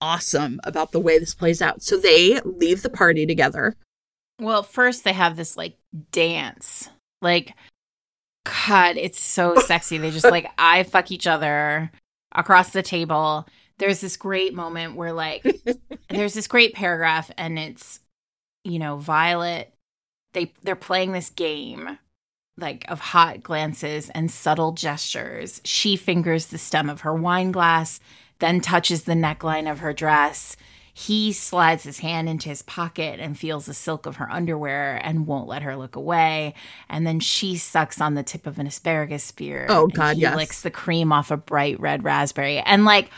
awesome 0.00 0.60
about 0.64 0.92
the 0.92 1.00
way 1.00 1.18
this 1.18 1.34
plays 1.34 1.60
out. 1.60 1.82
So 1.82 1.96
they 1.96 2.40
leave 2.42 2.82
the 2.82 2.90
party 2.90 3.26
together. 3.26 3.74
Well, 4.38 4.62
first 4.62 5.02
they 5.02 5.12
have 5.12 5.36
this 5.36 5.56
like 5.56 5.76
dance. 6.12 6.88
Like, 7.20 7.54
God, 8.44 8.96
it's 8.96 9.20
so 9.20 9.56
sexy. 9.56 9.98
They 9.98 10.10
just 10.10 10.30
like 10.30 10.50
I 10.58 10.82
fuck 10.82 11.10
each 11.10 11.26
other 11.26 11.90
across 12.32 12.70
the 12.70 12.82
table. 12.82 13.46
There's 13.78 14.00
this 14.00 14.16
great 14.16 14.54
moment 14.54 14.96
where 14.96 15.12
like 15.12 15.44
there's 16.08 16.34
this 16.34 16.46
great 16.46 16.74
paragraph 16.74 17.30
and 17.36 17.58
it's 17.58 18.00
you 18.64 18.78
know, 18.78 18.96
Violet 18.96 19.74
they 20.32 20.52
they're 20.62 20.76
playing 20.76 21.12
this 21.12 21.30
game 21.30 21.98
like 22.56 22.84
of 22.88 23.00
hot 23.00 23.42
glances 23.42 24.10
and 24.10 24.30
subtle 24.30 24.72
gestures. 24.72 25.60
She 25.64 25.96
fingers 25.96 26.46
the 26.46 26.58
stem 26.58 26.90
of 26.90 27.00
her 27.02 27.14
wine 27.14 27.52
glass, 27.52 28.00
then 28.38 28.60
touches 28.60 29.04
the 29.04 29.14
neckline 29.14 29.70
of 29.70 29.78
her 29.78 29.92
dress. 29.92 30.56
He 31.00 31.32
slides 31.32 31.82
his 31.82 32.00
hand 32.00 32.28
into 32.28 32.50
his 32.50 32.60
pocket 32.60 33.20
and 33.20 33.38
feels 33.38 33.64
the 33.64 33.72
silk 33.72 34.04
of 34.04 34.16
her 34.16 34.30
underwear 34.30 35.00
and 35.02 35.26
won't 35.26 35.48
let 35.48 35.62
her 35.62 35.74
look 35.74 35.96
away. 35.96 36.52
And 36.90 37.06
then 37.06 37.20
she 37.20 37.56
sucks 37.56 38.02
on 38.02 38.16
the 38.16 38.22
tip 38.22 38.46
of 38.46 38.58
an 38.58 38.66
asparagus 38.66 39.24
spear. 39.24 39.66
Oh, 39.70 39.84
and 39.84 39.94
God, 39.94 40.16
he 40.16 40.22
yes. 40.22 40.36
licks 40.36 40.60
the 40.60 40.70
cream 40.70 41.10
off 41.10 41.30
a 41.30 41.38
bright 41.38 41.80
red 41.80 42.04
raspberry. 42.04 42.58
And 42.58 42.84
like, 42.84 43.08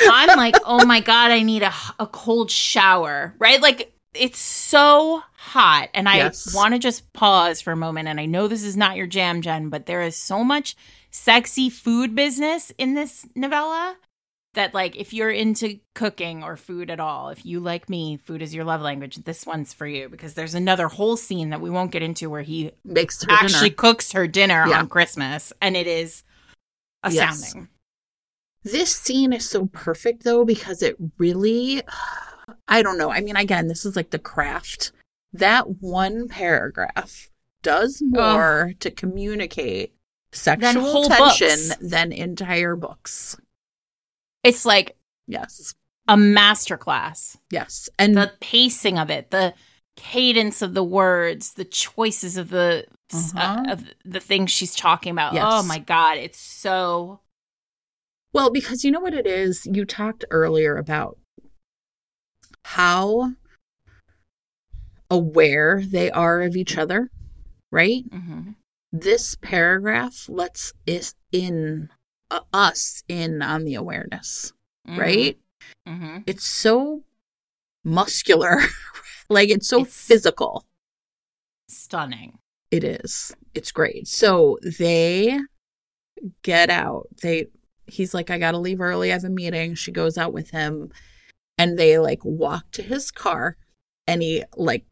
I'm 0.00 0.36
like, 0.36 0.54
oh 0.64 0.86
my 0.86 1.00
God, 1.00 1.32
I 1.32 1.42
need 1.42 1.64
a, 1.64 1.72
a 1.98 2.06
cold 2.06 2.52
shower, 2.52 3.34
right? 3.40 3.60
Like, 3.60 3.92
it's 4.14 4.38
so 4.38 5.20
hot. 5.34 5.88
And 5.94 6.08
I 6.08 6.18
Yes. 6.18 6.54
want 6.54 6.74
to 6.74 6.78
just 6.78 7.12
pause 7.14 7.60
for 7.60 7.72
a 7.72 7.76
moment. 7.76 8.06
And 8.06 8.20
I 8.20 8.26
know 8.26 8.46
this 8.46 8.62
is 8.62 8.76
not 8.76 8.96
your 8.96 9.08
jam, 9.08 9.42
Jen, 9.42 9.70
but 9.70 9.86
there 9.86 10.02
is 10.02 10.14
so 10.14 10.44
much 10.44 10.76
sexy 11.10 11.68
food 11.68 12.14
business 12.14 12.70
in 12.78 12.94
this 12.94 13.26
novella 13.34 13.96
that, 14.58 14.74
like, 14.74 14.96
if 14.96 15.12
you're 15.12 15.30
into 15.30 15.80
cooking 15.94 16.42
or 16.44 16.56
food 16.56 16.90
at 16.90 17.00
all, 17.00 17.30
if 17.30 17.44
you 17.46 17.60
like 17.60 17.88
me, 17.88 18.16
food 18.18 18.42
is 18.42 18.54
your 18.54 18.64
love 18.64 18.80
language, 18.80 19.16
this 19.24 19.46
one's 19.46 19.72
for 19.72 19.86
you 19.86 20.08
because 20.08 20.34
there's 20.34 20.54
another 20.54 20.88
whole 20.88 21.16
scene 21.16 21.50
that 21.50 21.60
we 21.60 21.70
won't 21.70 21.90
get 21.92 22.02
into 22.02 22.28
where 22.30 22.42
he 22.42 22.72
Makes 22.84 23.22
her 23.24 23.30
actually 23.32 23.70
dinner. 23.70 23.76
cooks 23.76 24.12
her 24.12 24.26
dinner 24.28 24.66
Yeah. 24.68 24.80
on 24.80 24.88
Christmas. 24.88 25.52
And 25.62 25.76
it 25.76 25.86
is 25.86 26.22
Yes. 27.08 27.40
astounding. 27.42 27.68
This 28.64 28.94
scene 28.94 29.32
is 29.32 29.48
so 29.48 29.66
perfect 29.66 30.24
though 30.24 30.44
because 30.44 30.82
it 30.82 30.96
really 31.16 31.82
I 32.68 32.82
don't 32.82 32.98
know. 32.98 33.10
I 33.10 33.20
mean 33.20 33.36
again, 33.36 33.68
this 33.68 33.86
is 33.86 33.94
like 33.96 34.10
the 34.10 34.18
craft. 34.18 34.92
That 35.32 35.80
one 35.80 36.28
paragraph 36.28 37.30
does 37.62 38.02
more 38.02 38.72
to 38.80 38.90
communicate 38.90 39.94
sexual 40.32 41.04
tension 41.04 41.68
books. 41.68 41.76
than 41.80 42.12
entire 42.12 42.74
books. 42.76 43.36
It's 44.44 44.64
like 44.64 44.96
Yes. 45.26 45.74
a 46.06 46.16
masterclass. 46.16 47.36
Yes. 47.50 47.88
And 47.98 48.16
the 48.16 48.32
pacing 48.40 48.98
of 48.98 49.10
it, 49.10 49.30
the 49.30 49.54
cadence 49.96 50.62
of 50.62 50.74
the 50.74 50.84
words, 50.84 51.54
the 51.54 51.64
choices 51.64 52.36
of 52.36 52.50
the 52.50 52.86
Uh-huh. 53.12 53.38
uh, 53.38 53.72
of 53.72 53.84
the 54.04 54.20
things 54.20 54.50
she's 54.50 54.74
talking 54.76 55.12
about. 55.12 55.32
Yes. 55.34 55.44
Oh 55.48 55.62
my 55.62 55.78
god, 55.78 56.18
it's 56.18 56.38
so 56.40 57.20
well, 58.34 58.50
because 58.50 58.84
you 58.84 58.90
know 58.90 59.00
what 59.00 59.14
it 59.14 59.26
is? 59.26 59.66
You 59.66 59.84
talked 59.86 60.24
earlier 60.30 60.76
about 60.76 61.18
how 62.64 63.32
aware 65.10 65.82
they 65.82 66.10
are 66.10 66.42
of 66.42 66.54
each 66.56 66.76
other, 66.76 67.10
right? 67.72 68.04
mhm. 68.10 68.54
this 68.92 69.34
paragraph 69.36 70.28
lets 70.28 70.72
is 70.86 71.14
in 71.32 71.88
uh, 71.90 71.94
us 72.52 73.02
in 73.08 73.40
on 73.42 73.64
the 73.64 73.74
awareness 73.74 74.52
Mhm. 74.86 74.98
right? 74.98 75.38
Mhm. 75.86 76.24
it's 76.26 76.44
so 76.44 77.02
muscular 77.84 78.60
like 79.28 79.48
it's 79.50 79.68
so 79.68 79.80
It's- 79.80 79.94
physical. 79.94 80.64
Stunning. 81.68 82.38
it 82.70 82.84
is. 82.84 83.34
It's 83.54 83.72
great. 83.72 84.06
So 84.08 84.58
they 84.62 85.38
get 86.42 86.70
out. 86.70 87.08
They 87.22 87.46
he's 87.86 88.12
like 88.12 88.28
i 88.28 88.38
gotta 88.38 88.58
leave 88.58 88.80
early 88.82 89.10
i 89.10 89.14
have 89.14 89.24
a 89.24 89.30
meeting. 89.30 89.74
She 89.74 89.90
goes 89.92 90.18
out 90.18 90.32
with 90.34 90.50
him 90.50 90.90
and 91.56 91.78
they 91.78 91.98
like 91.98 92.22
walk 92.24 92.70
to 92.72 92.82
his 92.82 93.10
car 93.10 93.56
and 94.06 94.22
he 94.22 94.44
like 94.56 94.84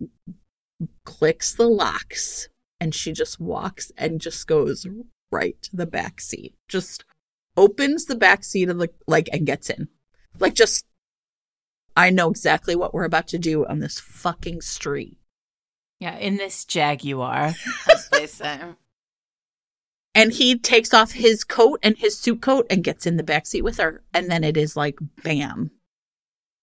clicks 1.05 1.55
the 1.55 1.69
locks 1.69 2.49
and 2.81 2.95
she 2.95 3.13
just 3.13 3.41
walks 3.41 3.91
and 3.97 4.21
just 4.21 4.47
goes 4.47 4.87
right 5.33 5.61
to 5.63 5.77
the 5.77 5.87
back 5.87 6.21
seat. 6.21 6.55
Just 6.69 7.05
opens 7.57 8.05
the 8.07 8.15
back 8.17 8.45
seat 8.45 8.69
of 8.69 8.79
the 8.79 8.89
like 9.07 9.29
and 9.33 9.47
gets 9.47 9.71
in 9.71 9.89
like 10.39 10.55
just 10.55 10.85
i 11.97 12.11
know 12.11 12.31
exactly 12.31 12.77
what 12.77 12.93
we're 12.95 13.05
about 13.05 13.27
to 13.29 13.39
do 13.39 13.65
on 13.67 13.79
this 13.81 13.99
fucking 14.01 14.61
street 14.61 15.17
Yeah, 16.01 16.17
in 16.19 16.37
this 16.37 16.65
Jaguar, 16.65 17.55
as 17.93 18.09
they 18.11 18.27
say. 18.27 18.61
and 20.15 20.33
he 20.33 20.59
takes 20.59 20.93
off 20.95 21.13
his 21.13 21.45
coat 21.45 21.79
and 21.83 21.97
his 21.99 22.19
suit 22.19 22.41
coat 22.43 22.67
and 22.71 22.85
gets 22.85 23.07
in 23.07 23.17
the 23.17 23.23
back 23.23 23.47
seat 23.47 23.63
with 23.63 23.79
her 23.79 24.03
and 24.13 24.31
then 24.31 24.45
it 24.45 24.57
is 24.57 24.77
like 24.77 24.99
bam 25.23 25.71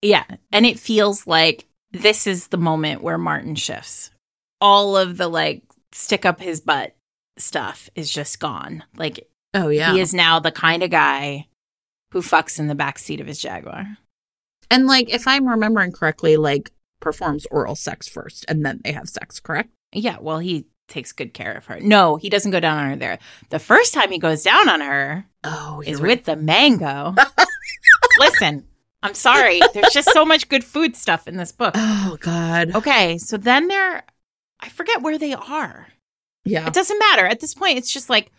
Yeah, 0.01 0.25
and 0.51 0.65
it 0.65 0.79
feels 0.79 1.25
like 1.27 1.65
this 1.91 2.27
is 2.27 2.47
the 2.47 2.57
moment 2.57 3.01
where 3.03 3.17
Martin 3.19 3.55
shifts. 3.55 4.09
All 4.59 4.97
of 4.97 5.17
the 5.17 5.27
like 5.27 5.61
stick 5.91 6.25
up 6.25 6.39
his 6.41 6.59
butt 6.61 6.95
stuff 7.37 7.89
is 7.95 8.09
just 8.11 8.39
gone. 8.39 8.83
Like 8.97 9.27
oh 9.53 9.69
yeah 9.69 9.93
he 9.93 9.99
is 9.99 10.13
now 10.13 10.39
the 10.39 10.51
kind 10.51 10.83
of 10.83 10.89
guy 10.89 11.47
who 12.11 12.21
fucks 12.21 12.59
in 12.59 12.67
the 12.67 12.75
back 12.75 12.99
seat 12.99 13.19
of 13.21 13.27
his 13.27 13.39
Jaguar. 13.39 13.97
and 14.69 14.87
like 14.87 15.09
if 15.09 15.27
i'm 15.27 15.47
remembering 15.47 15.91
correctly 15.91 16.37
like 16.37 16.71
performs 16.99 17.45
oral 17.51 17.75
sex 17.75 18.07
first 18.07 18.45
and 18.47 18.65
then 18.65 18.79
they 18.83 18.91
have 18.91 19.09
sex 19.09 19.39
correct 19.39 19.69
Yeah, 19.93 20.17
well, 20.19 20.39
he 20.39 20.65
takes 20.87 21.11
good 21.13 21.33
care 21.33 21.53
of 21.53 21.65
her. 21.67 21.79
No, 21.79 22.17
he 22.17 22.29
doesn't 22.29 22.51
go 22.51 22.59
down 22.59 22.77
on 22.77 22.89
her 22.89 22.95
there. 22.95 23.19
The 23.49 23.59
first 23.59 23.93
time 23.93 24.11
he 24.11 24.17
goes 24.19 24.41
down 24.43 24.67
on 24.69 24.81
her 24.81 25.25
oh 25.43 25.81
is 25.85 25.99
right. 25.99 26.09
with 26.09 26.25
the 26.25 26.35
mango. 26.35 27.13
Listen, 28.19 28.65
I'm 29.01 29.13
sorry. 29.13 29.59
There's 29.73 29.93
just 29.93 30.11
so 30.13 30.25
much 30.25 30.49
good 30.49 30.63
food 30.63 30.95
stuff 30.95 31.27
in 31.27 31.37
this 31.37 31.51
book. 31.51 31.73
oh 31.75 32.17
god 32.19 32.75
Okay, 32.75 33.17
so 33.17 33.37
then 33.37 33.67
they're, 33.67 34.03
I 34.59 34.69
forget 34.69 35.01
where 35.01 35.17
they 35.17 35.33
are. 35.33 35.87
yeah 36.45 36.67
It 36.67 36.73
doesn't 36.73 36.99
matter. 36.99 37.25
At 37.25 37.39
this 37.39 37.53
point, 37.53 37.77
it's 37.77 37.91
just 37.93 38.09
like, 38.09 38.31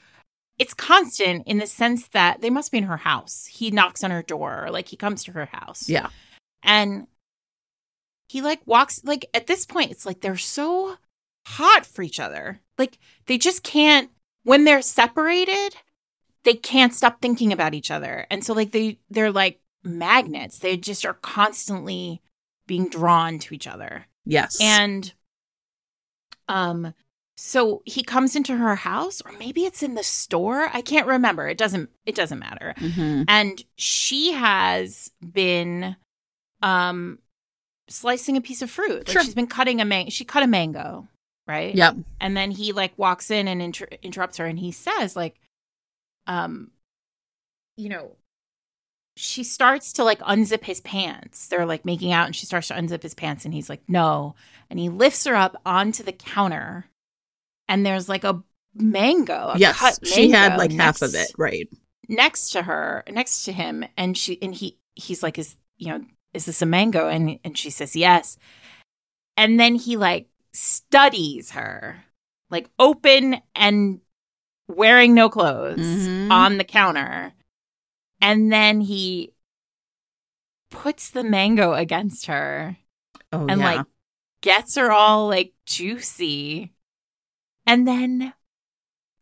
it's 0.59 0.75
constant 0.75 1.47
in 1.47 1.59
the 1.59 1.67
sense 1.67 2.09
that 2.09 2.41
they 2.41 2.51
must 2.51 2.71
be 2.71 2.79
in 2.79 2.85
her 2.85 2.97
house. 2.97 3.47
He 3.47 3.71
knocks 3.71 4.05
on 4.05 4.11
her 4.11 4.23
door, 4.23 4.69
like 4.71 4.89
he 4.89 4.97
comes 4.97 5.25
to 5.25 5.33
her 5.33 5.47
house. 5.47 5.89
yeah 5.89 6.09
And 6.63 7.07
he 8.29 8.41
like 8.41 8.61
walks, 8.67 9.03
like 9.05 9.27
at 9.35 9.47
this 9.47 9.67
point, 9.67 9.91
it's 9.91 10.07
like 10.07 10.21
they're 10.21 10.37
so 10.37 10.97
hot 11.47 11.85
for 11.85 12.03
each 12.03 12.21
other. 12.21 12.61
Like 12.79 12.99
they 13.27 13.39
just 13.39 13.63
can't, 13.63 14.11
when 14.45 14.65
they're 14.65 14.83
separated, 14.83 15.77
they 16.45 16.55
can't 16.55 16.95
stop 16.95 17.21
thinking 17.21 17.53
about 17.53 17.75
each 17.75 17.91
other. 17.91 18.27
And 18.31 18.45
so 18.45 18.55
like 18.55 18.73
they, 18.73 18.99
they're 19.11 19.33
like 19.33 19.61
magnets. 19.83 20.59
They 20.59 20.77
just 20.77 21.05
are 21.05 21.15
constantly 21.15 22.23
being 22.67 22.89
drawn 22.89 23.39
to 23.41 23.55
each 23.55 23.67
other. 23.67 24.07
yes 24.25 24.59
And 24.61 25.13
um 26.49 26.95
so 27.37 27.83
he 27.85 28.03
comes 28.03 28.37
into 28.37 28.57
her 28.57 28.77
house 28.77 29.21
or 29.25 29.33
maybe 29.39 29.65
it's 29.65 29.83
in 29.83 29.95
the 29.95 30.05
store. 30.05 30.69
I 30.73 30.81
can't 30.83 31.07
remember. 31.07 31.49
It 31.49 31.59
doesn't 31.59 31.91
it 32.07 32.15
doesn't 32.15 32.39
matter. 32.39 32.75
Mhm. 32.79 33.25
And 33.29 33.65
she 33.77 34.33
has 34.33 35.11
been 35.21 35.97
um 36.63 37.19
slicing 37.89 38.37
a 38.37 38.41
piece 38.41 38.63
of 38.63 38.71
fruit. 38.71 39.09
Like 39.09 39.21
she's 39.25 39.35
been 39.35 39.47
cutting 39.49 39.81
a 39.81 39.85
man 39.85 40.11
she 40.11 40.25
cut 40.25 40.43
a 40.43 40.47
mango, 40.47 41.09
right? 41.49 41.75
yep 41.75 41.97
And 42.21 42.37
then 42.37 42.51
he 42.53 42.73
like 42.73 42.93
walks 42.97 43.31
in 43.31 43.49
and 43.49 43.61
inter- 43.61 43.89
interrupts 44.03 44.37
her 44.39 44.47
and 44.47 44.59
he 44.59 44.71
says 44.73 45.17
like 45.17 45.35
um 46.27 46.71
you 47.77 47.89
know 47.89 48.17
she 49.17 49.45
starts 49.45 49.93
to 49.95 50.05
like 50.05 50.19
unzip 50.21 50.65
his 50.65 50.81
pants. 50.81 51.47
They're 51.49 51.67
like 51.67 51.85
making 51.85 52.11
out 52.13 52.27
and 52.27 52.35
she 52.35 52.47
starts 52.47 52.69
to 52.69 52.75
unzip 52.75 53.03
his 53.03 53.15
pants 53.15 53.45
and 53.45 53.55
he's 53.55 53.69
like, 53.69 53.83
"No." 53.87 54.35
And 54.69 54.79
he 54.81 54.89
lifts 54.89 55.25
her 55.25 55.37
up 55.37 55.61
onto 55.65 56.03
the 56.03 56.11
counter. 56.13 56.87
And 57.69 57.85
there's 57.85 58.09
like 58.09 58.25
a 58.25 58.43
mango. 58.75 59.51
A 59.55 59.59
yes, 59.59 59.77
cut 59.77 60.07
she 60.07 60.31
had 60.31 60.51
mango 60.51 60.59
like 60.59 60.73
half 60.73 61.03
of 61.03 61.15
it, 61.15 61.33
right? 61.39 61.69
next 62.09 62.51
to 62.51 62.63
her, 62.63 63.03
next 63.11 63.45
to 63.45 63.53
him, 63.53 63.85
and 63.97 64.17
she 64.17 64.39
and 64.43 64.55
he 64.55 64.79
he's 64.95 65.23
like, 65.23 65.39
"Is 65.39 65.57
you 65.79 65.89
know, 65.89 66.05
is 66.35 66.45
this 66.45 66.63
a 66.63 66.67
mango?" 66.67 67.09
And 67.09 67.39
and 67.45 67.57
she 67.57 67.71
says, 67.71 67.97
"Yes." 67.97 68.37
And 69.37 69.59
then 69.59 69.75
he 69.75 69.97
like 69.97 70.29
studies 70.53 71.53
her, 71.53 72.05
like 72.51 72.69
open 72.79 73.41
and 73.55 74.01
wearing 74.69 75.15
no 75.15 75.29
clothes 75.29 75.79
Mhm. 75.81 76.31
on 76.31 76.59
the 76.59 76.65
counter, 76.65 77.33
and 78.21 78.53
then 78.53 78.81
he 78.83 79.33
puts 80.71 81.11
the 81.11 81.25
mango 81.25 81.73
against 81.73 82.27
her 82.27 82.77
Oh 83.33 83.47
and 83.49 83.61
yeah. 83.61 83.65
like 83.77 83.87
gets 84.41 84.75
her 84.77 84.91
all 84.93 85.29
like 85.29 85.53
juicy 85.67 86.73
and 87.67 87.87
then 87.89 88.33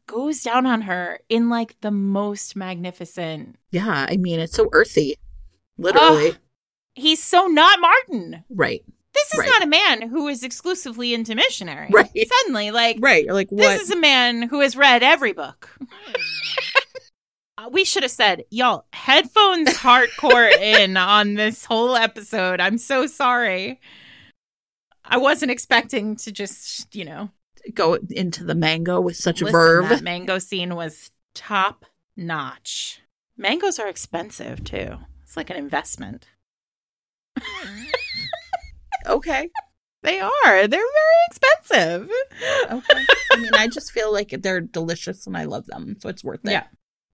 goes 0.07 0.43
down 0.43 0.67
on 0.67 0.83
her 0.83 1.21
in 1.29 1.49
like 1.49 1.81
the 1.81 1.91
most 1.91 2.57
magnificent 2.57 3.57
yeah, 3.71 4.07
I 4.09 4.17
mean 4.17 4.41
it's 4.41 4.55
so 4.57 4.69
earthy. 4.73 5.17
Literally. 5.79 6.31
Ugh. 6.31 6.37
he's 6.95 7.23
so 7.23 7.47
not 7.47 7.81
martin 7.81 8.45
Right. 8.51 8.83
this 9.15 9.33
is 9.33 9.41
Right. 9.41 9.49
not 9.49 9.63
a 9.63 9.67
man 9.67 10.09
who 10.11 10.29
is 10.29 10.43
exclusively 10.43 11.15
into 11.15 11.35
missionary 11.35 11.89
Right. 11.91 12.11
suddenly 12.41 12.71
like 12.71 12.99
Right. 13.01 13.25
You're 13.25 13.35
like 13.35 13.49
this 13.51 13.81
is 13.83 13.91
a 13.91 13.97
man 13.97 14.43
who 14.43 14.61
has 14.61 14.77
read 14.77 15.03
every 15.03 15.33
book 15.33 15.71
Uh, 17.59 17.69
we 17.71 17.85
should 17.85 18.03
have 18.03 18.11
said 18.11 18.45
y'all 18.51 18.87
headphones 18.95 19.69
hardcore 19.75 20.51
in 20.59 20.97
on 20.97 21.35
this 21.35 21.67
whole 21.67 21.95
episode 21.95 22.61
i'm 22.61 22.79
so 22.79 23.07
sorry 23.07 23.79
i 25.05 25.19
wasn't 25.19 25.51
expecting 25.51 26.17
to 26.17 26.33
just 26.33 26.95
you 26.97 27.05
know 27.05 27.31
Go 27.75 27.99
into 28.11 28.45
the 28.45 28.55
mango 28.55 29.01
with 29.01 29.17
such 29.17 29.41
Listen, 29.41 29.53
verve. 29.53 29.89
That 29.89 30.03
mango 30.03 30.39
scene 30.39 30.75
was 30.75 31.11
top 31.35 31.85
notch. 32.17 33.01
Mangoes 33.37 33.79
are 33.79 33.89
expensive 33.89 34.65
too. 34.65 34.99
It's 35.23 35.37
like 35.37 35.51
an 35.51 35.57
investment. 35.57 36.27
Okay. 39.07 39.49
They 40.03 40.21
are. 40.21 40.69
They're 40.69 40.69
very 40.69 41.27
expensive. 41.29 42.11
Okay. 42.71 43.05
I 43.33 43.37
mean, 43.37 43.51
I 43.55 43.69
just 43.69 43.93
feel 43.93 44.13
like 44.13 44.31
they're 44.43 44.61
delicious 44.61 45.27
and 45.27 45.37
I 45.37 45.45
love 45.45 45.67
them, 45.67 45.97
so 46.01 46.09
it's 46.09 46.25
worth 46.25 46.45
it. 46.45 46.53
Yeah. 46.53 46.65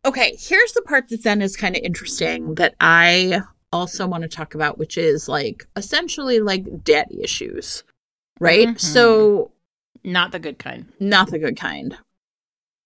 Okay, 0.05 0.37
here's 0.39 0.73
the 0.73 0.83
part 0.83 1.09
that 1.09 1.23
then 1.23 1.43
is 1.43 1.57
kind 1.57 1.77
of 1.77 1.83
interesting 1.83 2.55
that 2.55 2.75
I 2.81 3.41
also 3.73 4.07
want 4.07 4.23
to 4.23 4.29
talk 4.29 4.55
about, 4.55 4.79
which 4.79 4.97
is 4.97 5.29
like 5.29 5.67
essentially 5.77 6.41
like 6.41 6.85
daddy 6.85 7.23
issues, 7.23 7.85
right? 8.41 8.69
Mhm. 8.69 8.81
So, 8.81 9.53
Not 10.09 10.33
the 10.33 10.39
good 10.39 10.59
kind. 10.59 10.87
not 11.01 11.31
the 11.31 11.39
good 11.39 11.57
kind. 11.57 11.97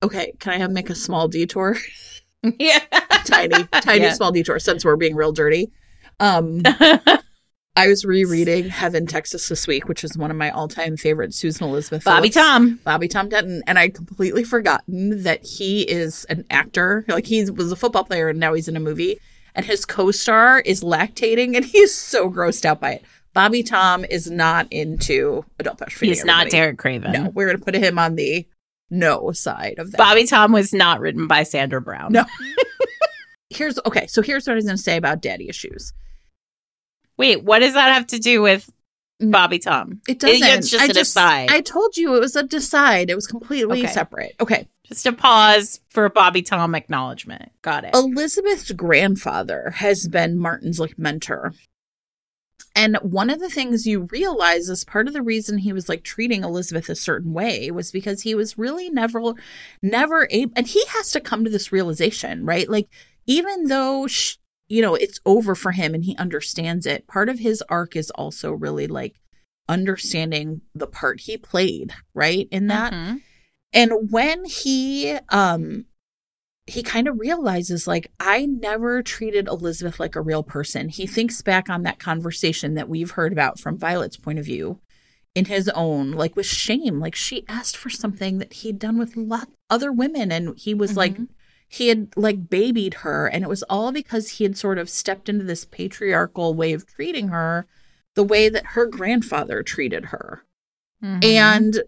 Okay, 0.03 0.33
can 0.41 0.53
I 0.53 0.59
have 0.59 0.71
make 0.73 0.91
a 0.91 0.95
small 0.95 1.29
detour? 1.29 1.77
yeah. 2.59 2.81
tiny, 3.25 3.65
tiny, 3.81 4.03
Yeah. 4.05 4.13
small 4.15 4.33
detour 4.33 4.59
since 4.59 4.85
we're 4.85 4.97
being 4.97 5.15
real 5.15 5.31
dirty. 5.33 5.71
Um, 6.19 6.63
I 7.77 7.87
was 7.89 8.05
rereading 8.05 8.69
Heaven, 8.69 9.07
Texas 9.07 9.49
this 9.49 9.67
week, 9.67 9.89
which 9.89 10.05
is 10.05 10.19
one 10.19 10.31
of 10.31 10.37
my 10.37 10.51
all-time 10.51 10.97
favorite 10.97 11.33
Susan 11.33 11.67
Elizabeth. 11.69 12.05
Bobby 12.05 12.29
Phillips. 12.29 12.35
Tom. 12.35 12.81
Bobby 12.85 13.09
Tom 13.09 13.29
Denton, 13.29 13.63
and 13.67 13.79
I'd 13.79 13.95
completely 13.95 14.45
forgotten 14.45 15.23
that 15.23 15.45
he 15.47 15.83
is 15.83 16.25
an 16.25 16.45
actor. 16.51 17.05
Like 17.09 17.27
he 17.27 17.49
was 17.51 17.73
a 17.73 17.77
football 17.77 18.05
player, 18.05 18.29
and 18.29 18.39
now 18.41 18.53
he's 18.55 18.69
in 18.69 18.77
a 18.77 18.81
movie. 18.81 19.19
And 19.55 19.65
his 19.65 19.85
co-star 19.85 20.61
is 20.61 20.83
lactating, 20.83 21.57
and 21.57 21.65
he's 21.75 21.95
so 21.95 22.29
grossed 22.31 22.65
out 22.65 22.81
by 22.81 22.93
it. 22.95 23.05
Bobby 23.35 23.63
Tom 23.63 24.05
is 24.05 24.31
not 24.31 24.67
into 24.71 25.45
adult 25.59 25.79
pedophily. 25.79 26.07
He's 26.09 26.25
not 26.25 26.47
everybody. 26.47 26.51
Derek 26.51 26.79
Craven. 26.79 27.13
No, 27.13 27.31
we're 27.31 27.47
gonna 27.47 27.59
put 27.65 27.75
him 27.75 27.99
on 27.99 28.17
the 28.17 28.47
no 28.91 29.33
side 29.33 29.77
of 29.79 29.91
that. 29.93 29.99
Bobby 29.99 30.27
Tom 30.27 30.53
was 30.53 30.73
not 30.73 31.01
written 31.01 31.27
by 31.27 31.43
Sandra 31.45 31.81
Brown. 31.81 32.13
No. 32.13 32.25
Here's 33.51 33.79
okay. 33.87 34.07
So 34.07 34.23
here's 34.23 34.47
what 34.47 34.53
I 34.53 34.57
was 34.57 34.65
gonna 34.65 34.79
say 34.79 34.97
about 34.97 35.21
daddy 35.23 35.49
issues. 35.49 35.93
Wait, 37.19 37.43
what 37.45 37.59
does 37.61 37.75
that 37.75 37.93
have 37.93 38.07
to 38.09 38.19
do 38.19 38.43
with 38.43 38.69
Mm. 39.21 39.31
Bobby 39.31 39.59
Tom? 39.61 40.01
It 40.09 40.19
doesn't. 40.19 40.43
It's 40.43 40.69
just 40.71 40.83
I 40.83 40.87
an 40.87 40.99
aside. 40.99 41.51
I 41.53 41.61
told 41.61 41.97
you 41.97 42.17
it 42.17 42.21
was 42.21 42.35
a 42.35 42.43
decide. 42.43 43.09
It 43.09 43.15
was 43.15 43.27
completely 43.29 43.85
Okay. 43.85 43.93
separate. 43.93 44.35
Okay. 44.41 44.67
Just 44.85 45.07
a 45.07 45.13
pause 45.13 45.81
for 45.91 46.09
Bobby 46.09 46.43
Tom 46.43 46.75
acknowledgement. 46.75 47.53
Got 47.63 47.85
it. 47.85 47.95
Elizabeth's 47.95 48.73
grandfather 48.73 49.71
has 49.77 50.09
been 50.09 50.39
Martin's 50.39 50.81
like 50.81 50.99
mentor. 50.99 51.55
And 52.75 52.97
one 53.03 53.31
of 53.31 53.41
the 53.41 53.51
things 53.51 53.87
you 53.87 54.09
realize 54.11 54.69
is 54.69 54.85
part 54.85 55.07
of 55.07 55.13
the 55.13 55.23
reason 55.23 55.59
he 55.59 55.73
was 55.73 55.89
like 55.89 56.03
treating 56.05 56.43
Elizabeth 56.45 56.89
a 56.89 56.95
certain 56.95 57.33
way 57.33 57.71
was 57.71 57.91
because 57.91 58.23
he 58.23 58.35
was 58.35 58.59
really 58.59 58.91
never, 58.91 59.35
never 59.83 60.27
able, 60.31 60.53
and 60.57 60.67
he 60.67 60.85
has 60.89 61.11
to 61.13 61.21
come 61.21 61.45
to 61.45 61.51
this 61.51 61.73
realization, 61.73 62.45
right? 62.45 62.69
Like, 62.69 62.89
even 63.27 63.65
though, 63.65 64.07
sh- 64.07 64.37
you 64.69 64.83
know, 64.83 64.95
it's 64.95 65.21
over 65.27 65.55
for 65.55 65.73
him 65.73 65.95
and 65.95 66.05
he 66.05 66.17
understands 66.17 66.87
it, 66.87 67.07
part 67.07 67.29
of 67.29 67.39
his 67.39 67.63
arc 67.69 67.95
is 67.97 68.11
also 68.13 68.53
really 68.53 68.87
like 68.87 69.17
understanding 69.69 70.61
the 70.75 70.87
part 70.87 71.21
he 71.21 71.37
played, 71.37 71.93
right? 72.15 72.49
In 72.51 72.67
that. 72.69 72.93
Mhm. 72.93 73.21
And 73.73 74.11
when 74.11 74.45
he 74.45 75.13
um 75.31 75.87
he 76.67 76.83
kind 76.83 77.09
of 77.09 77.19
realizes 77.19 77.87
like 77.87 78.11
I 78.21 78.47
never 78.47 79.03
treated 79.03 79.49
Elizabeth 79.49 79.99
like 79.99 80.15
a 80.15 80.21
real 80.21 80.43
person. 80.43 80.89
He 80.89 81.07
thinks 81.07 81.43
back 81.43 81.69
on 81.69 81.83
that 81.83 81.99
conversation 81.99 82.75
that 82.75 82.89
we've 82.89 83.13
heard 83.13 83.33
about 83.33 83.59
from 83.59 83.79
Violet's 83.79 84.17
point 84.17 84.39
of 84.39 84.45
view 84.45 84.81
in 85.35 85.47
his 85.47 85.69
own 85.71 86.11
like 86.13 86.37
with 86.37 86.45
shame 86.45 87.01
like 87.01 87.15
she 87.15 87.43
asked 87.49 87.75
for 87.75 87.89
something 87.89 88.37
that 88.37 88.53
he'd 88.53 88.79
done 88.79 88.99
with 88.99 89.17
lot 89.17 89.49
other 89.71 89.91
women 89.91 90.31
and 90.31 90.59
he 90.59 90.75
was 90.75 90.95
like 90.95 91.17
Mhm. 91.17 91.29
he 91.69 91.89
had 91.89 92.09
like 92.17 92.51
babied 92.51 92.93
her 92.97 93.29
and 93.29 93.43
it 93.43 93.49
was 93.49 93.63
all 93.63 93.93
because 93.93 94.29
he 94.29 94.45
had 94.45 94.59
sort 94.59 94.77
of 94.77 94.91
stepped 94.91 95.31
into 95.31 95.43
this 95.43 95.65
patriarchal 95.65 96.53
way 96.53 96.75
of 96.75 96.87
treating 96.87 97.29
her 97.29 97.67
the 98.15 98.23
way 98.23 98.51
that 98.51 98.67
her 98.67 98.85
grandfather 98.85 99.63
treated 99.63 100.05
her 100.07 100.45
Mhm. 101.03 101.25
and 101.25 101.83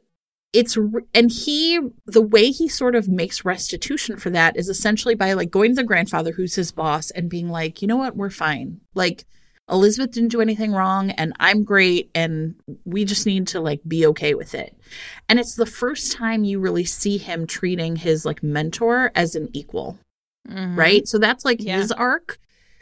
it's 0.54 0.78
and 1.12 1.30
he 1.30 1.78
the 2.06 2.22
way 2.22 2.50
he 2.50 2.68
sort 2.68 2.94
of 2.94 3.08
makes 3.08 3.44
restitution 3.44 4.16
for 4.16 4.30
that 4.30 4.56
is 4.56 4.68
essentially 4.70 5.14
by 5.14 5.32
like 5.34 5.50
going 5.50 5.72
to 5.72 5.74
the 5.76 5.84
grandfather 5.84 6.32
who's 6.32 6.54
his 6.54 6.72
boss 6.72 7.10
and 7.10 7.28
being 7.28 7.48
like 7.50 7.82
you 7.82 7.88
know 7.88 7.96
what 7.96 8.16
we're 8.16 8.30
fine 8.30 8.80
like 8.94 9.24
elizabeth 9.68 10.12
didn't 10.12 10.30
do 10.30 10.40
anything 10.40 10.72
wrong 10.72 11.10
and 11.12 11.32
i'm 11.40 11.64
great 11.64 12.10
and 12.14 12.54
we 12.84 13.04
just 13.04 13.26
need 13.26 13.46
to 13.46 13.60
like 13.60 13.80
be 13.88 14.06
okay 14.06 14.34
with 14.34 14.54
it 14.54 14.76
and 15.28 15.38
it's 15.40 15.56
the 15.56 15.66
first 15.66 16.12
time 16.12 16.44
you 16.44 16.60
really 16.60 16.84
see 16.84 17.18
him 17.18 17.46
treating 17.46 17.96
his 17.96 18.24
like 18.24 18.42
mentor 18.42 19.10
as 19.14 19.34
an 19.34 19.48
equal 19.52 19.98
Mhm. 20.48 20.76
right? 20.76 21.08
So 21.08 21.16
that's 21.16 21.42
like 21.46 21.62
Yeah. 21.62 21.78
his 21.78 21.90
arc. 21.90 22.38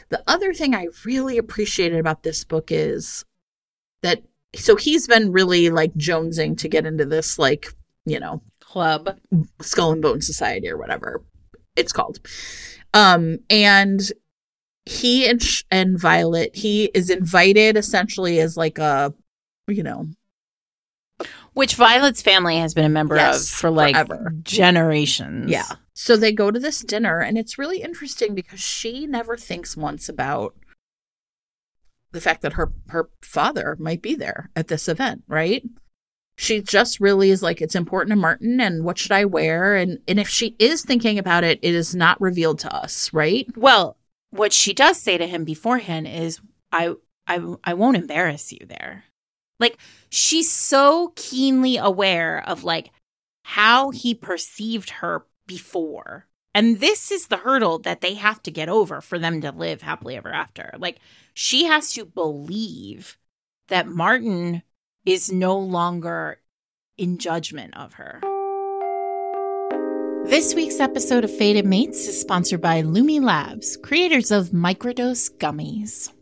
The 0.08 0.20
other 0.26 0.52
thing 0.52 0.74
I 0.74 0.88
really 1.04 1.38
appreciated 1.38 2.00
about 2.00 2.24
this 2.24 2.42
book 2.42 2.72
is 2.72 3.24
that 4.02 4.24
so 4.55 4.76
he's 4.76 5.07
been 5.07 5.32
really 5.32 5.70
like 5.70 5.92
jonesing 5.94 6.57
to 6.59 6.68
get 6.68 6.86
into 6.86 7.05
this 7.05 7.38
like, 7.38 7.68
you 8.05 8.20
know, 8.20 8.42
Club. 8.61 9.18
skull 9.61 9.92
and 9.92 10.03
bone 10.03 10.20
society 10.22 10.68
or 10.68 10.76
whatever 10.78 11.22
it's 11.76 11.92
called. 11.92 12.18
Um 12.94 13.38
and 13.50 14.00
he 14.84 15.26
and 15.28 15.42
Sh- 15.42 15.62
and 15.70 15.98
Violet, 15.98 16.55
he 16.57 16.86
is 16.94 17.09
invited 17.11 17.76
essentially 17.76 18.40
as 18.40 18.57
like 18.57 18.78
a 18.78 19.14
you 19.68 19.82
know, 19.82 20.07
Which 21.55 21.76
Violet's 21.76 22.20
family 22.22 22.57
has 22.59 22.74
been 22.74 22.84
a 22.84 22.88
member 22.90 23.16
Yes, 23.16 23.42
of 23.53 23.57
for 23.59 23.70
like 23.70 23.94
forever. 23.94 24.32
generations. 24.42 25.50
Yeah. 25.50 25.66
So 25.94 26.16
they 26.16 26.32
go 26.32 26.50
to 26.50 26.59
this 26.59 26.80
dinner, 26.80 27.20
and 27.20 27.38
it's 27.38 27.59
really 27.59 27.80
interesting 27.82 28.34
because 28.34 28.59
she 28.61 29.07
never 29.07 29.36
thinks 29.36 29.76
once 29.76 30.09
about 30.09 30.55
the 32.12 32.20
fact 32.20 32.42
that 32.42 32.54
her 32.54 32.72
her 32.88 33.08
father 33.22 33.76
might 33.78 34.02
be 34.02 34.14
there 34.14 34.50
at 34.54 34.68
this 34.68 34.88
event, 34.88 35.24
right? 35.26 35.62
She 36.36 36.62
just 36.62 36.98
really 36.98 37.30
is 37.30 37.42
like, 37.42 37.60
it's 37.60 37.74
important 37.74 38.10
to 38.10 38.16
Martin, 38.16 38.60
and 38.60 38.84
what 38.84 38.98
should 38.98 39.12
I 39.12 39.24
wear? 39.24 39.74
And 39.74 39.98
and 40.06 40.18
if 40.20 40.28
she 40.28 40.56
is 40.58 40.82
thinking 40.82 41.18
about 41.18 41.44
it, 41.44 41.58
it 41.62 41.74
is 41.74 41.94
not 41.94 42.20
revealed 42.20 42.58
to 42.60 42.74
us, 42.74 43.12
right? 43.12 43.46
Well, 43.56 43.96
what 44.30 44.52
she 44.52 44.72
does 44.72 44.98
say 45.00 45.18
to 45.18 45.26
him 45.26 45.44
beforehand 45.44 46.08
is, 46.08 46.40
"I, 46.70 46.94
I, 47.26 47.54
I 47.64 47.74
won't 47.74 47.96
embarrass 47.96 48.52
you 48.52 48.66
there." 48.66 49.04
Like 49.60 49.78
she's 50.10 50.50
so 50.50 51.12
keenly 51.16 51.76
aware 51.76 52.42
of 52.48 52.64
like 52.64 52.90
how 53.44 53.90
he 53.90 54.14
perceived 54.14 54.90
her 54.90 55.26
before, 55.46 56.26
and 56.55 56.80
this 56.80 57.11
is 57.11 57.26
the 57.26 57.38
hurdle 57.38 57.78
that 57.80 58.00
they 58.00 58.14
have 58.14 58.42
to 58.42 58.50
get 58.50 58.68
over 58.68 59.00
for 59.00 59.18
them 59.18 59.40
to 59.40 59.53
live 59.53 59.82
happily 59.82 60.16
ever 60.16 60.32
after. 60.32 60.74
Like 60.78 60.98
she 61.34 61.64
has 61.64 61.92
to 61.94 62.05
believe 62.05 63.16
that 63.68 63.88
Martin 63.88 64.62
is 65.05 65.32
no 65.32 65.59
longer 65.59 66.40
in 66.98 67.18
judgment 67.18 67.76
of 67.76 67.94
her. 67.94 68.20
This 70.24 70.55
week's 70.55 70.78
episode 70.78 71.24
of 71.24 71.36
Fated 71.36 71.66
Mates 71.66 72.07
is 72.07 72.20
sponsored 72.20 72.61
by 72.61 72.82
Lumi 72.82 73.20
Labs, 73.20 73.76
creators 73.78 74.30
of 74.30 74.50
microdose 74.50 75.30
gummies. 75.38 76.12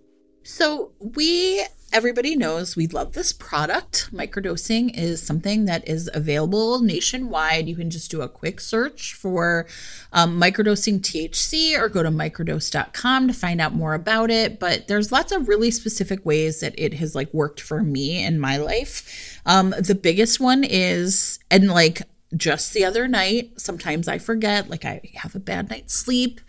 So, 0.42 0.92
we, 0.98 1.62
everybody 1.92 2.36
knows 2.36 2.76
we 2.76 2.86
love 2.86 3.12
this 3.12 3.32
product. 3.32 4.08
Microdosing 4.12 4.96
is 4.96 5.22
something 5.22 5.64
that 5.64 5.86
is 5.88 6.08
available 6.14 6.80
nationwide. 6.80 7.68
You 7.68 7.76
can 7.76 7.90
just 7.90 8.10
do 8.10 8.22
a 8.22 8.28
quick 8.28 8.60
search 8.60 9.14
for 9.14 9.66
um, 10.12 10.40
microdosing 10.40 11.00
THC 11.00 11.78
or 11.78 11.88
go 11.88 12.02
to 12.02 12.10
microdose.com 12.10 13.28
to 13.28 13.34
find 13.34 13.60
out 13.60 13.74
more 13.74 13.94
about 13.94 14.30
it. 14.30 14.60
But 14.60 14.88
there's 14.88 15.12
lots 15.12 15.32
of 15.32 15.48
really 15.48 15.70
specific 15.70 16.24
ways 16.24 16.60
that 16.60 16.74
it 16.78 16.94
has 16.94 17.14
like 17.14 17.32
worked 17.34 17.60
for 17.60 17.82
me 17.82 18.24
in 18.24 18.38
my 18.38 18.56
life. 18.56 19.40
Um, 19.46 19.70
the 19.70 19.94
biggest 19.94 20.40
one 20.40 20.64
is, 20.64 21.38
and 21.50 21.68
like 21.70 22.02
just 22.36 22.72
the 22.72 22.84
other 22.84 23.08
night, 23.08 23.60
sometimes 23.60 24.06
I 24.06 24.18
forget, 24.18 24.70
like 24.70 24.84
I 24.84 25.00
have 25.16 25.34
a 25.34 25.40
bad 25.40 25.70
night's 25.70 25.94
sleep. 25.94 26.40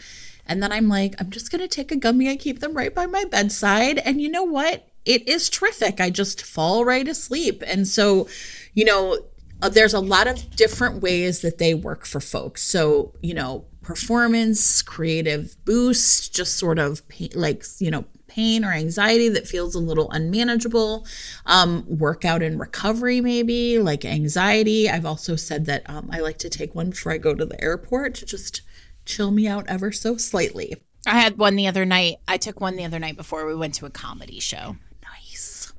And 0.46 0.62
then 0.62 0.72
I'm 0.72 0.89
like, 0.89 1.16
I'm 1.20 1.30
just 1.30 1.52
going 1.52 1.62
to 1.62 1.68
take 1.68 1.92
a 1.92 1.96
gummy. 1.96 2.30
I 2.30 2.36
keep 2.36 2.60
them 2.60 2.74
right 2.74 2.94
by 2.94 3.06
my 3.06 3.24
bedside. 3.26 4.00
And 4.00 4.22
you 4.22 4.30
know 4.30 4.44
what? 4.44 4.91
It 5.06 5.28
is 5.28 5.49
terrific. 5.49 5.99
I 5.99 6.10
just 6.10 6.43
fall 6.43 6.86
right 6.86 7.08
asleep. 7.08 7.64
And 7.66 7.88
so, 7.88 8.28
you 8.74 8.86
know, 8.86 9.18
uh, 9.62 9.70
there's 9.70 9.93
a 9.93 9.99
lot 9.99 10.28
of 10.28 10.56
different 10.56 11.02
ways 11.02 11.41
that 11.41 11.58
they 11.58 11.74
work 11.74 12.06
for 12.06 12.20
folks. 12.20 12.64
So, 12.64 13.14
you 13.22 13.34
know, 13.34 13.66
performance, 13.82 14.82
creative 14.82 15.56
boost, 15.66 16.36
just 16.36 16.58
sort 16.58 16.80
of 16.80 17.02
like, 17.34 17.64
you 17.80 17.91
know, 17.91 18.06
pain 18.28 18.64
or 18.64 18.72
anxiety 18.72 19.28
that 19.28 19.47
feels 19.47 19.76
a 19.76 19.80
little 19.80 20.10
unmanageable, 20.12 21.06
um, 21.45 21.84
workout 21.88 22.41
and 22.41 22.60
recovery, 22.60 23.20
maybe 23.20 23.78
like 23.78 24.06
anxiety. 24.06 24.89
I've 24.89 25.06
also 25.06 25.36
said 25.36 25.66
that 25.66 25.88
um, 25.89 26.10
I 26.12 26.20
like 26.20 26.38
to 26.39 26.49
take 26.49 26.74
one 26.74 26.91
before 26.91 27.12
I 27.12 27.18
go 27.18 27.36
to 27.36 27.45
the 27.45 27.62
airport 27.62 28.16
to 28.16 28.26
just 28.26 28.62
chill 29.06 29.32
me 29.32 29.47
out 29.47 29.66
ever 29.68 29.91
so 29.91 30.16
slightly. 30.16 30.76
I 31.06 31.20
had 31.20 31.38
one 31.38 31.56
the 31.56 31.68
other 31.68 31.84
night. 31.84 32.18
I 32.28 32.38
took 32.38 32.62
one 32.62 32.78
the 32.78 32.86
other 32.86 32.99
night 32.99 33.18
before 33.18 33.45
we 33.45 33.56
went 33.56 33.74
to 33.76 33.86
a 33.86 33.89
comedy 33.89 34.39
show. 34.39 34.78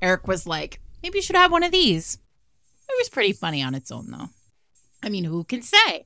Eric 0.03 0.27
was 0.27 0.45
like, 0.45 0.81
maybe 1.01 1.19
you 1.19 1.21
should 1.21 1.37
have 1.37 1.51
one 1.51 1.63
of 1.63 1.71
these. 1.71 2.17
It 2.89 2.95
was 2.99 3.07
pretty 3.07 3.31
funny 3.31 3.63
on 3.63 3.73
its 3.73 3.89
own, 3.89 4.11
though. 4.11 4.29
I 5.01 5.07
mean, 5.07 5.23
who 5.23 5.45
can 5.45 5.61
say? 5.61 6.05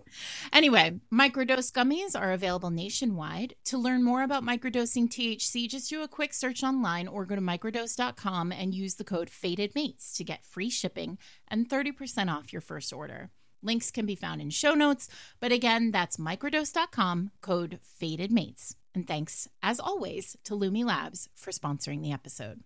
Anyway, 0.54 1.00
microdose 1.12 1.72
gummies 1.72 2.20
are 2.20 2.32
available 2.32 2.70
nationwide. 2.70 3.56
To 3.66 3.78
learn 3.78 4.04
more 4.04 4.22
about 4.22 4.44
microdosing 4.44 5.08
THC, 5.08 5.68
just 5.68 5.90
do 5.90 6.04
a 6.04 6.08
quick 6.08 6.36
search 6.36 6.64
online 6.64 7.08
or 7.08 7.26
go 7.26 7.36
to 7.36 7.42
microdose.com 7.42 8.52
and 8.52 8.76
use 8.76 8.96
the 8.96 9.04
code 9.04 9.30
FATEDMATES 9.30 10.16
to 10.16 10.24
get 10.24 10.46
free 10.46 10.70
shipping 10.70 11.18
and 11.48 11.68
30% 11.68 12.32
off 12.32 12.54
your 12.54 12.62
first 12.62 12.94
order. 12.94 13.32
Links 13.64 13.90
can 13.90 14.06
be 14.06 14.16
found 14.16 14.42
in 14.42 14.52
show 14.52 14.76
notes, 14.76 15.10
but 15.40 15.52
again, 15.52 15.90
that's 15.90 16.18
microdose.com, 16.18 17.32
code 17.42 17.80
FATEDMATES. 18.00 18.76
And 18.94 19.08
thanks, 19.08 19.48
as 19.64 19.80
always, 19.80 20.38
to 20.44 20.54
Lumi 20.54 20.86
Labs 20.86 21.30
for 21.34 21.50
sponsoring 21.50 22.04
the 22.04 22.12
episode 22.12 22.62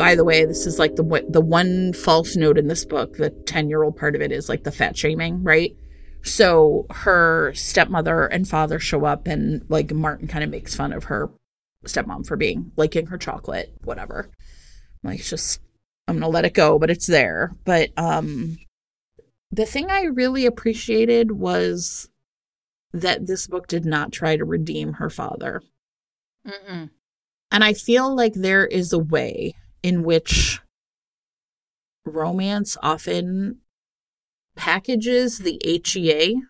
by 0.00 0.14
the 0.14 0.24
way, 0.24 0.46
this 0.46 0.66
is 0.66 0.78
like 0.78 0.96
the 0.96 1.26
the 1.28 1.42
one 1.42 1.92
false 1.92 2.34
note 2.34 2.56
in 2.56 2.68
this 2.68 2.86
book. 2.86 3.18
The 3.18 3.28
ten 3.28 3.68
year 3.68 3.82
old 3.82 3.98
part 3.98 4.14
of 4.14 4.22
it 4.22 4.32
is 4.32 4.48
like 4.48 4.64
the 4.64 4.72
fat 4.72 4.96
shaming, 4.96 5.44
right? 5.44 5.76
So 6.22 6.86
her 6.88 7.52
stepmother 7.54 8.24
and 8.24 8.48
father 8.48 8.78
show 8.78 9.04
up, 9.04 9.26
and 9.26 9.62
like 9.68 9.92
Martin 9.92 10.26
kind 10.26 10.42
of 10.42 10.48
makes 10.48 10.74
fun 10.74 10.94
of 10.94 11.04
her 11.04 11.30
stepmom 11.84 12.26
for 12.26 12.38
being 12.38 12.72
liking 12.76 13.08
her 13.08 13.18
chocolate, 13.18 13.74
whatever. 13.84 14.30
I'm 15.04 15.10
like, 15.10 15.20
it's 15.20 15.28
just 15.28 15.60
I'm 16.08 16.16
gonna 16.18 16.28
let 16.28 16.46
it 16.46 16.54
go, 16.54 16.78
but 16.78 16.88
it's 16.88 17.06
there. 17.06 17.54
But 17.66 17.90
um, 17.98 18.56
the 19.52 19.66
thing 19.66 19.90
I 19.90 20.04
really 20.04 20.46
appreciated 20.46 21.32
was 21.32 22.08
that 22.94 23.26
this 23.26 23.46
book 23.46 23.66
did 23.66 23.84
not 23.84 24.12
try 24.12 24.38
to 24.38 24.46
redeem 24.46 24.94
her 24.94 25.10
father. 25.10 25.60
Mm-mm. 26.46 26.88
And 27.52 27.64
I 27.64 27.74
feel 27.74 28.16
like 28.16 28.32
there 28.32 28.64
is 28.64 28.94
a 28.94 28.98
way 28.98 29.56
in 29.82 30.02
which 30.02 30.60
romance 32.04 32.76
often 32.82 33.58
packages 34.56 35.38
the 35.38 35.60
HEA 35.64 36.42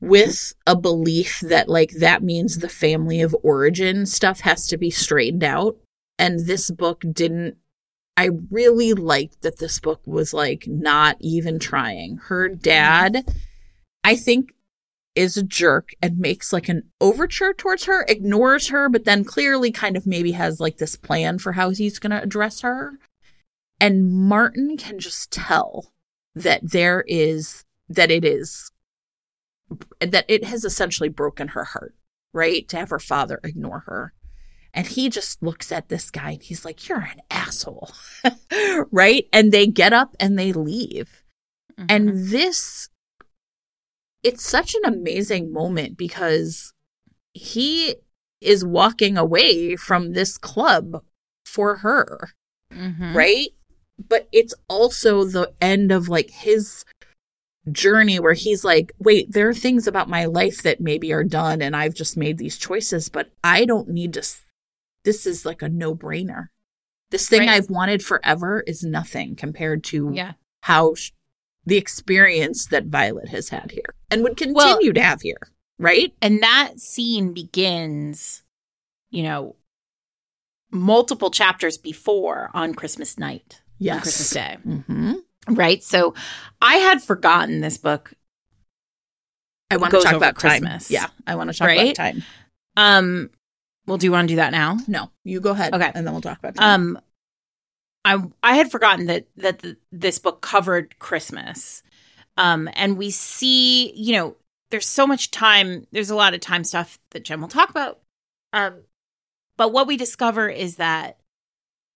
with 0.00 0.54
a 0.66 0.74
belief 0.74 1.40
that 1.40 1.68
like 1.68 1.92
that 1.92 2.22
means 2.22 2.58
the 2.58 2.68
family 2.68 3.20
of 3.20 3.36
origin 3.44 4.04
stuff 4.04 4.40
has 4.40 4.66
to 4.66 4.76
be 4.76 4.90
straightened 4.90 5.44
out 5.44 5.76
and 6.18 6.40
this 6.40 6.70
book 6.70 7.04
didn't 7.12 7.56
I 8.16 8.30
really 8.50 8.92
liked 8.92 9.42
that 9.42 9.58
this 9.58 9.80
book 9.80 10.02
was 10.04 10.34
like 10.34 10.66
not 10.66 11.16
even 11.20 11.58
trying. 11.58 12.18
Her 12.18 12.48
dad 12.48 13.24
I 14.04 14.16
think 14.16 14.52
is 15.14 15.36
a 15.36 15.42
jerk 15.42 15.90
and 16.00 16.18
makes 16.18 16.52
like 16.52 16.68
an 16.68 16.84
overture 17.00 17.52
towards 17.52 17.84
her, 17.84 18.04
ignores 18.08 18.68
her, 18.68 18.88
but 18.88 19.04
then 19.04 19.24
clearly 19.24 19.70
kind 19.70 19.96
of 19.96 20.06
maybe 20.06 20.32
has 20.32 20.60
like 20.60 20.78
this 20.78 20.96
plan 20.96 21.38
for 21.38 21.52
how 21.52 21.70
he's 21.70 21.98
going 21.98 22.10
to 22.10 22.22
address 22.22 22.60
her. 22.60 22.98
And 23.80 24.12
Martin 24.12 24.76
can 24.76 24.98
just 24.98 25.30
tell 25.32 25.92
that 26.34 26.70
there 26.70 27.04
is, 27.06 27.64
that 27.88 28.10
it 28.10 28.24
is, 28.24 28.70
that 30.00 30.24
it 30.28 30.44
has 30.44 30.64
essentially 30.64 31.08
broken 31.08 31.48
her 31.48 31.64
heart, 31.64 31.94
right? 32.32 32.66
To 32.68 32.78
have 32.78 32.90
her 32.90 32.98
father 32.98 33.40
ignore 33.44 33.80
her. 33.86 34.12
And 34.74 34.86
he 34.86 35.10
just 35.10 35.42
looks 35.42 35.70
at 35.70 35.88
this 35.90 36.10
guy 36.10 36.32
and 36.32 36.42
he's 36.42 36.64
like, 36.64 36.88
You're 36.88 37.00
an 37.00 37.20
asshole. 37.30 37.90
right? 38.90 39.26
And 39.32 39.52
they 39.52 39.66
get 39.66 39.92
up 39.92 40.16
and 40.18 40.38
they 40.38 40.52
leave. 40.52 41.22
Mm-hmm. 41.78 41.86
And 41.90 42.28
this 42.28 42.88
it's 44.22 44.46
such 44.48 44.74
an 44.74 44.84
amazing 44.84 45.52
moment 45.52 45.96
because 45.96 46.72
he 47.32 47.96
is 48.40 48.64
walking 48.64 49.16
away 49.16 49.76
from 49.76 50.12
this 50.12 50.36
club 50.38 51.02
for 51.44 51.76
her. 51.76 52.30
Mm-hmm. 52.72 53.16
Right? 53.16 53.48
But 54.08 54.28
it's 54.32 54.54
also 54.68 55.24
the 55.24 55.52
end 55.60 55.92
of 55.92 56.08
like 56.08 56.30
his 56.30 56.84
journey 57.70 58.18
where 58.18 58.32
he's 58.32 58.64
like, 58.64 58.92
wait, 58.98 59.32
there 59.32 59.48
are 59.48 59.54
things 59.54 59.86
about 59.86 60.08
my 60.08 60.24
life 60.24 60.62
that 60.62 60.80
maybe 60.80 61.12
are 61.12 61.24
done 61.24 61.62
and 61.62 61.76
I've 61.76 61.94
just 61.94 62.16
made 62.16 62.38
these 62.38 62.58
choices, 62.58 63.08
but 63.08 63.30
I 63.44 63.64
don't 63.64 63.88
need 63.88 64.14
to. 64.14 64.26
This 65.04 65.26
is 65.26 65.44
like 65.44 65.62
a 65.62 65.68
no 65.68 65.94
brainer. 65.94 66.46
This 67.10 67.28
thing 67.28 67.40
right. 67.40 67.50
I've 67.50 67.68
wanted 67.68 68.02
forever 68.02 68.64
is 68.66 68.82
nothing 68.82 69.36
compared 69.36 69.84
to 69.84 70.12
yeah. 70.14 70.32
how 70.62 70.94
the 71.66 71.76
experience 71.76 72.66
that 72.66 72.86
Violet 72.86 73.28
has 73.28 73.50
had 73.50 73.70
here 73.70 73.94
and 74.12 74.22
would 74.22 74.36
continue 74.36 74.54
well, 74.56 74.78
to 74.94 75.00
have 75.00 75.22
here, 75.22 75.40
right? 75.78 76.12
And 76.22 76.42
that 76.42 76.78
scene 76.78 77.32
begins, 77.32 78.42
you 79.10 79.22
know, 79.22 79.56
multiple 80.70 81.30
chapters 81.30 81.78
before 81.78 82.50
on 82.54 82.74
Christmas 82.74 83.18
night. 83.18 83.60
Yes. 83.78 83.96
On 83.96 84.02
Christmas 84.02 84.30
Day. 84.30 84.56
Mm-hmm. 84.66 85.54
Right. 85.54 85.82
So 85.82 86.14
I 86.60 86.76
had 86.76 87.02
forgotten 87.02 87.60
this 87.60 87.78
book. 87.78 88.12
I 89.70 89.76
want 89.76 89.92
to 89.92 90.00
talk 90.00 90.14
about 90.14 90.34
Christmas. 90.34 90.88
Time. 90.88 90.94
Yeah. 90.94 91.06
I 91.26 91.34
want 91.34 91.50
to 91.50 91.58
talk 91.58 91.66
right? 91.66 91.80
about 91.80 91.94
time. 91.94 92.22
Um, 92.76 93.30
well, 93.86 93.98
do 93.98 94.06
you 94.06 94.12
want 94.12 94.28
to 94.28 94.32
do 94.32 94.36
that 94.36 94.52
now? 94.52 94.76
No, 94.86 95.10
you 95.24 95.40
go 95.40 95.50
ahead. 95.50 95.74
Okay. 95.74 95.90
And 95.94 96.06
then 96.06 96.14
we'll 96.14 96.22
talk 96.22 96.38
about 96.38 96.54
time. 96.54 96.96
Um, 96.96 97.00
I 98.04 98.22
I 98.42 98.54
had 98.56 98.70
forgotten 98.70 99.06
that 99.06 99.26
that 99.36 99.60
the, 99.60 99.76
this 99.90 100.18
book 100.18 100.40
covered 100.40 100.98
Christmas, 100.98 101.82
um, 102.36 102.68
and 102.74 102.96
we 102.96 103.10
see 103.10 103.92
you 103.94 104.14
know 104.14 104.36
there's 104.70 104.86
so 104.86 105.06
much 105.06 105.30
time. 105.30 105.86
There's 105.92 106.10
a 106.10 106.16
lot 106.16 106.34
of 106.34 106.40
time 106.40 106.64
stuff 106.64 106.98
that 107.10 107.24
Jen 107.24 107.40
will 107.40 107.48
talk 107.48 107.70
about, 107.70 108.00
um, 108.52 108.82
but 109.56 109.72
what 109.72 109.86
we 109.86 109.96
discover 109.96 110.48
is 110.48 110.76
that 110.76 111.18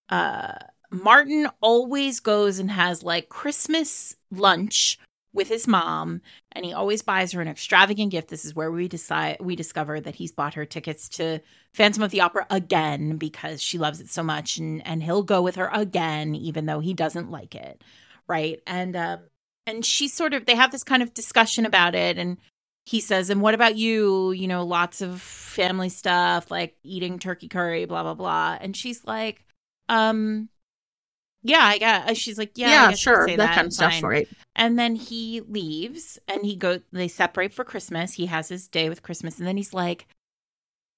uh, 0.08 0.54
Martin 0.90 1.48
always 1.60 2.20
goes 2.20 2.58
and 2.58 2.70
has 2.70 3.02
like 3.02 3.28
Christmas 3.28 4.14
lunch 4.30 4.98
with 5.36 5.48
his 5.48 5.68
mom 5.68 6.22
and 6.52 6.64
he 6.64 6.72
always 6.72 7.02
buys 7.02 7.32
her 7.32 7.42
an 7.42 7.48
extravagant 7.48 8.10
gift 8.10 8.28
this 8.28 8.46
is 8.46 8.54
where 8.54 8.72
we 8.72 8.88
decide 8.88 9.36
we 9.38 9.54
discover 9.54 10.00
that 10.00 10.14
he's 10.14 10.32
bought 10.32 10.54
her 10.54 10.64
tickets 10.64 11.10
to 11.10 11.38
phantom 11.74 12.02
of 12.02 12.10
the 12.10 12.22
opera 12.22 12.46
again 12.48 13.18
because 13.18 13.62
she 13.62 13.76
loves 13.76 14.00
it 14.00 14.08
so 14.08 14.22
much 14.22 14.56
and 14.56 14.84
and 14.86 15.02
he'll 15.02 15.22
go 15.22 15.42
with 15.42 15.56
her 15.56 15.68
again 15.74 16.34
even 16.34 16.64
though 16.64 16.80
he 16.80 16.94
doesn't 16.94 17.30
like 17.30 17.54
it 17.54 17.84
right 18.26 18.62
and 18.66 18.96
um 18.96 19.20
and 19.66 19.84
she 19.84 20.08
sort 20.08 20.34
of 20.34 20.46
they 20.46 20.54
have 20.54 20.72
this 20.72 20.84
kind 20.84 21.02
of 21.02 21.14
discussion 21.14 21.66
about 21.66 21.94
it 21.94 22.18
and 22.18 22.38
he 22.84 23.00
says 23.00 23.30
and 23.30 23.40
what 23.40 23.54
about 23.54 23.76
you 23.76 24.30
you 24.32 24.46
know 24.46 24.64
lots 24.64 25.00
of 25.00 25.20
family 25.20 25.88
stuff 25.88 26.50
like 26.50 26.76
eating 26.82 27.18
turkey 27.18 27.48
curry 27.48 27.84
blah 27.84 28.02
blah 28.02 28.14
blah 28.14 28.56
and 28.60 28.76
she's 28.76 29.04
like 29.04 29.44
um 29.88 30.48
yeah, 31.46 31.62
I 31.62 31.78
got. 31.78 32.16
She's 32.16 32.38
like, 32.38 32.52
yeah, 32.56 32.88
yeah, 32.88 32.90
sure, 32.96 33.24
that, 33.28 33.36
that, 33.36 33.54
kind 33.54 33.66
of 33.68 33.72
stuff, 33.72 34.02
right? 34.02 34.28
And 34.56 34.76
then 34.76 34.96
he 34.96 35.42
leaves, 35.42 36.18
and 36.26 36.44
he 36.44 36.56
go. 36.56 36.80
They 36.92 37.06
separate 37.06 37.52
for 37.52 37.62
Christmas. 37.62 38.12
He 38.14 38.26
has 38.26 38.48
his 38.48 38.66
day 38.66 38.88
with 38.88 39.04
Christmas, 39.04 39.38
and 39.38 39.46
then 39.46 39.56
he's 39.56 39.72
like, 39.72 40.08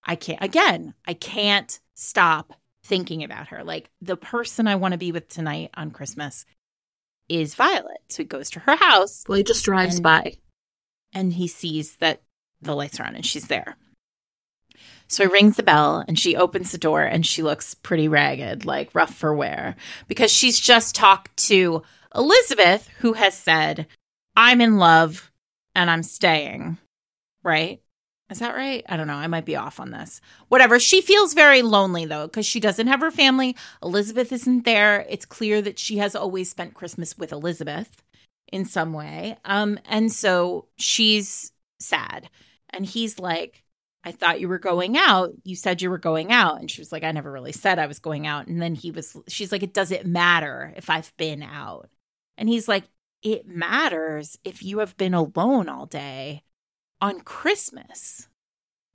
I 0.04 0.16
can't. 0.16 0.42
Again, 0.42 0.94
I 1.06 1.12
can't 1.12 1.78
stop 1.94 2.54
thinking 2.82 3.22
about 3.24 3.48
her. 3.48 3.62
Like 3.62 3.90
the 4.00 4.16
person 4.16 4.66
I 4.66 4.76
want 4.76 4.92
to 4.92 4.98
be 4.98 5.12
with 5.12 5.28
tonight 5.28 5.70
on 5.74 5.90
Christmas 5.90 6.46
is 7.28 7.54
Violet. 7.54 7.98
So 8.08 8.22
he 8.22 8.26
goes 8.26 8.50
to 8.50 8.60
her 8.60 8.76
house 8.76 9.24
Well, 9.28 9.38
he 9.38 9.44
just 9.44 9.64
drives 9.64 9.96
And- 9.96 10.02
by. 10.02 10.34
and 11.12 11.32
he 11.34 11.46
sees 11.48 11.96
that 11.96 12.22
the 12.60 12.74
lights 12.74 12.98
are 13.00 13.04
on 13.06 13.14
and 13.14 13.24
she's 13.26 13.46
there. 13.48 13.76
So 15.08 15.24
he 15.26 15.32
rings 15.32 15.56
the 15.56 15.62
bell 15.62 16.04
and 16.06 16.18
she 16.18 16.36
opens 16.36 16.70
the 16.72 16.78
door 16.78 17.02
and 17.02 17.24
she 17.24 17.42
looks 17.42 17.74
pretty 17.74 18.08
ragged, 18.08 18.64
like 18.66 18.94
rough 18.94 19.14
for 19.14 19.34
wear, 19.34 19.74
because 20.06 20.30
she's 20.30 20.60
just 20.60 20.94
talked 20.94 21.34
to 21.48 21.82
Elizabeth, 22.14 22.88
who 22.98 23.14
has 23.14 23.36
said, 23.36 23.86
I'm 24.36 24.60
in 24.60 24.76
love 24.76 25.30
and 25.74 25.90
I'm 25.90 26.02
staying. 26.02 26.76
Right? 27.42 27.80
Is 28.30 28.40
that 28.40 28.54
right? 28.54 28.84
I 28.88 28.96
don't 28.96 29.06
know. 29.06 29.14
I 29.14 29.26
might 29.26 29.46
be 29.46 29.56
off 29.56 29.80
on 29.80 29.90
this. 29.90 30.20
Whatever. 30.48 30.78
She 30.78 31.00
feels 31.00 31.32
very 31.32 31.62
lonely 31.62 32.04
though, 32.04 32.26
because 32.26 32.44
she 32.44 32.60
doesn't 32.60 32.86
have 32.86 33.00
her 33.00 33.10
family. 33.10 33.56
Elizabeth 33.82 34.32
isn't 34.32 34.64
there. 34.64 35.06
It's 35.08 35.24
clear 35.24 35.62
that 35.62 35.78
she 35.78 35.96
has 35.98 36.14
always 36.14 36.50
spent 36.50 36.74
Christmas 36.74 37.16
with 37.16 37.32
Elizabeth 37.32 38.02
in 38.52 38.64
some 38.64 38.92
way. 38.92 39.36
Um, 39.44 39.78
and 39.86 40.12
so 40.12 40.66
she's 40.76 41.52
sad. 41.80 42.28
And 42.70 42.84
he's 42.84 43.18
like, 43.18 43.64
I 44.04 44.12
thought 44.12 44.40
you 44.40 44.48
were 44.48 44.58
going 44.58 44.96
out. 44.96 45.30
You 45.44 45.56
said 45.56 45.80
you 45.80 45.90
were 45.90 45.98
going 45.98 46.30
out. 46.30 46.60
And 46.60 46.70
she 46.70 46.80
was 46.80 46.92
like, 46.92 47.04
I 47.04 47.12
never 47.12 47.32
really 47.32 47.52
said 47.52 47.78
I 47.78 47.86
was 47.86 47.98
going 47.98 48.26
out. 48.26 48.46
And 48.46 48.60
then 48.60 48.74
he 48.74 48.90
was, 48.90 49.16
she's 49.26 49.52
like, 49.52 49.62
it 49.62 49.74
doesn't 49.74 50.06
matter 50.06 50.72
if 50.76 50.90
I've 50.90 51.14
been 51.16 51.42
out. 51.42 51.88
And 52.36 52.48
he's 52.48 52.68
like, 52.68 52.84
it 53.22 53.48
matters 53.48 54.38
if 54.44 54.62
you 54.62 54.78
have 54.78 54.96
been 54.96 55.14
alone 55.14 55.68
all 55.68 55.86
day 55.86 56.42
on 57.00 57.20
Christmas. 57.20 58.28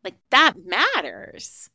Like 0.04 0.16
that 0.32 0.54
matters. 0.66 1.70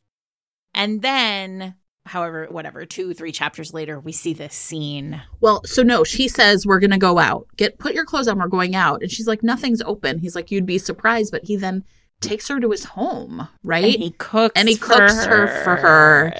And 0.75 1.03
then, 1.03 1.75
however, 2.07 2.47
whatever, 2.51 2.85
two, 2.85 3.15
three 3.15 3.33
chapters 3.33 3.73
later, 3.73 3.99
we 3.99 4.13
see 4.13 4.35
this 4.35 4.55
scene. 4.55 5.23
Well, 5.41 5.63
so 5.65 5.83
no, 5.83 6.05
she 6.05 6.29
says 6.29 6.67
we're 6.67 6.81
gonna 6.81 6.99
go 6.99 7.19
out. 7.19 7.47
Get 7.57 7.79
put 7.79 7.95
your 7.95 8.05
clothes 8.05 8.29
on. 8.29 8.39
We're 8.39 8.49
going 8.49 8.75
out, 8.75 9.03
and 9.03 9.11
she's 9.11 9.27
like, 9.27 9.43
nothing's 9.43 9.83
open. 9.83 10.19
He's 10.19 10.35
like, 10.35 10.51
you'd 10.51 10.67
be 10.67 10.79
surprised, 10.79 11.33
but 11.33 11.45
he 11.45 11.57
then 11.57 11.85
takes 12.21 12.49
her 12.49 12.61
to 12.61 12.71
his 12.71 12.85
home, 12.85 13.49
right? 13.63 13.95
And 13.95 14.03
he 14.03 14.11
cooks 14.11 14.53
And 14.57 14.69
he 14.69 14.77
cooks 14.77 15.25
her 15.25 15.47
for 15.63 15.77
her. 15.77 16.33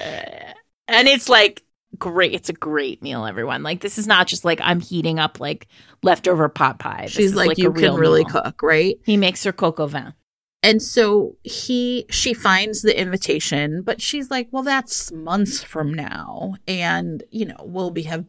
And 0.87 1.07
it's 1.07 1.29
like 1.29 1.63
great. 1.97 2.33
It's 2.33 2.49
a 2.49 2.53
great 2.53 3.01
meal, 3.01 3.25
everyone. 3.25 3.63
Like 3.63 3.81
this 3.81 3.97
is 3.97 4.07
not 4.07 4.27
just 4.27 4.45
like 4.45 4.59
I'm 4.61 4.79
heating 4.79 5.19
up 5.19 5.39
like 5.39 5.67
leftover 6.03 6.49
pot 6.49 6.79
pie. 6.79 7.03
This 7.03 7.11
she's 7.13 7.31
is, 7.31 7.35
like, 7.35 7.57
a 7.57 7.61
you 7.61 7.73
can 7.73 7.95
really 7.95 8.23
meal. 8.23 8.41
cook, 8.41 8.61
right? 8.61 8.97
He 9.03 9.17
makes 9.17 9.43
her 9.43 9.53
au 9.57 9.87
vin. 9.87 10.13
And 10.61 10.81
so 10.81 11.37
he 11.43 12.05
she 12.09 12.33
finds 12.33 12.81
the 12.81 12.99
invitation, 12.99 13.81
but 13.81 14.01
she's 14.01 14.29
like, 14.29 14.49
"Well, 14.51 14.63
that's 14.63 15.11
months 15.11 15.63
from 15.63 15.93
now, 15.93 16.55
and 16.67 17.23
you 17.31 17.45
know, 17.45 17.55
we'll 17.61 17.91
be 17.91 18.03
have 18.03 18.25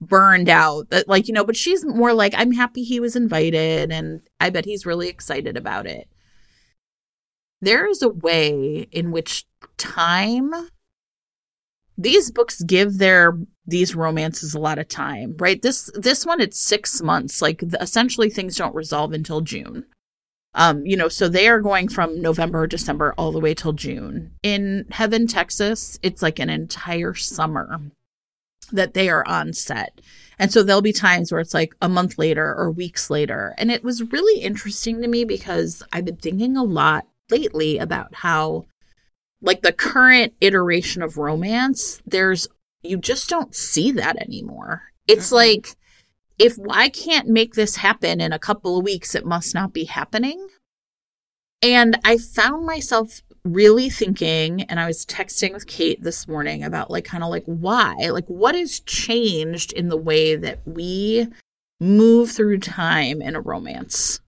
burned 0.00 0.50
out." 0.50 0.90
That 0.90 1.08
like 1.08 1.28
you 1.28 1.34
know, 1.34 1.44
but 1.44 1.56
she's 1.56 1.82
more 1.84 2.12
like, 2.12 2.34
"I'm 2.36 2.52
happy 2.52 2.82
he 2.82 3.00
was 3.00 3.16
invited, 3.16 3.90
and 3.90 4.20
I 4.38 4.50
bet 4.50 4.66
he's 4.66 4.84
really 4.84 5.08
excited 5.08 5.56
about 5.56 5.86
it." 5.86 6.08
There 7.62 7.86
is 7.86 8.02
a 8.02 8.08
way 8.10 8.86
in 8.90 9.10
which 9.10 9.46
time 9.78 10.52
these 11.98 12.30
books 12.30 12.62
give 12.62 12.98
their 12.98 13.38
these 13.66 13.94
romances 13.94 14.54
a 14.54 14.58
lot 14.58 14.78
of 14.78 14.88
time, 14.88 15.36
right? 15.38 15.60
This 15.62 15.90
this 15.94 16.26
one 16.26 16.40
it's 16.40 16.58
6 16.60 17.02
months. 17.02 17.40
Like 17.42 17.58
the, 17.60 17.80
essentially 17.80 18.30
things 18.30 18.56
don't 18.56 18.74
resolve 18.74 19.12
until 19.12 19.40
June. 19.40 19.84
Um, 20.54 20.84
you 20.84 20.96
know, 20.96 21.08
so 21.08 21.28
they 21.28 21.48
are 21.48 21.60
going 21.60 21.88
from 21.88 22.20
November, 22.20 22.66
December 22.66 23.14
all 23.16 23.32
the 23.32 23.40
way 23.40 23.54
till 23.54 23.72
June. 23.72 24.32
In 24.42 24.86
Heaven, 24.90 25.26
Texas, 25.26 25.98
it's 26.02 26.20
like 26.20 26.38
an 26.38 26.50
entire 26.50 27.14
summer 27.14 27.80
that 28.70 28.94
they 28.94 29.08
are 29.08 29.26
on 29.26 29.52
set. 29.52 30.00
And 30.38 30.52
so 30.52 30.62
there'll 30.62 30.82
be 30.82 30.92
times 30.92 31.30
where 31.30 31.40
it's 31.40 31.54
like 31.54 31.74
a 31.80 31.88
month 31.88 32.18
later 32.18 32.54
or 32.54 32.70
weeks 32.70 33.10
later. 33.10 33.54
And 33.58 33.70
it 33.70 33.84
was 33.84 34.12
really 34.12 34.42
interesting 34.42 35.00
to 35.00 35.08
me 35.08 35.24
because 35.24 35.82
I've 35.92 36.04
been 36.04 36.16
thinking 36.16 36.56
a 36.56 36.64
lot 36.64 37.06
lately 37.30 37.78
about 37.78 38.14
how 38.16 38.66
like 39.42 39.62
the 39.62 39.72
current 39.72 40.32
iteration 40.40 41.02
of 41.02 41.18
romance, 41.18 42.00
there's 42.06 42.48
you 42.82 42.96
just 42.96 43.28
don't 43.28 43.54
see 43.54 43.92
that 43.92 44.16
anymore. 44.16 44.82
It's 45.06 45.28
Mhm. 45.28 45.32
like 45.32 45.76
if 46.38 46.56
I 46.70 46.88
can't 46.88 47.28
make 47.28 47.54
this 47.54 47.76
happen 47.76 48.20
in 48.20 48.32
a 48.32 48.38
couple 48.38 48.78
of 48.78 48.84
weeks, 48.84 49.14
it 49.14 49.24
must 49.26 49.54
not 49.54 49.72
be 49.72 49.84
happening. 49.84 50.48
And 51.60 51.98
I 52.04 52.18
found 52.18 52.66
myself 52.66 53.22
really 53.44 53.88
thinking, 53.88 54.62
and 54.62 54.80
I 54.80 54.86
was 54.86 55.06
texting 55.06 55.52
with 55.52 55.66
Kate 55.66 56.02
this 56.02 56.26
morning 56.26 56.64
about 56.64 56.90
like 56.90 57.04
kind 57.04 57.22
of 57.22 57.30
like 57.30 57.44
why, 57.46 57.94
like 58.10 58.26
what 58.26 58.54
has 58.56 58.80
changed 58.80 59.72
in 59.72 59.88
the 59.88 59.96
way 59.96 60.34
that 60.34 60.60
we 60.66 61.28
move 61.80 62.30
through 62.32 62.58
time 62.58 63.22
in 63.22 63.36
a 63.36 63.40
romance. 63.40 64.20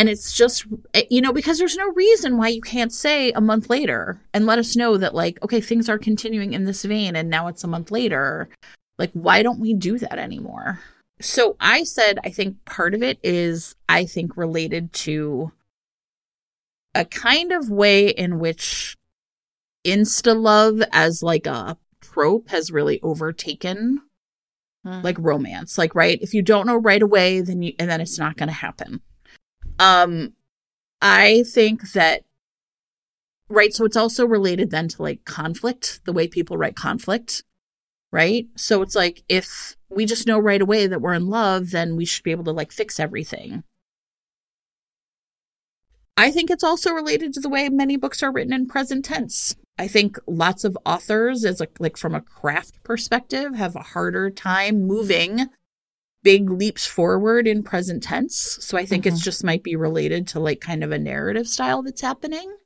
And 0.00 0.08
it's 0.08 0.32
just, 0.32 0.64
eh, 0.94 1.02
you 1.10 1.20
know, 1.20 1.30
because 1.30 1.58
there's 1.58 1.76
no 1.76 1.92
reason 1.92 2.38
why 2.38 2.48
you 2.48 2.62
can't 2.62 2.90
say 2.90 3.32
a 3.32 3.40
month 3.42 3.68
later 3.68 4.18
and 4.32 4.46
let 4.46 4.58
us 4.58 4.74
know 4.74 4.96
that, 4.96 5.14
like, 5.14 5.38
okay, 5.44 5.60
things 5.60 5.90
are 5.90 5.98
continuing 5.98 6.54
in 6.54 6.64
this 6.64 6.86
vein 6.86 7.14
and 7.14 7.28
now 7.28 7.48
it's 7.48 7.64
a 7.64 7.68
month 7.68 7.90
later. 7.90 8.48
Like, 8.98 9.10
why 9.12 9.42
don't 9.42 9.60
we 9.60 9.74
do 9.74 9.98
that 9.98 10.18
anymore? 10.18 10.80
So 11.20 11.54
I 11.60 11.84
said, 11.84 12.18
I 12.24 12.30
think 12.30 12.64
part 12.64 12.94
of 12.94 13.02
it 13.02 13.18
is, 13.22 13.76
I 13.90 14.06
think, 14.06 14.38
related 14.38 14.94
to 15.04 15.52
a 16.94 17.04
kind 17.04 17.52
of 17.52 17.68
way 17.68 18.08
in 18.08 18.38
which 18.38 18.96
insta 19.86 20.34
love 20.34 20.82
as 20.92 21.22
like 21.22 21.46
a 21.46 21.76
trope 22.00 22.48
has 22.48 22.72
really 22.72 23.02
overtaken 23.02 24.00
like 25.02 25.16
romance 25.18 25.76
like 25.76 25.94
right 25.94 26.18
if 26.22 26.32
you 26.32 26.40
don't 26.40 26.66
know 26.66 26.76
right 26.76 27.02
away 27.02 27.42
then 27.42 27.60
you 27.60 27.74
and 27.78 27.90
then 27.90 28.00
it's 28.00 28.18
not 28.18 28.38
going 28.38 28.48
to 28.48 28.54
happen 28.54 29.02
um 29.80 30.32
i 31.02 31.42
think 31.52 31.92
that 31.92 32.22
right 33.48 33.74
so 33.74 33.84
it's 33.84 33.96
also 33.96 34.24
related 34.24 34.70
then 34.70 34.86
to 34.86 35.02
like 35.02 35.24
conflict 35.24 36.00
the 36.04 36.12
way 36.12 36.28
people 36.28 36.56
write 36.56 36.76
conflict 36.76 37.42
right? 38.12 38.46
So 38.56 38.82
it's 38.82 38.94
like 38.94 39.22
if 39.28 39.76
we 39.88 40.04
just 40.06 40.26
know 40.26 40.38
right 40.38 40.60
away 40.60 40.86
that 40.86 41.00
we're 41.00 41.14
in 41.14 41.28
love 41.28 41.70
then 41.70 41.96
we 41.96 42.04
should 42.04 42.24
be 42.24 42.30
able 42.30 42.44
to 42.44 42.52
like 42.52 42.72
fix 42.72 42.98
everything. 43.00 43.64
I 46.16 46.30
think 46.30 46.50
it's 46.50 46.64
also 46.64 46.92
related 46.92 47.32
to 47.34 47.40
the 47.40 47.48
way 47.48 47.68
many 47.68 47.96
books 47.96 48.22
are 48.22 48.32
written 48.32 48.52
in 48.52 48.66
present 48.66 49.04
tense. 49.06 49.56
I 49.78 49.88
think 49.88 50.18
lots 50.26 50.64
of 50.64 50.76
authors 50.84 51.44
as 51.44 51.60
a 51.60 51.68
like 51.78 51.96
from 51.96 52.14
a 52.14 52.20
craft 52.20 52.82
perspective 52.82 53.54
have 53.54 53.74
a 53.74 53.80
harder 53.80 54.30
time 54.30 54.82
moving 54.82 55.46
big 56.22 56.50
leaps 56.50 56.86
forward 56.86 57.46
in 57.46 57.62
present 57.62 58.02
tense 58.02 58.58
so 58.60 58.76
i 58.76 58.84
think 58.84 59.06
it's 59.06 59.20
just 59.20 59.42
might 59.42 59.62
be 59.62 59.74
related 59.76 60.26
to 60.26 60.38
like 60.38 60.60
kind 60.60 60.84
of 60.84 60.92
a 60.92 60.98
narrative 60.98 61.48
style 61.48 61.82
that's 61.82 62.02
happening 62.02 62.56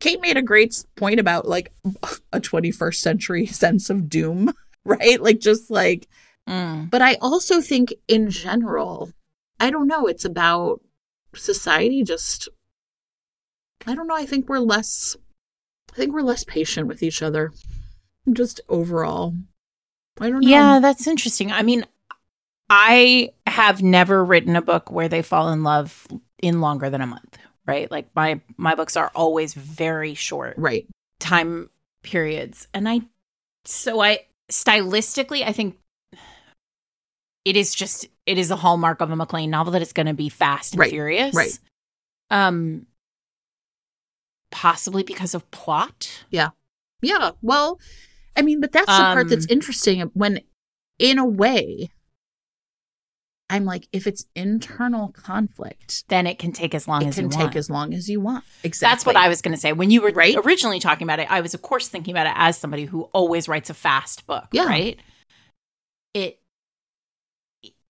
kate 0.00 0.20
made 0.20 0.36
a 0.36 0.42
great 0.42 0.84
point 0.96 1.20
about 1.20 1.46
like 1.46 1.72
a 2.32 2.40
21st 2.40 2.94
century 2.96 3.46
sense 3.64 3.90
of 3.90 4.08
doom 4.08 4.52
right 4.84 5.20
like 5.20 5.40
just 5.40 5.70
like 5.70 6.08
Mm. 6.48 6.88
but 6.90 7.02
I 7.02 7.14
also 7.14 7.60
think 7.60 7.92
in 8.06 8.30
general, 8.30 9.10
I 9.58 9.70
don't 9.70 9.88
know, 9.88 10.06
it's 10.06 10.24
about 10.24 10.80
society 11.34 12.04
just 12.04 12.48
I 13.84 13.96
don't 13.96 14.06
know, 14.06 14.14
I 14.14 14.26
think 14.26 14.48
we're 14.48 14.60
less 14.60 15.16
I 15.92 15.96
think 15.96 16.14
we're 16.14 16.22
less 16.22 16.44
patient 16.44 16.86
with 16.86 17.02
each 17.02 17.20
other. 17.20 17.52
Just 18.32 18.60
overall. 18.68 19.34
I 20.20 20.30
don't 20.30 20.40
know. 20.44 20.48
Yeah, 20.48 20.78
that's 20.78 21.08
interesting. 21.08 21.50
I 21.50 21.62
mean, 21.62 21.84
I 22.68 23.30
have 23.46 23.82
never 23.82 24.24
written 24.24 24.56
a 24.56 24.62
book 24.62 24.90
where 24.90 25.08
they 25.08 25.22
fall 25.22 25.50
in 25.50 25.62
love 25.62 26.06
in 26.42 26.60
longer 26.60 26.90
than 26.90 27.00
a 27.00 27.06
month, 27.06 27.38
right? 27.66 27.90
Like 27.90 28.08
my 28.14 28.40
my 28.56 28.74
books 28.74 28.96
are 28.96 29.10
always 29.14 29.54
very 29.54 30.14
short 30.14 30.54
Right. 30.58 30.86
time 31.20 31.70
periods. 32.02 32.66
And 32.74 32.88
I 32.88 33.02
so 33.64 34.00
I 34.00 34.20
stylistically 34.50 35.42
I 35.44 35.52
think 35.52 35.76
it 37.44 37.56
is 37.56 37.74
just 37.74 38.08
it 38.26 38.38
is 38.38 38.50
a 38.50 38.56
hallmark 38.56 39.00
of 39.00 39.10
a 39.10 39.16
MacLean 39.16 39.50
novel 39.50 39.72
that 39.72 39.82
it's 39.82 39.92
going 39.92 40.06
to 40.06 40.14
be 40.14 40.28
fast 40.28 40.72
and 40.74 40.80
Right, 40.80 40.90
furious. 40.90 41.34
right. 41.34 41.58
Um 42.30 42.86
possibly 44.50 45.02
because 45.02 45.34
of 45.34 45.48
plot. 45.50 46.24
Yeah. 46.30 46.50
Yeah. 47.02 47.32
Well, 47.42 47.78
I 48.36 48.42
mean, 48.42 48.60
but 48.60 48.72
that's 48.72 48.86
the 48.86 49.04
part 49.04 49.28
that's 49.28 49.44
Um, 49.46 49.50
interesting 49.50 50.00
when 50.14 50.40
in 50.98 51.18
a 51.18 51.26
way 51.26 51.90
I'm 53.48 53.64
like, 53.64 53.86
if 53.92 54.06
it's 54.08 54.26
internal 54.34 55.10
conflict, 55.12 56.04
Then 56.08 56.26
it 56.26 56.38
can 56.38 56.50
take 56.52 56.74
as 56.74 56.88
long 56.88 57.04
as 57.06 57.06
you 57.06 57.06
want 57.06 57.06
it 57.06 57.08
as 57.08 57.14
can 57.16 57.24
you 57.24 57.30
take 57.30 57.40
want. 57.44 57.56
as 57.56 57.70
long 57.70 57.94
as 57.94 58.10
you 58.10 58.20
want. 58.20 58.44
Exactly. 58.64 58.92
That's 58.92 59.06
what 59.06 59.16
I 59.16 59.28
was 59.28 59.40
going 59.40 59.54
to 59.54 59.60
say. 59.60 59.72
When 59.72 59.90
you 59.92 60.02
were 60.02 60.10
Right? 60.10 60.34
originally 60.44 60.80
talking 60.80 61.04
about 61.06 61.20
it, 61.20 61.30
I 61.30 61.40
was, 61.40 61.54
of 61.54 61.62
course, 61.62 61.86
thinking 61.88 62.12
about 62.12 62.26
it 62.26 62.32
as 62.34 62.58
somebody 62.58 62.86
who 62.86 63.02
always 63.12 63.46
writes 63.48 63.70
a 63.70 63.74
fast 63.74 64.26
book, 64.26 64.46
Yeah. 64.50 64.64
right? 64.66 64.98
It, 66.12 66.40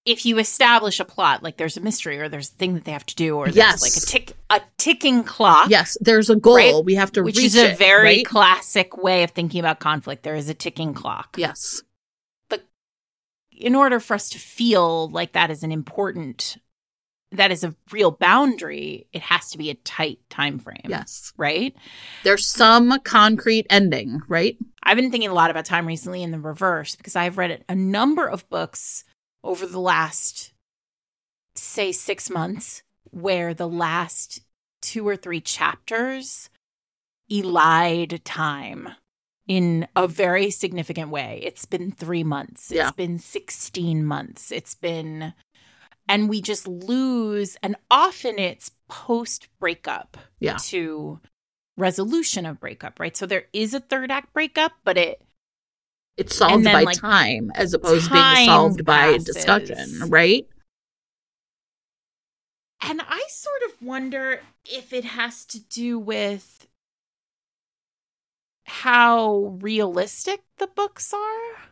if 0.05 0.25
you 0.27 0.39
establish 0.39 1.01
a 1.01 1.05
plot, 1.05 1.43
like 1.43 1.57
there's 1.57 1.77
a 1.77 1.81
mystery 1.81 2.19
or 2.21 2.29
there's 2.29 2.51
a 2.51 2.55
thing 2.55 2.75
that 2.75 2.85
they 2.85 2.93
have 2.93 3.07
to 3.07 3.15
do, 3.15 3.37
or 3.37 3.47
there's 3.47 3.57
Yes. 3.57 3.83
like 3.83 3.97
a 3.97 4.07
tick, 4.07 4.37
a 4.51 4.61
ticking 4.77 5.25
clock, 5.25 5.71
Yes, 5.71 5.97
there's 6.01 6.29
a 6.31 6.37
goal. 6.37 6.55
Right? 6.55 6.85
We 6.85 6.95
have 6.97 7.13
to 7.13 7.23
which 7.23 7.37
reach 7.39 7.47
is 7.47 7.57
a 7.57 7.71
it, 7.73 7.79
very 7.79 8.05
right? 8.19 8.27
classic 8.27 8.97
way 8.99 9.23
of 9.25 9.31
thinking 9.31 9.59
about 9.61 9.81
conflict. 9.81 10.23
There 10.23 10.37
is 10.37 10.49
a 10.49 10.55
ticking 10.55 10.93
clock. 10.95 11.37
Yes. 11.39 11.83
In 13.57 13.75
order 13.75 14.01
for 14.01 14.15
us 14.15 14.29
to 14.31 14.39
feel 14.39 15.09
like 15.09 15.33
that 15.33 15.51
is 15.51 15.63
an 15.63 15.73
important 15.73 16.59
that 17.33 17.51
is 17.51 17.65
a 17.65 17.75
real 17.91 18.13
boundary, 18.13 19.09
it 19.13 19.21
has 19.21 19.51
to 19.51 19.59
be 19.59 19.71
a 19.71 19.75
tight 19.75 20.21
time 20.31 20.59
frame. 20.59 20.87
Yes. 20.89 21.33
Right? 21.37 21.75
There's 22.25 22.47
some 22.47 22.99
concrete 23.01 23.67
ending, 23.69 24.23
right? 24.29 24.57
I've 24.83 24.97
been 24.97 25.11
thinking 25.11 25.31
a 25.31 25.35
lot 25.35 25.51
about 25.51 25.65
time 25.65 25.87
recently 25.87 26.23
in 26.23 26.31
the 26.31 26.39
reverse 26.39 26.95
because 26.95 27.17
I've 27.17 27.39
read 27.39 27.65
a 27.69 27.75
number 27.75 28.27
of 28.27 28.49
books 28.49 29.05
over 29.43 29.67
the 29.67 29.81
last 29.81 30.53
say 31.55 31.91
6 31.91 32.31
months 32.31 32.83
where 33.11 33.55
the 33.55 33.69
last 33.69 34.43
two 34.83 35.07
or 35.07 35.17
three 35.17 35.41
chapters 35.41 36.49
elide 37.31 38.21
time 38.25 38.91
in 39.47 39.87
a 39.95 40.09
very 40.09 40.51
significant 40.51 41.11
way. 41.11 41.41
It's 41.43 41.65
been 41.65 41.93
three 41.93 42.25
months, 42.25 42.71
Yeah. 42.71 42.89
it's 42.89 42.97
been 42.97 43.19
16 43.19 44.05
months, 44.05 44.51
it's 44.51 44.75
been, 44.75 45.35
and 46.09 46.29
we 46.29 46.41
just 46.43 46.67
lose, 46.67 47.57
and 47.63 47.77
often 47.91 48.39
it's 48.39 48.73
post 48.89 49.49
breakup 49.61 50.17
Yeah. 50.41 50.57
to 50.65 51.21
resolution 51.77 52.45
of 52.47 52.59
breakup, 52.59 52.99
right? 52.99 53.17
So 53.17 53.27
there 53.27 53.47
is 53.53 53.73
a 53.75 53.81
third 53.81 54.11
act 54.11 54.33
breakup, 54.33 54.73
but 54.85 54.97
it, 54.99 55.23
It's 56.17 56.35
solved 56.37 56.65
then, 56.65 56.73
by 56.73 56.83
like, 56.83 56.99
time 56.99 57.53
as 57.55 57.73
opposed 57.75 58.07
to 58.07 58.13
being 58.13 58.23
time 58.25 58.47
solved 58.47 58.85
by 58.85 59.19
discussion, 59.19 60.09
right? 60.09 60.49
and 62.83 63.01
I 63.01 63.23
sort 63.29 63.63
of 63.67 63.83
wonder 63.83 64.43
if 64.65 64.93
it 64.93 65.05
has 65.05 65.45
to 65.47 65.59
do 65.61 65.99
with 65.99 66.66
how 68.67 69.57
realistic 69.61 70.43
the 70.59 70.67
books 70.67 71.15
are 71.15 71.69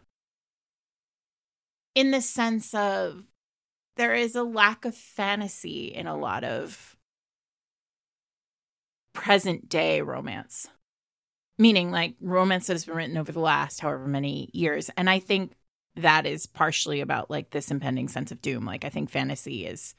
in 1.94 2.12
the 2.12 2.20
sense 2.20 2.72
of 2.72 3.24
there 3.96 4.14
is 4.14 4.34
a 4.36 4.44
lack 4.44 4.84
of 4.84 4.96
fantasy 4.96 5.86
in 5.86 6.06
a 6.06 6.16
lot 6.16 6.44
of 6.44 6.96
present 9.12 9.68
day 9.68 10.00
romance. 10.02 10.68
Meaning 11.58 11.90
like 11.90 12.14
romance 12.20 12.66
that 12.66 12.74
has 12.74 12.84
been 12.84 12.96
written 12.96 13.16
over 13.16 13.32
the 13.32 13.40
last 13.40 13.80
however 13.80 14.06
many 14.06 14.50
years. 14.52 14.90
And 14.96 15.10
i 15.10 15.18
think 15.18 15.52
that 15.96 16.26
is 16.26 16.46
partially 16.46 17.00
about 17.00 17.30
like 17.30 17.50
this 17.50 17.70
impending 17.70 18.08
sense 18.08 18.30
of 18.30 18.40
doom. 18.40 18.64
Like 18.64 18.84
i 18.84 18.88
think 18.88 19.10
fantasy 19.10 19.66
is 19.66 19.94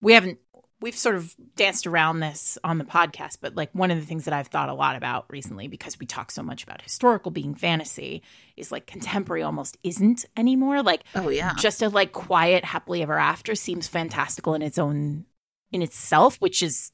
we 0.00 0.12
haven't 0.12 0.38
we've 0.82 0.96
sort 0.96 1.14
of 1.14 1.34
danced 1.56 1.86
around 1.86 2.20
this 2.20 2.58
on 2.64 2.76
the 2.78 2.84
podcast 2.84 3.38
but 3.40 3.54
like 3.54 3.70
one 3.72 3.90
of 3.90 3.98
the 3.98 4.04
things 4.04 4.24
that 4.24 4.34
i've 4.34 4.48
thought 4.48 4.68
a 4.68 4.74
lot 4.74 4.96
about 4.96 5.24
recently 5.30 5.68
because 5.68 5.98
we 5.98 6.04
talk 6.06 6.30
so 6.30 6.42
much 6.42 6.62
about 6.62 6.82
historical 6.82 7.30
being 7.30 7.54
fantasy 7.54 8.22
is 8.56 8.70
like 8.72 8.86
contemporary 8.86 9.42
almost 9.42 9.78
isn't 9.82 10.24
anymore 10.36 10.82
like 10.82 11.04
Oh 11.14 11.28
yeah. 11.28 11.54
just 11.58 11.80
a 11.82 11.88
like 11.88 12.12
quiet 12.12 12.64
happily 12.64 13.02
ever 13.02 13.18
after 13.18 13.54
seems 13.54 13.88
fantastical 13.88 14.54
in 14.54 14.62
its 14.62 14.78
own 14.78 15.24
in 15.70 15.80
itself 15.82 16.36
which 16.36 16.62
is 16.62 16.90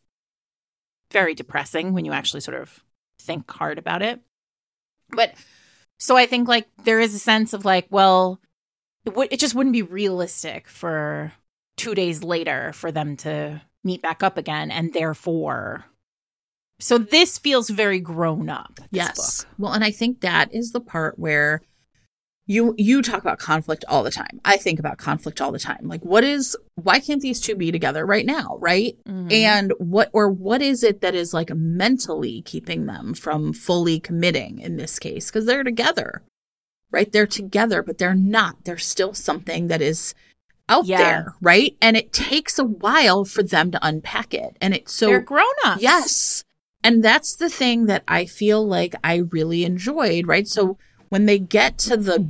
very 1.10 1.34
depressing 1.34 1.94
when 1.94 2.04
you 2.04 2.12
actually 2.12 2.40
sort 2.40 2.60
of 2.60 2.84
think 3.20 3.50
hard 3.50 3.78
about 3.78 4.02
it 4.02 4.20
but 5.10 5.32
so 5.98 6.16
i 6.16 6.26
think 6.26 6.46
like 6.46 6.68
there 6.84 7.00
is 7.00 7.14
a 7.14 7.18
sense 7.18 7.52
of 7.52 7.64
like 7.64 7.86
well 7.90 8.38
it, 9.04 9.16
would 9.16 9.32
it 9.32 9.40
just 9.40 9.54
wouldn't 9.54 9.72
be 9.72 9.82
realistic 9.82 10.68
for 10.68 11.32
two 11.76 11.94
days 11.94 12.22
later 12.22 12.72
for 12.74 12.92
them 12.92 13.16
to 13.16 13.60
meet 13.88 14.02
back 14.02 14.22
up 14.22 14.36
again 14.38 14.70
and 14.70 14.92
therefore 14.92 15.84
so 16.80 16.96
this 16.98 17.38
feels 17.38 17.68
very 17.70 17.98
grown 18.00 18.48
up 18.48 18.76
this 18.76 18.86
Yes. 18.92 19.16
book. 19.44 19.52
Well, 19.58 19.72
and 19.72 19.82
I 19.82 19.90
think 19.90 20.20
that 20.20 20.54
is 20.54 20.70
the 20.70 20.80
part 20.80 21.18
where 21.18 21.60
you 22.46 22.72
you 22.78 23.02
talk 23.02 23.20
about 23.20 23.38
conflict 23.40 23.84
all 23.88 24.02
the 24.04 24.12
time. 24.12 24.40
I 24.44 24.56
think 24.56 24.78
about 24.78 24.96
conflict 24.96 25.40
all 25.40 25.50
the 25.52 25.58
time. 25.58 25.88
Like 25.88 26.02
what 26.04 26.22
is 26.24 26.56
why 26.76 27.00
can't 27.00 27.20
these 27.20 27.40
two 27.40 27.56
be 27.56 27.72
together 27.72 28.06
right 28.06 28.24
now, 28.24 28.56
right? 28.60 28.96
Mhm. 29.08 29.32
And 29.32 29.72
what 29.78 30.08
or 30.12 30.30
what 30.30 30.62
is 30.62 30.84
it 30.84 31.00
that 31.00 31.14
is 31.16 31.34
like 31.34 31.50
mentally 31.54 32.42
keeping 32.42 32.86
them 32.86 33.12
from 33.12 33.52
fully 33.52 33.98
committing 33.98 34.60
in 34.60 34.76
this 34.76 34.98
case 35.00 35.26
because 35.26 35.46
they're 35.46 35.64
together. 35.64 36.22
Right? 36.90 37.10
They're 37.12 37.26
together, 37.26 37.82
but 37.82 37.98
they're 37.98 38.14
not. 38.14 38.64
There's 38.64 38.86
still 38.86 39.12
something 39.12 39.66
that 39.68 39.82
is 39.82 40.14
out 40.68 40.86
Yeah. 40.86 40.98
there, 40.98 41.34
right? 41.40 41.76
And 41.80 41.96
it 41.96 42.12
takes 42.12 42.58
a 42.58 42.64
while 42.64 43.24
for 43.24 43.42
them 43.42 43.70
to 43.70 43.86
unpack 43.86 44.34
it. 44.34 44.56
And 44.60 44.74
it's 44.74 44.92
so 44.92 45.06
they're 45.06 45.20
grown 45.20 45.46
up 45.64 45.80
Yes. 45.80 46.44
And 46.84 47.02
that's 47.04 47.34
the 47.34 47.50
thing 47.50 47.86
that 47.86 48.04
I 48.06 48.24
feel 48.26 48.64
like 48.66 48.94
I 49.02 49.16
really 49.32 49.64
enjoyed, 49.64 50.26
right? 50.26 50.46
So 50.46 50.78
when 51.08 51.26
they 51.26 51.38
get 51.38 51.76
to 51.78 51.96
the 51.96 52.26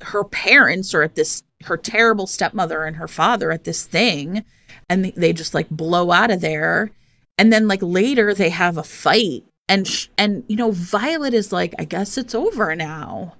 her 0.00 0.24
parents 0.24 0.94
or 0.94 1.02
at 1.02 1.14
this 1.14 1.42
her 1.64 1.76
terrible 1.76 2.26
stepmother 2.26 2.84
and 2.84 2.96
her 2.96 3.08
father 3.08 3.50
at 3.50 3.64
this 3.64 3.84
thing 3.84 4.44
and 4.90 5.04
they- 5.04 5.12
they 5.16 5.32
just 5.32 5.54
like 5.54 5.68
blow 5.70 6.10
out 6.10 6.30
of 6.30 6.40
there 6.42 6.90
and 7.38 7.52
then 7.52 7.66
like 7.68 7.80
later 7.82 8.34
they 8.34 8.50
have 8.50 8.76
a 8.76 8.82
fight 8.82 9.44
and 9.68 9.88
sh- 9.88 10.08
and 10.18 10.44
you 10.46 10.56
know 10.56 10.72
Violet 10.72 11.32
is 11.32 11.52
like 11.52 11.74
I 11.78 11.84
guess 11.84 12.18
it's 12.18 12.34
over 12.34 12.74
now. 12.76 13.34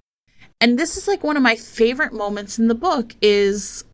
And 0.61 0.79
this 0.79 0.97
is 0.97 1.07
like 1.09 1.23
one 1.23 1.37
of 1.37 1.43
my 1.43 1.57
favorite 1.57 2.13
moments 2.13 2.59
in 2.59 2.69
the 2.69 2.75
book 2.75 3.15
is 3.21 3.85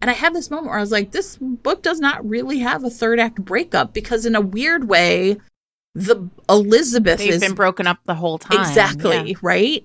and 0.00 0.10
I 0.10 0.14
have 0.14 0.32
this 0.32 0.50
moment 0.50 0.68
where 0.68 0.78
I 0.78 0.80
was 0.80 0.92
like, 0.92 1.10
this 1.10 1.36
book 1.36 1.82
does 1.82 2.00
not 2.00 2.26
really 2.26 2.60
have 2.60 2.84
a 2.84 2.90
third 2.90 3.20
act 3.20 3.44
breakup 3.44 3.92
because, 3.92 4.24
in 4.24 4.34
a 4.34 4.40
weird 4.40 4.88
way, 4.88 5.36
the 5.94 6.28
Elizabeth 6.48 7.18
they've 7.18 7.34
is 7.34 7.40
been 7.40 7.54
broken 7.54 7.86
up 7.86 7.98
the 8.04 8.14
whole 8.14 8.38
time 8.38 8.60
exactly 8.60 9.30
Yeah. 9.30 9.38
right. 9.42 9.84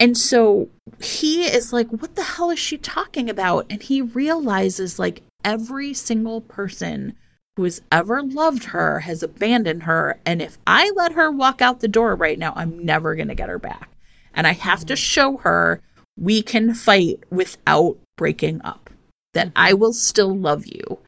And 0.00 0.18
so 0.18 0.68
he 1.00 1.44
is 1.44 1.72
like, 1.72 1.88
what 1.90 2.16
the 2.16 2.24
hell 2.24 2.50
is 2.50 2.58
she 2.58 2.78
talking 2.78 3.30
about? 3.30 3.66
And 3.70 3.80
he 3.80 4.02
realizes 4.02 4.98
like 4.98 5.22
every 5.44 5.94
single 5.94 6.40
person 6.40 7.14
who 7.56 7.62
has 7.62 7.80
ever 7.92 8.20
loved 8.22 8.64
her 8.64 9.00
has 9.00 9.22
abandoned 9.22 9.84
her. 9.84 10.18
And 10.26 10.42
if 10.42 10.58
I 10.66 10.90
let 10.96 11.12
her 11.12 11.30
walk 11.30 11.62
out 11.62 11.78
the 11.78 11.86
door 11.86 12.16
right 12.16 12.38
now, 12.38 12.52
I'm 12.56 12.84
never 12.84 13.14
going 13.14 13.28
to 13.28 13.36
get 13.36 13.48
her 13.48 13.60
back. 13.60 13.88
And 14.34 14.46
I 14.46 14.52
have 14.52 14.84
to 14.86 14.96
show 14.96 15.36
her 15.38 15.80
we 16.18 16.42
can 16.42 16.74
fight 16.74 17.20
without 17.30 17.96
breaking 18.16 18.60
up, 18.64 18.90
that 19.32 19.50
I 19.56 19.72
will 19.74 19.92
still 19.92 20.36
love 20.36 20.66
you. 20.66 20.98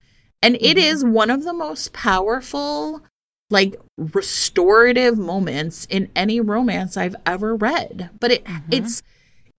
And 0.43 0.57
it 0.57 0.77
Mhm. 0.77 0.83
is 0.83 1.05
one 1.05 1.31
of 1.31 1.45
the 1.45 1.53
most 1.53 1.93
powerful, 1.93 3.03
like 3.51 3.77
restorative 3.97 5.17
moments 5.19 5.87
in 5.89 6.11
any 6.17 6.41
romance 6.41 6.97
I've 6.97 7.17
ever 7.25 7.55
read. 7.55 8.11
But 8.21 8.33
it 8.33 8.45
Mhm. 8.45 8.63
it's 8.71 9.03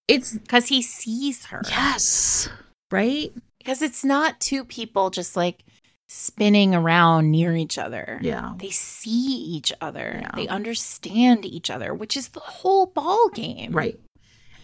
it's 0.06 0.32
because 0.32 0.66
he 0.68 0.80
sees 0.80 1.46
her. 1.46 1.60
yes, 1.68 2.48
right? 2.90 3.30
Because 3.58 3.82
it's 3.82 4.04
not 4.04 4.40
two 4.40 4.64
people 4.64 5.10
just 5.10 5.36
like 5.36 5.64
spinning 6.08 6.74
around 6.74 7.30
near 7.30 7.54
each 7.54 7.76
other. 7.78 8.18
Yeah. 8.22 8.54
They 8.58 8.70
see 8.70 9.10
each 9.36 9.72
other. 9.80 10.18
Yeah. 10.22 10.30
They 10.34 10.48
understand 10.48 11.44
each 11.44 11.70
other, 11.70 11.92
which 11.94 12.16
is 12.16 12.28
the 12.28 12.40
whole 12.40 12.86
ball 12.86 13.28
game. 13.28 13.72
Right. 13.72 14.00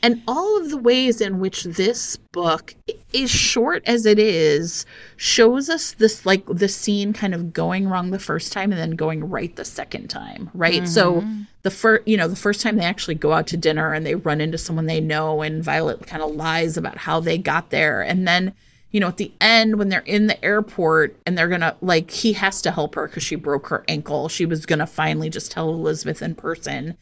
And 0.02 0.22
all 0.28 0.60
of 0.60 0.68
the 0.68 0.76
ways 0.76 1.22
in 1.22 1.40
which 1.40 1.64
this 1.64 2.16
book 2.32 2.74
is 3.14 3.30
short 3.30 3.82
as 3.86 4.04
it 4.04 4.18
is 4.18 4.84
shows 5.16 5.70
us 5.70 5.92
this 5.92 6.26
like 6.26 6.44
the 6.46 6.68
scene 6.68 7.14
kind 7.14 7.34
of 7.34 7.54
going 7.54 7.88
wrong 7.88 8.10
the 8.10 8.18
first 8.18 8.52
time 8.52 8.70
and 8.70 8.78
then 8.78 8.90
going 8.92 9.28
right 9.30 9.54
the 9.56 9.64
second 9.64 10.08
time, 10.08 10.50
right? 10.52 10.86
So 10.86 11.22
Mhm. 11.22 11.46
the 11.62 11.70
first 11.70 12.06
you 12.06 12.18
know 12.18 12.28
the 12.28 12.36
first 12.36 12.60
time 12.60 12.76
they 12.76 12.84
actually 12.84 13.14
go 13.14 13.32
out 13.32 13.46
to 13.46 13.56
dinner 13.56 13.94
and 13.94 14.04
they 14.04 14.14
run 14.14 14.42
into 14.42 14.58
someone 14.58 14.84
they 14.86 15.00
know 15.00 15.40
and 15.40 15.64
Violet 15.64 16.06
kind 16.06 16.22
of 16.22 16.34
lies 16.34 16.76
about 16.76 16.98
how 16.98 17.20
they 17.20 17.38
got 17.38 17.70
there 17.70 18.02
and 18.02 18.28
then 18.28 18.52
you 18.94 19.00
know 19.00 19.08
at 19.08 19.16
the 19.16 19.32
end 19.40 19.76
when 19.76 19.88
they're 19.88 20.00
in 20.06 20.28
the 20.28 20.42
airport 20.44 21.18
and 21.26 21.36
they're 21.36 21.48
gonna 21.48 21.76
like 21.80 22.12
he 22.12 22.32
has 22.34 22.62
to 22.62 22.70
help 22.70 22.94
her 22.94 23.08
because 23.08 23.24
she 23.24 23.34
broke 23.34 23.66
her 23.66 23.84
ankle. 23.88 24.28
She 24.28 24.46
was 24.46 24.66
gonna 24.66 24.86
finally 24.86 25.28
just 25.28 25.50
tell 25.50 25.68
Elizabeth 25.70 26.22
in 26.22 26.36
person. 26.36 26.96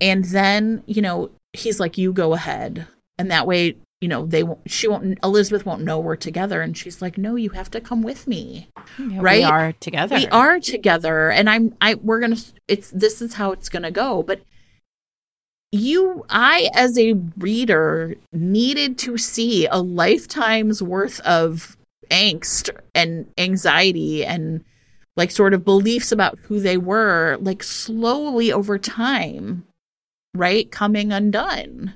And 0.00 0.24
then 0.26 0.84
you 0.86 1.02
know 1.02 1.32
he's 1.52 1.80
like 1.80 1.98
you 1.98 2.12
go 2.12 2.34
ahead. 2.34 2.86
And 3.18 3.32
that 3.32 3.48
way 3.48 3.76
you 4.00 4.06
know 4.06 4.24
they 4.26 4.44
won't 4.44 4.60
she 4.70 4.86
won't 4.86 5.18
Elizabeth 5.24 5.66
won't 5.66 5.82
know 5.82 5.98
we're 5.98 6.14
together. 6.14 6.62
And 6.62 6.78
she's 6.78 7.02
like 7.02 7.18
no 7.18 7.34
you 7.34 7.50
have 7.50 7.70
to 7.72 7.80
come 7.80 8.02
with 8.02 8.28
me. 8.28 8.68
Yeah, 8.96 9.18
right? 9.20 9.38
We 9.38 9.42
are 9.42 9.72
together. 9.72 10.14
we 10.14 10.28
are 10.28 10.60
together. 10.60 11.30
And 11.32 11.50
i'm 11.50 11.74
i 11.80 11.94
we're 11.94 12.20
gonna 12.20 12.36
it's 12.68 12.90
this 12.90 13.20
is 13.20 13.34
how 13.34 13.50
it's 13.50 13.68
gonna 13.68 13.90
go. 13.90 14.22
But 14.22 14.40
you 15.74 16.24
i 16.30 16.70
as 16.74 16.96
a 16.98 17.14
reader 17.38 18.14
needed 18.32 18.96
to 18.96 19.18
see 19.18 19.66
a 19.66 19.78
lifetime's 19.78 20.80
worth 20.82 21.18
of 21.20 21.76
angst 22.10 22.70
and 22.94 23.26
anxiety 23.38 24.24
and 24.24 24.64
like 25.16 25.30
sort 25.30 25.52
of 25.54 25.64
beliefs 25.64 26.12
about 26.12 26.38
who 26.44 26.60
they 26.60 26.76
were 26.76 27.36
like 27.40 27.62
slowly 27.62 28.52
over 28.52 28.78
time 28.78 29.64
right 30.34 30.70
coming 30.70 31.12
undone 31.12 31.92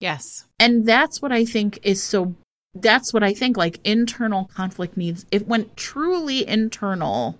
Yes. 0.00 0.46
and 0.58 0.86
that's 0.86 1.20
what 1.22 1.32
i 1.32 1.44
think 1.44 1.78
is 1.82 2.02
so 2.02 2.34
that's 2.74 3.12
what 3.12 3.22
i 3.22 3.34
think 3.34 3.56
like 3.56 3.78
internal 3.84 4.46
conflict 4.54 4.96
needs 4.96 5.26
it 5.30 5.46
when 5.46 5.70
truly 5.76 6.48
internal 6.48 7.38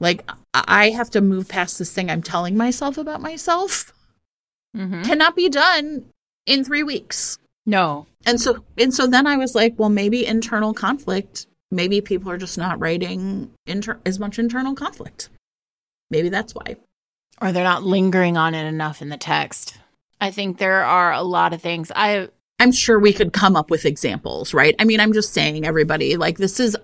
like 0.00 0.28
i 0.54 0.90
have 0.90 1.10
to 1.10 1.20
move 1.20 1.48
past 1.48 1.78
this 1.78 1.92
thing 1.92 2.10
i'm 2.10 2.22
telling 2.22 2.56
myself 2.56 2.96
about 2.98 3.20
myself 3.20 3.92
hmm 4.74 5.02
cannot 5.02 5.36
be 5.36 5.48
done 5.48 6.04
in 6.46 6.64
three 6.64 6.82
weeks 6.82 7.38
No. 7.66 8.06
And 8.26 8.40
so 8.40 8.64
and 8.78 8.92
so 8.92 9.06
then 9.06 9.26
I 9.26 9.36
was 9.36 9.54
like, 9.54 9.74
well, 9.78 9.88
maybe 9.88 10.26
internal 10.26 10.74
conflict. 10.74 11.46
Maybe 11.70 12.00
people 12.00 12.30
are 12.30 12.38
just 12.38 12.56
not 12.56 12.78
writing 12.78 13.50
inter- 13.66 14.00
as 14.06 14.18
much 14.18 14.38
internal 14.38 14.74
conflict. 14.74 15.28
Maybe 16.10 16.28
that's 16.28 16.54
why. 16.54 16.76
Or 17.40 17.52
they're 17.52 17.64
not 17.64 17.82
lingering 17.82 18.36
on 18.36 18.54
it 18.54 18.66
enough 18.66 19.02
in 19.02 19.08
the 19.08 19.16
text. 19.16 19.76
I 20.20 20.30
think 20.30 20.58
there 20.58 20.84
are 20.84 21.12
a 21.12 21.22
lot 21.22 21.52
of 21.52 21.60
things. 21.60 21.90
I 21.94 22.28
I'm 22.60 22.72
sure 22.72 22.98
we 22.98 23.12
could 23.12 23.32
come 23.32 23.56
up 23.56 23.70
with 23.70 23.84
examples, 23.84 24.54
right? 24.54 24.74
I 24.78 24.84
mean, 24.84 25.00
I'm 25.00 25.12
just 25.12 25.32
saying, 25.34 25.66
everybody, 25.66 26.16
like, 26.16 26.38
this 26.38 26.60
is 26.60 26.76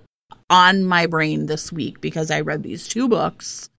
on 0.50 0.84
my 0.84 1.06
brain 1.06 1.46
this 1.46 1.72
week 1.72 2.00
because 2.00 2.30
I 2.30 2.40
read 2.40 2.62
these 2.62 2.88
two 2.88 3.08
books 3.08 3.70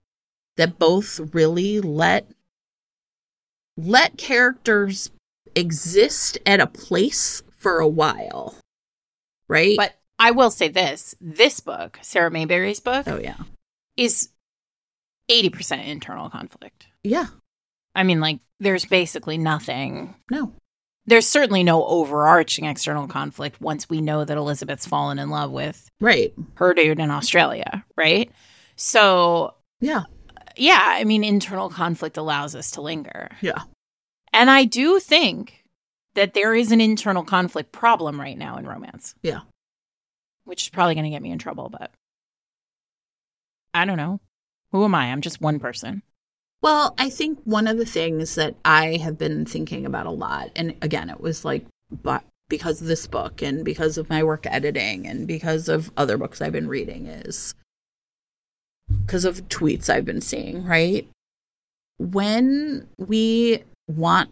that 0.56 0.80
both 0.80 1.20
really 1.34 1.82
let 1.82 2.28
let 3.78 4.18
characters 4.18 5.12
exist 5.56 6.38
at 6.46 6.60
a 6.60 6.68
place 6.68 7.44
for 7.58 7.80
a 7.80 7.88
while. 7.88 8.56
Right? 9.48 9.76
But 9.78 9.94
I 10.20 10.32
will 10.32 10.52
say 10.52 10.68
this, 10.70 11.16
this 11.20 11.60
book, 11.60 12.00
Sarah 12.02 12.32
Mayberry's 12.32 12.80
book, 12.80 13.08
oh 13.08 13.18
yeah. 13.18 13.38
is 13.98 14.30
80% 15.30 15.86
internal 15.88 16.30
conflict. 16.30 16.88
Yeah. 17.04 17.26
I 17.96 18.04
mean, 18.04 18.20
like, 18.20 18.40
there's 18.60 18.86
basically 18.86 19.38
nothing. 19.38 20.16
No. 20.30 20.54
There's 21.08 21.28
certainly 21.28 21.64
no 21.64 21.86
overarching 21.86 22.66
external 22.66 23.08
conflict 23.08 23.60
once 23.60 23.90
we 23.90 24.02
know 24.02 24.24
that 24.24 24.38
Elizabeth's 24.38 24.86
fallen 24.86 25.20
in 25.20 25.30
love 25.30 25.52
with 25.52 25.90
Right. 26.00 26.34
her 26.56 26.74
dude 26.74 27.00
in 27.00 27.10
Australia, 27.10 27.84
right? 27.98 28.32
So, 28.76 29.56
Yeah. 29.80 30.04
Yeah, 30.62 30.80
I 30.80 31.06
mean, 31.06 31.24
internal 31.24 31.70
conflict 31.70 32.18
allows 32.18 32.56
us 32.56 32.70
to 32.72 32.82
linger. 32.82 33.30
Yeah. 33.42 33.64
And 34.32 34.48
I 34.48 34.66
do 34.66 35.00
think 35.00 35.64
that 36.14 36.36
there 36.36 36.54
is 36.54 36.72
an 36.72 36.80
internal 36.80 37.24
conflict 37.24 37.72
problem 37.72 38.22
right 38.22 38.38
now 38.38 38.58
in 38.58 38.68
romance. 38.68 39.16
Yeah. 39.24 39.40
Which 40.44 40.62
is 40.62 40.70
probably 40.70 40.94
going 40.94 41.06
to 41.06 41.10
get 41.10 41.24
me 41.24 41.32
in 41.32 41.40
trouble, 41.40 41.70
but 41.70 41.90
I 43.74 43.86
don't 43.86 43.98
know. 43.98 44.20
Who 44.72 44.86
am 44.86 44.94
I? 44.94 45.12
I'm 45.12 45.22
just 45.22 45.42
one 45.42 45.60
person. 45.60 46.04
Well, 46.62 46.94
I 47.00 47.10
think 47.10 47.40
one 47.44 47.66
of 47.66 47.80
the 47.80 47.86
things 47.86 48.36
that 48.36 48.56
I 48.64 48.98
have 48.98 49.18
been 49.18 49.46
thinking 49.46 49.88
about 49.88 50.06
a 50.06 50.12
lot, 50.12 50.52
and 50.56 50.76
again, 50.84 51.10
it 51.10 51.20
was 51.20 51.44
like, 51.44 51.66
but 52.04 52.24
because 52.50 52.82
of 52.82 52.88
this 52.88 53.08
book 53.08 53.42
and 53.42 53.66
because 53.66 53.98
of 53.98 54.12
my 54.12 54.22
work 54.22 54.46
editing 54.46 55.08
and 55.08 55.28
because 55.28 55.70
of 55.70 55.92
other 55.98 56.20
books 56.20 56.40
I've 56.40 56.52
been 56.52 56.68
reading, 56.68 57.08
is 57.08 57.56
because 59.06 59.26
of 59.26 59.48
tweets 59.50 59.90
I've 59.90 60.06
been 60.06 60.22
seeing, 60.22 60.66
right? 60.66 61.08
When 61.98 62.88
we 62.98 63.64
want 63.88 64.30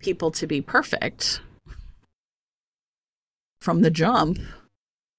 people 0.00 0.30
to 0.32 0.46
be 0.46 0.60
perfect 0.60 1.40
from 3.60 3.82
the 3.82 3.90
jump, 3.90 4.38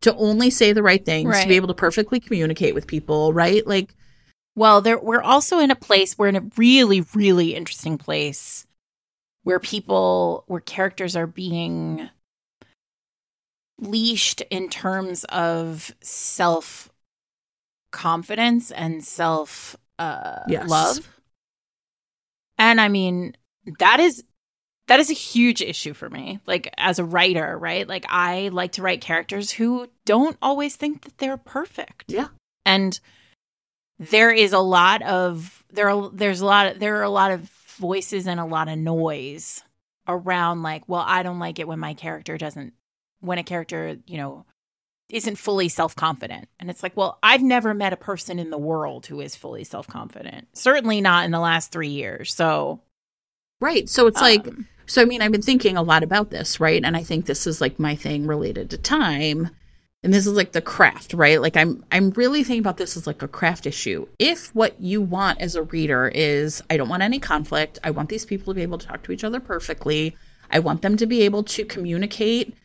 to 0.01 0.15
only 0.15 0.49
say 0.49 0.71
the 0.73 0.83
right 0.83 1.03
things, 1.03 1.29
to 1.43 1.47
be 1.47 1.55
able 1.55 1.67
to 1.69 1.73
perfectly 1.73 2.19
communicate 2.19 2.75
with 2.75 2.85
people, 2.87 3.33
right? 3.33 3.65
Like, 3.65 3.95
Well, 4.55 4.81
there 4.81 4.99
we're 4.99 5.21
also 5.21 5.59
in 5.59 5.71
a 5.71 5.75
place 5.75 6.17
we're 6.17 6.27
in 6.27 6.35
a 6.35 6.47
really 6.57 7.01
really 7.13 7.55
interesting 7.55 7.97
place 7.97 8.67
where 9.43 9.59
people 9.59 10.43
where 10.47 10.59
characters 10.61 11.15
are 11.15 11.27
being 11.27 12.09
leashed 13.79 14.41
in 14.49 14.69
terms 14.69 15.23
of 15.25 15.93
self 16.01 16.89
confidence 17.95 18.71
and 18.71 19.03
self 19.03 19.75
uh 19.97 20.39
Yes. 20.47 20.69
love. 20.69 21.09
And 22.57 22.79
I 22.79 22.89
mean, 22.89 23.35
that 23.79 23.99
is 23.99 24.23
that 24.87 24.99
is 24.99 25.09
a 25.09 25.13
huge 25.13 25.61
issue 25.61 25.93
for 25.93 26.09
me. 26.09 26.39
Like 26.45 26.71
as 26.77 26.99
a 26.99 27.05
writer, 27.05 27.57
right? 27.57 27.87
Like 27.87 28.05
I 28.09 28.49
like 28.49 28.73
to 28.73 28.81
write 28.83 29.01
characters 29.01 29.49
who 29.49 29.87
don't 30.05 30.37
always 30.41 30.75
think 30.75 31.03
that 31.03 31.17
they're 31.17 31.37
perfect 31.37 32.11
yeah, 32.11 32.27
and 32.65 32.99
there 33.97 34.31
is 34.31 34.53
a 34.53 34.59
lot 34.59 35.01
of 35.01 35.63
there 35.71 35.89
are 35.89 36.09
there's 36.11 36.41
a 36.41 36.45
lot 36.45 36.67
of, 36.67 36.79
there 36.79 36.97
are 36.99 37.03
a 37.03 37.09
lot 37.09 37.31
of 37.31 37.49
voices 37.77 38.27
and 38.27 38.39
a 38.39 38.45
lot 38.45 38.67
of 38.67 38.77
noise 38.77 39.63
around 40.07 40.61
like 40.61 40.87
well 40.87 41.03
i 41.05 41.23
don't 41.23 41.39
like 41.39 41.59
it 41.59 41.67
when 41.67 41.79
my 41.79 41.93
character 41.93 42.37
doesn't 42.37 42.73
when 43.21 43.37
a 43.37 43.43
character 43.43 43.97
you 44.05 44.17
know 44.17 44.45
isn't 45.09 45.37
fully 45.37 45.69
self-confident 45.69 46.47
and 46.59 46.69
it's 46.69 46.81
like 46.81 46.97
well 46.97 47.19
i've 47.21 47.43
never 47.43 47.73
met 47.73 47.93
a 47.93 47.97
person 47.97 48.39
in 48.39 48.49
the 48.49 48.57
world 48.57 49.05
who 49.05 49.21
is 49.21 49.35
fully 49.35 49.63
self-confident 49.63 50.47
certainly 50.53 50.99
not 50.99 51.25
in 51.25 51.31
the 51.31 51.39
last 51.39 51.71
three 51.71 51.89
years 51.89 52.33
so 52.33 52.81
right. 53.61 53.89
So 53.89 54.07
it's 54.07 54.21
like, 54.21 54.47
um, 54.47 54.67
So 54.85 55.01
I 55.01 55.05
mean, 55.05 55.21
I've 55.21 55.31
been 55.31 55.41
thinking 55.41 55.77
a 55.77 55.83
lot 55.83 56.03
about 56.03 56.29
this, 56.29 56.59
right? 56.59 56.83
And 56.83 56.95
I 56.95 57.03
think 57.03 57.25
this 57.25 57.47
is 57.47 57.61
like 57.61 57.79
my 57.79 57.95
thing 57.95 58.27
related 58.27 58.69
to 58.69 58.77
time. 58.77 59.49
And 60.03 60.13
this 60.13 60.27
is 60.27 60.33
like 60.33 60.51
the 60.51 60.61
craft, 60.61 61.13
right? 61.13 61.41
Like 61.41 61.57
I'm 61.57 61.83
I'm 61.91 62.11
really 62.11 62.43
thinking 62.43 62.59
about 62.59 62.77
this 62.77 62.95
as 62.95 63.07
like 63.07 63.23
a 63.23 63.27
craft 63.27 63.65
issue. 63.65 64.07
If 64.19 64.53
what 64.53 64.79
you 64.79 65.01
want 65.01 65.41
as 65.41 65.55
a 65.55 65.63
reader 65.63 66.11
is 66.13 66.61
I 66.69 66.77
don't 66.77 66.89
want 66.89 67.01
any 67.01 67.19
conflict, 67.19 67.79
I 67.83 67.89
want 67.89 68.09
these 68.09 68.25
people 68.25 68.53
to 68.53 68.55
be 68.55 68.61
able 68.61 68.77
to 68.77 68.85
talk 68.85 69.01
to 69.03 69.11
each 69.11 69.23
other 69.23 69.39
perfectly. 69.39 70.15
I 70.51 70.59
want 70.59 70.83
them 70.83 70.95
to 70.97 71.07
be 71.07 71.23
able 71.23 71.41
to 71.43 71.65
communicate 71.65 72.55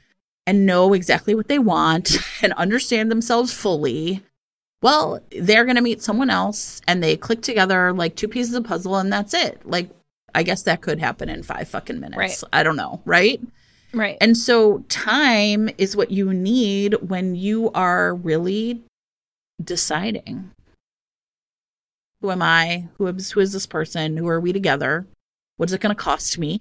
and 0.50 0.66
know 0.66 0.94
exactly 0.94 1.32
what 1.32 1.46
they 1.46 1.60
want 1.60 2.18
and 2.42 2.52
understand 2.54 3.08
themselves 3.08 3.52
fully. 3.52 4.20
Well, 4.82 5.20
they're 5.30 5.64
going 5.64 5.76
to 5.76 5.82
meet 5.82 6.02
someone 6.02 6.28
else 6.28 6.80
and 6.88 7.00
they 7.00 7.16
click 7.16 7.40
together 7.40 7.92
like 7.92 8.16
two 8.16 8.26
pieces 8.26 8.54
of 8.54 8.64
puzzle 8.64 8.96
and 8.96 9.12
that's 9.12 9.32
it. 9.32 9.64
Like 9.64 9.90
I 10.34 10.42
guess 10.42 10.62
that 10.64 10.80
could 10.80 10.98
happen 10.98 11.28
in 11.28 11.44
5 11.44 11.68
fucking 11.68 12.00
minutes. 12.00 12.18
Right. 12.18 12.42
I 12.52 12.64
don't 12.64 12.74
know, 12.74 13.00
right? 13.04 13.40
right 13.94 14.18
And 14.20 14.36
so 14.36 14.80
time 14.88 15.70
is 15.78 15.96
what 15.96 16.10
you 16.10 16.34
need 16.34 16.94
when 16.94 17.36
you 17.36 17.70
are 17.70 18.16
really 18.16 18.82
deciding 19.62 20.50
who 22.22 22.32
am 22.32 22.42
I? 22.42 22.88
Who 22.98 23.06
is 23.06 23.30
who 23.30 23.40
is 23.40 23.52
this 23.52 23.66
person? 23.66 24.16
Who 24.16 24.28
are 24.28 24.40
we 24.40 24.52
together? 24.52 25.06
What's 25.58 25.72
it 25.72 25.80
going 25.80 25.94
to 25.94 26.02
cost 26.02 26.38
me? 26.38 26.60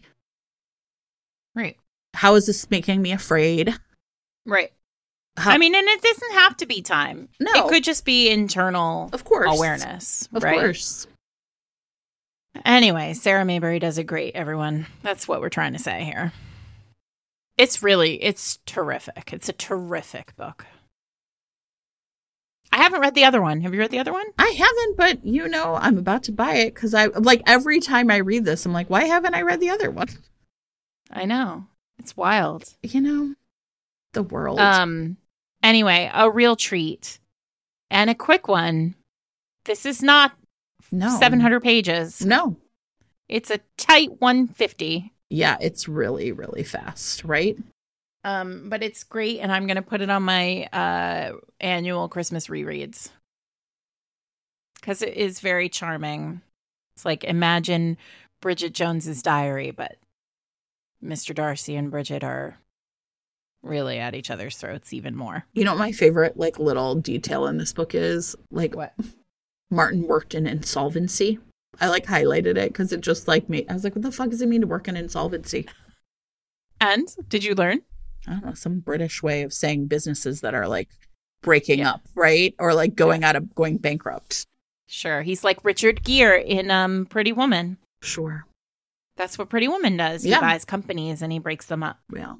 right 1.55 1.75
How 2.13 2.35
is 2.35 2.45
this 2.47 2.69
making 2.69 3.01
me 3.01 3.11
afraid? 3.11 3.75
right 4.45 4.71
How, 5.37 5.51
i 5.51 5.57
mean 5.57 5.75
and 5.75 5.87
it 5.87 6.01
doesn't 6.01 6.31
have 6.33 6.57
to 6.57 6.65
be 6.65 6.81
time 6.81 7.27
No. 7.39 7.51
it 7.53 7.69
could 7.69 7.83
just 7.83 8.03
be 8.05 8.29
internal 8.29 9.09
of 9.13 9.23
course, 9.25 9.55
awareness 9.55 10.27
Of 10.33 10.43
right 10.43 10.59
course. 10.59 11.07
Anyway, 12.65 13.13
Sarah 13.13 13.45
Mayberry 13.45 13.77
does 13.79 13.97
it 13.99 14.05
great, 14.05 14.35
everyone. 14.35 14.87
That's 15.03 15.27
what 15.27 15.39
we're 15.39 15.49
trying 15.49 15.73
to 15.73 15.79
say 15.79 16.03
here. 16.03 16.33
It's 17.57 17.83
really, 17.83 18.21
it's 18.23 18.57
terrific. 18.65 19.31
It's 19.31 19.47
a 19.47 19.53
terrific 19.53 20.35
book. 20.35 20.65
I 22.71 22.77
haven't 22.77 23.01
read 23.01 23.13
the 23.15 23.23
other 23.25 23.41
one. 23.41 23.61
Have 23.61 23.73
you 23.73 23.79
read 23.79 23.91
the 23.91 23.99
other 23.99 24.11
one? 24.11 24.25
I 24.37 24.47
haven't, 24.49 24.97
but 24.97 25.25
you 25.25 25.47
know, 25.47 25.75
I'm 25.75 25.97
about 25.99 26.23
to 26.23 26.31
buy 26.31 26.55
it 26.55 26.73
because 26.73 26.93
I 26.93 27.05
like 27.05 27.43
every 27.45 27.79
time 27.79 28.09
I 28.11 28.17
read 28.17 28.45
this, 28.45 28.65
I'm 28.65 28.73
like, 28.73 28.89
why 28.89 29.05
haven't 29.05 29.35
I 29.35 29.43
read 29.43 29.59
the 29.59 29.69
other 29.69 29.91
one? 29.91 30.09
I 31.11 31.25
know. 31.25 31.67
It's 31.99 32.15
wild. 32.17 32.73
You 32.81 33.01
know, 33.01 33.35
the 34.13 34.23
world. 34.23 34.59
Um 34.59 35.17
anyway, 35.61 36.09
a 36.13 36.29
real 36.31 36.55
treat. 36.55 37.19
And 37.91 38.09
a 38.09 38.15
quick 38.15 38.47
one. 38.47 38.95
This 39.65 39.85
is 39.85 40.01
not 40.01 40.31
no, 40.91 41.09
700 41.19 41.59
pages. 41.61 42.23
No, 42.25 42.55
It's 43.27 43.51
a 43.51 43.59
tight 43.77 44.19
150. 44.21 45.11
yeah, 45.29 45.57
it's 45.61 45.87
really, 45.87 46.31
really 46.31 46.63
fast, 46.63 47.23
right? 47.23 47.57
Um, 48.23 48.69
but 48.69 48.81
it's 48.83 49.03
great, 49.03 49.39
and 49.39 49.51
I'm 49.51 49.65
gonna 49.67 49.81
put 49.81 50.01
it 50.01 50.09
on 50.09 50.23
my 50.23 50.63
uh 50.73 51.33
annual 51.59 52.09
Christmas 52.09 52.47
rereads 52.47 53.09
because 54.75 55.01
it 55.01 55.13
is 55.15 55.39
very 55.39 55.69
charming. 55.69 56.41
It's 56.95 57.05
like 57.05 57.23
imagine 57.23 57.97
Bridget 58.41 58.73
Jones's 58.73 59.21
diary, 59.21 59.71
but 59.71 59.97
Mr. 61.03 61.33
Darcy 61.33 61.75
and 61.75 61.91
Bridget 61.91 62.23
are 62.23 62.57
really 63.61 63.99
at 63.99 64.15
each 64.15 64.31
other's 64.31 64.57
throats 64.57 64.93
even 64.93 65.15
more. 65.15 65.45
You 65.53 65.63
know 65.65 65.71
what 65.73 65.79
my 65.79 65.91
favorite 65.91 66.37
like 66.37 66.59
little 66.59 66.95
detail 66.95 67.47
in 67.47 67.57
this 67.57 67.73
book 67.73 67.93
is? 67.95 68.35
Like 68.51 68.75
What? 68.75 68.93
Martin 69.69 70.07
worked 70.07 70.33
in 70.35 70.47
insolvency. 70.47 71.39
I 71.79 71.87
like 71.89 72.05
highlighted 72.05 72.57
it 72.57 72.69
because 72.73 72.91
it 72.91 73.01
just 73.01 73.27
like 73.27 73.47
me. 73.49 73.65
I 73.69 73.73
was 73.73 73.83
like, 73.83 73.95
what 73.95 74.01
the 74.01 74.11
fuck 74.11 74.29
does 74.29 74.41
it 74.41 74.49
mean 74.49 74.61
to 74.61 74.67
work 74.67 74.87
in 74.87 74.97
insolvency? 74.97 75.67
And 76.81 77.07
did 77.27 77.43
you 77.43 77.53
learn? 77.55 77.81
I 78.27 78.31
don't 78.31 78.45
know, 78.45 78.53
some 78.53 78.79
British 78.79 79.21
way 79.23 79.43
of 79.43 79.53
saying 79.53 79.87
businesses 79.87 80.41
that 80.41 80.53
are 80.55 80.67
like 80.67 80.89
breaking 81.41 81.79
Yeah. 81.79 81.91
up, 81.91 82.01
right? 82.15 82.53
Or 82.59 82.73
like 82.73 82.95
going 82.95 83.23
out 83.23 83.35
of 83.35 83.53
going 83.55 83.77
bankrupt. 83.77 84.45
Sure, 84.87 85.21
he's 85.21 85.43
like 85.43 85.63
Richard 85.63 86.03
Gere 86.03 86.43
in 86.43 86.71
um 86.71 87.05
Pretty 87.05 87.31
Woman. 87.31 87.77
Sure. 88.01 88.45
That's 89.19 89.37
what 89.37 89.49
Pretty 89.49 89.67
Woman 89.67 89.97
does. 89.97 90.23
He 90.23 90.29
Yeah. 90.29 90.39
buys 90.39 90.63
companies 90.65 91.21
and 91.21 91.31
he 91.31 91.39
breaks 91.39 91.65
them 91.67 91.83
up. 91.83 91.99
Yeah. 92.15 92.35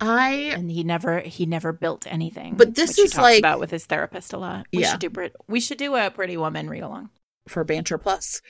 I 0.00 0.30
and 0.56 0.70
he 0.70 0.82
never 0.82 1.20
he 1.20 1.46
never 1.46 1.72
built 1.72 2.06
anything. 2.08 2.54
But 2.56 2.74
this 2.74 2.98
is 2.98 3.12
talks 3.12 3.22
like- 3.22 3.38
about 3.38 3.60
with 3.60 3.70
his 3.70 3.86
therapist 3.86 4.32
a 4.32 4.38
lot. 4.38 4.66
We 4.72 4.80
Yeah. 4.80 4.92
should 4.92 5.00
do 5.00 5.10
Brit. 5.10 5.36
We 5.46 5.60
should 5.60 5.78
do 5.78 5.94
a 5.94 6.10
Pretty 6.10 6.36
Woman 6.36 6.68
read 6.68 6.82
along. 6.82 7.10
for 7.46 7.62
Banter 7.62 7.98
Plus. 7.98 8.40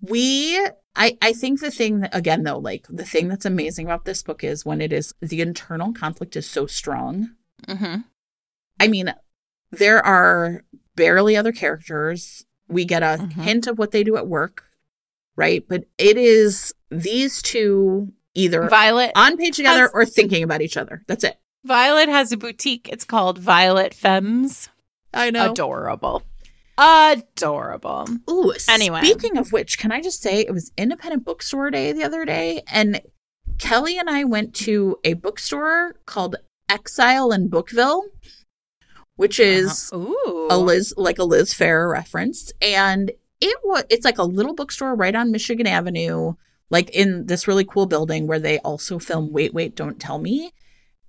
We 0.00 0.64
I, 0.96 1.18
I 1.20 1.32
think 1.32 1.60
the 1.60 1.72
thing 1.72 1.98
that, 2.00 2.14
again, 2.14 2.44
though, 2.44 2.58
like 2.58 2.86
the 2.88 3.04
thing 3.04 3.26
that's 3.26 3.44
amazing 3.44 3.86
about 3.86 4.04
this 4.04 4.22
book 4.22 4.44
is 4.44 4.64
when 4.64 4.80
it 4.80 4.92
is 4.92 5.12
the 5.20 5.40
internal 5.40 5.92
conflict 5.92 6.36
is 6.36 6.48
so 6.48 6.66
strong. 6.68 7.30
Mm-hmm. 7.66 8.02
I 8.78 8.86
mean, 8.88 9.12
there 9.72 10.04
are 10.06 10.62
barely 10.94 11.36
other 11.36 11.50
characters. 11.50 12.44
We 12.68 12.84
get 12.84 13.02
a 13.02 13.18
Mhm. 13.20 13.32
hint 13.32 13.66
of 13.66 13.76
what 13.78 13.90
they 13.90 14.04
do 14.04 14.16
at 14.16 14.28
work, 14.28 14.62
right? 15.36 15.64
But 15.68 15.84
it 15.98 16.16
is 16.16 16.72
these 16.90 17.42
two 17.42 18.12
either 18.34 18.68
Violet 18.68 19.12
on 19.16 19.36
page 19.36 19.56
together 19.56 19.82
has- 19.82 19.90
or 19.94 20.04
thinking 20.06 20.42
about 20.42 20.60
each 20.62 20.76
other. 20.76 21.02
That's 21.06 21.24
it. 21.24 21.36
Violet 21.64 22.08
has 22.08 22.30
a 22.32 22.36
boutique. 22.36 22.88
It's 22.92 23.04
called 23.04 23.38
Violet 23.38 23.94
Femmes. 23.94 24.68
I 25.14 25.30
know. 25.30 25.52
Adorable. 25.52 26.22
Adorable. 26.76 28.08
Ooh, 28.30 28.52
Anyway. 28.68 29.00
speaking 29.02 29.36
of 29.38 29.52
which, 29.52 29.78
can 29.78 29.92
I 29.92 30.00
just 30.00 30.20
say 30.20 30.40
it 30.40 30.52
was 30.52 30.72
Independent 30.76 31.24
Bookstore 31.24 31.70
Day 31.70 31.92
the 31.92 32.02
other 32.04 32.24
day, 32.24 32.62
and 32.66 33.00
Kelly 33.58 33.98
and 33.98 34.10
I 34.10 34.24
went 34.24 34.54
to 34.56 34.96
a 35.04 35.14
bookstore 35.14 35.94
called 36.06 36.36
Exile 36.68 37.30
in 37.32 37.48
Bookville, 37.48 38.02
which 39.16 39.38
is 39.38 39.90
Uh-huh. 39.92 40.04
Ooh. 40.10 40.48
a 40.50 40.58
Liz 40.58 40.92
like 40.96 41.18
a 41.18 41.24
Liz 41.24 41.54
Phair 41.54 41.90
reference, 41.90 42.52
and 42.60 43.12
it 43.40 43.58
was 43.64 43.84
it's 43.90 44.04
like 44.04 44.18
a 44.18 44.24
little 44.24 44.54
bookstore 44.54 44.94
right 44.94 45.14
on 45.14 45.30
Michigan 45.30 45.66
Avenue, 45.66 46.34
like 46.70 46.90
in 46.90 47.26
this 47.26 47.48
really 47.48 47.64
cool 47.64 47.86
building 47.86 48.26
where 48.26 48.40
they 48.40 48.58
also 48.60 48.98
film 48.98 49.32
Wait 49.32 49.54
Wait 49.54 49.74
Don't 49.74 50.00
Tell 50.00 50.18
Me. 50.18 50.52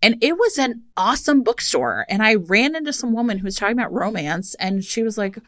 And 0.02 0.18
it 0.22 0.38
was 0.38 0.58
an 0.58 0.84
awesome 0.98 1.42
bookstore. 1.42 2.06
And 2.10 2.22
I 2.22 2.36
ran 2.36 2.76
into 2.76 2.94
some 2.94 3.14
woman 3.14 3.40
who 3.40 3.46
was 3.46 3.56
talking 3.56 3.78
about 3.78 3.94
romance, 3.94 4.54
and 4.56 4.84
she 4.84 5.02
was 5.02 5.18
like, 5.18 5.40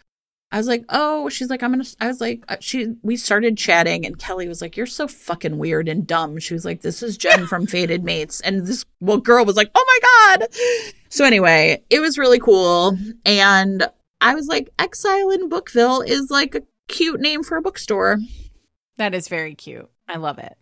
I 0.52 0.58
was 0.58 0.68
like, 0.68 0.86
oh, 0.90 1.28
she's 1.28 1.50
like, 1.50 1.62
I'm 1.62 1.72
gonna, 1.72 1.84
I 2.00 2.08
was 2.08 2.22
like, 2.22 2.44
uh, 2.48 2.56
she, 2.62 2.96
we 3.04 3.18
started 3.18 3.58
chatting, 3.58 4.06
and 4.06 4.18
Kelly 4.18 4.48
was 4.48 4.62
like, 4.62 4.78
you're 4.78 4.86
so 4.86 5.08
fucking 5.08 5.58
weird 5.58 5.90
and 5.90 6.08
dumb. 6.08 6.40
She 6.40 6.54
was 6.54 6.64
like, 6.64 6.82
this 6.82 7.04
is 7.04 7.18
Jen 7.18 7.48
from 7.48 7.68
Fated 7.68 8.04
Mates. 8.04 8.40
And 8.42 8.66
this 8.66 8.86
well, 9.02 9.18
girl 9.18 9.44
was 9.44 9.58
like, 9.58 9.70
oh 9.76 9.86
my 9.86 10.38
God. 10.40 10.48
So 11.10 11.26
anyway, 11.26 11.84
it 11.90 12.00
was 12.00 12.18
really 12.18 12.40
cool. 12.40 12.98
And 13.26 13.90
I 14.20 14.34
was 14.36 14.48
like, 14.48 14.70
Exile 14.80 15.30
in 15.32 15.50
Bookville 15.50 16.02
is 16.02 16.30
like 16.32 16.56
a 16.56 16.64
cute 16.88 17.20
name 17.20 17.44
for 17.44 17.58
a 17.58 17.62
bookstore. 17.62 18.20
That 18.98 19.14
is 19.14 19.28
very 19.28 19.54
cute. 19.56 19.90
I 20.08 20.18
love 20.18 20.40
it. 20.40 20.58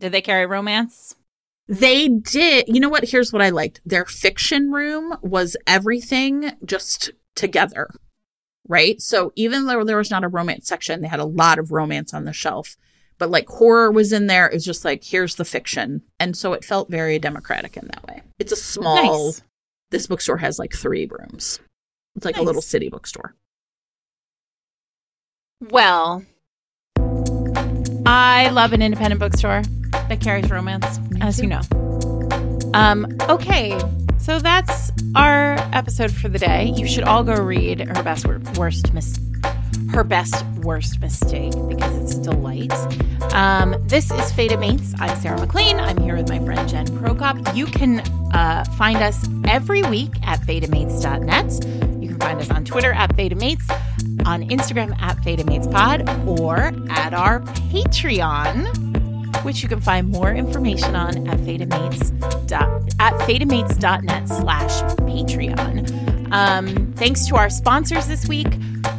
Did 0.00 0.12
they 0.12 0.20
carry 0.20 0.46
romance? 0.46 1.14
They 1.68 2.08
did. 2.08 2.66
You 2.68 2.80
know 2.80 2.88
what? 2.88 3.04
Here's 3.08 3.32
what 3.32 3.42
I 3.42 3.50
liked. 3.50 3.80
Their 3.86 4.04
fiction 4.04 4.70
room 4.72 5.16
was 5.22 5.56
everything 5.66 6.52
just 6.64 7.12
together, 7.36 7.88
right? 8.68 9.00
So 9.00 9.32
even 9.36 9.66
though 9.66 9.84
there 9.84 9.96
was 9.96 10.10
not 10.10 10.24
a 10.24 10.28
romance 10.28 10.66
section, 10.66 11.00
they 11.00 11.08
had 11.08 11.20
a 11.20 11.24
lot 11.24 11.58
of 11.58 11.70
romance 11.72 12.12
on 12.12 12.24
the 12.24 12.32
shelf. 12.32 12.76
But 13.18 13.30
like 13.30 13.46
horror 13.48 13.90
was 13.92 14.12
in 14.12 14.26
there. 14.26 14.48
It 14.48 14.54
was 14.54 14.64
just 14.64 14.84
like, 14.84 15.04
here's 15.04 15.36
the 15.36 15.44
fiction. 15.44 16.02
And 16.18 16.36
so 16.36 16.54
it 16.54 16.64
felt 16.64 16.90
very 16.90 17.18
democratic 17.18 17.76
in 17.76 17.86
that 17.88 18.04
way. 18.06 18.22
It's 18.38 18.52
a 18.52 18.56
small, 18.56 19.26
Nice. 19.28 19.42
this 19.90 20.06
bookstore 20.06 20.38
has 20.38 20.58
like 20.58 20.72
three 20.74 21.06
rooms. 21.06 21.60
It's 22.20 22.26
like 22.26 22.36
a 22.36 22.42
little 22.42 22.60
city 22.60 22.90
bookstore. 22.90 23.34
Well, 25.70 26.22
I 28.04 28.50
love 28.52 28.74
an 28.74 28.82
independent 28.82 29.20
bookstore 29.20 29.62
that 29.92 30.20
carries 30.20 30.50
romance, 30.50 31.00
as 31.22 31.40
you 31.40 31.46
know. 31.46 31.62
Um, 32.74 33.06
okay, 33.30 33.80
so 34.18 34.38
that's 34.38 34.92
our 35.14 35.54
episode 35.72 36.12
for 36.12 36.28
the 36.28 36.38
day. 36.38 36.74
You 36.76 36.86
should 36.86 37.04
all 37.04 37.24
go 37.24 37.36
read 37.36 37.80
her 37.80 38.02
best 38.02 38.26
worst 38.58 38.92
mis- 38.92 39.18
her 39.90 40.04
best 40.04 40.44
worst 40.62 41.00
mistake 41.00 41.54
because 41.68 41.96
it's 41.96 42.14
a 42.16 42.22
delight. 42.32 42.70
Um, 43.32 43.76
this 43.86 44.10
is 44.10 44.30
Fated 44.32 44.60
Mates. 44.60 44.92
I'm 44.98 45.18
Sarah 45.20 45.40
MacLean. 45.40 45.78
I'm 45.78 45.96
here 45.96 46.16
with 46.16 46.28
my 46.28 46.38
friend 46.44 46.68
Jen 46.68 46.86
Prokop. 46.88 47.56
You 47.56 47.64
can 47.64 48.00
uh, 48.34 48.64
find 48.76 48.98
us 48.98 49.26
every 49.46 49.82
week 49.84 50.12
at 50.22 50.40
fatedmates.net. 50.40 51.89
Find 52.20 52.40
us 52.40 52.50
on 52.50 52.64
Twitter 52.64 52.92
at 52.92 53.16
FatedMates, 53.16 53.68
on 54.26 54.48
Instagram 54.48 55.00
at 55.00 55.16
FatedMatesPod, 55.18 56.40
or 56.40 56.56
at 56.90 57.14
our 57.14 57.40
Patreon, 57.70 59.44
which 59.44 59.62
you 59.62 59.68
can 59.68 59.80
find 59.80 60.08
more 60.08 60.32
information 60.32 60.94
on 60.94 61.26
at 61.26 61.38
FatedMates 61.38 62.46
dot, 62.46 62.68
at 63.00 63.14
FatedMates.net 63.20 64.28
slash 64.28 64.82
Patreon. 64.98 66.30
Um, 66.32 66.92
thanks 66.92 67.26
to 67.26 67.36
our 67.36 67.50
sponsors 67.50 68.06
this 68.06 68.28
week, 68.28 68.48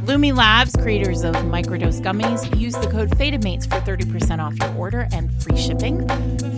Lumi 0.06 0.36
Labs, 0.36 0.76
creators 0.76 1.24
of 1.24 1.36
microdose 1.36 2.02
gummies. 2.02 2.60
Use 2.60 2.74
the 2.74 2.88
code 2.88 3.10
FATEDMATES 3.12 3.68
for 3.70 3.80
30% 3.80 4.40
off 4.40 4.58
your 4.58 4.76
order 4.76 5.08
and 5.12 5.32
free 5.44 5.58
shipping. 5.58 6.08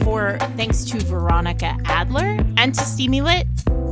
For 0.02 0.38
thanks 0.56 0.86
to 0.86 1.00
Veronica 1.00 1.78
Adler 1.86 2.40
and 2.58 2.74
to 2.74 2.82
Steamy 2.82 3.22
Lit. 3.22 3.48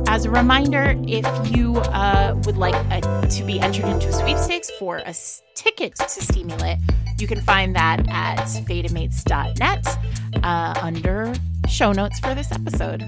As 0.08 0.26
a 0.26 0.30
reminder, 0.30 0.94
if 1.06 1.56
you 1.56 1.76
uh, 1.76 2.34
would 2.44 2.56
like 2.58 2.74
a, 2.90 3.00
to 3.28 3.44
be 3.44 3.58
entered 3.60 3.86
into 3.86 4.08
a 4.08 4.12
sweepstakes 4.12 4.70
for 4.78 4.98
a 4.98 5.08
s- 5.08 5.42
ticket 5.54 5.94
to 5.96 6.06
Steamy 6.22 6.54
Lit, 6.56 6.78
you 7.18 7.26
can 7.26 7.40
find 7.40 7.74
that 7.74 8.00
at 8.10 8.36
fatedmates.net 8.66 9.98
uh, 10.44 10.74
under 10.82 11.32
show 11.68 11.92
notes 11.92 12.18
for 12.20 12.34
this 12.34 12.52
episode. 12.52 13.02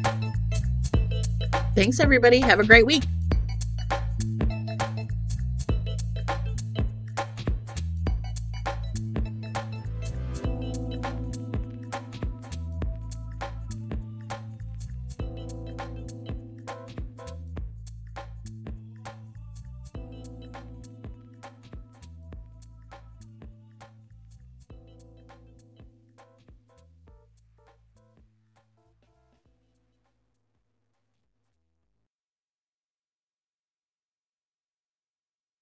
Thanks, 1.75 2.01
everybody. 2.01 2.41
Have 2.41 2.59
a 2.61 2.65
great 2.65 2.87
week. 2.87 3.05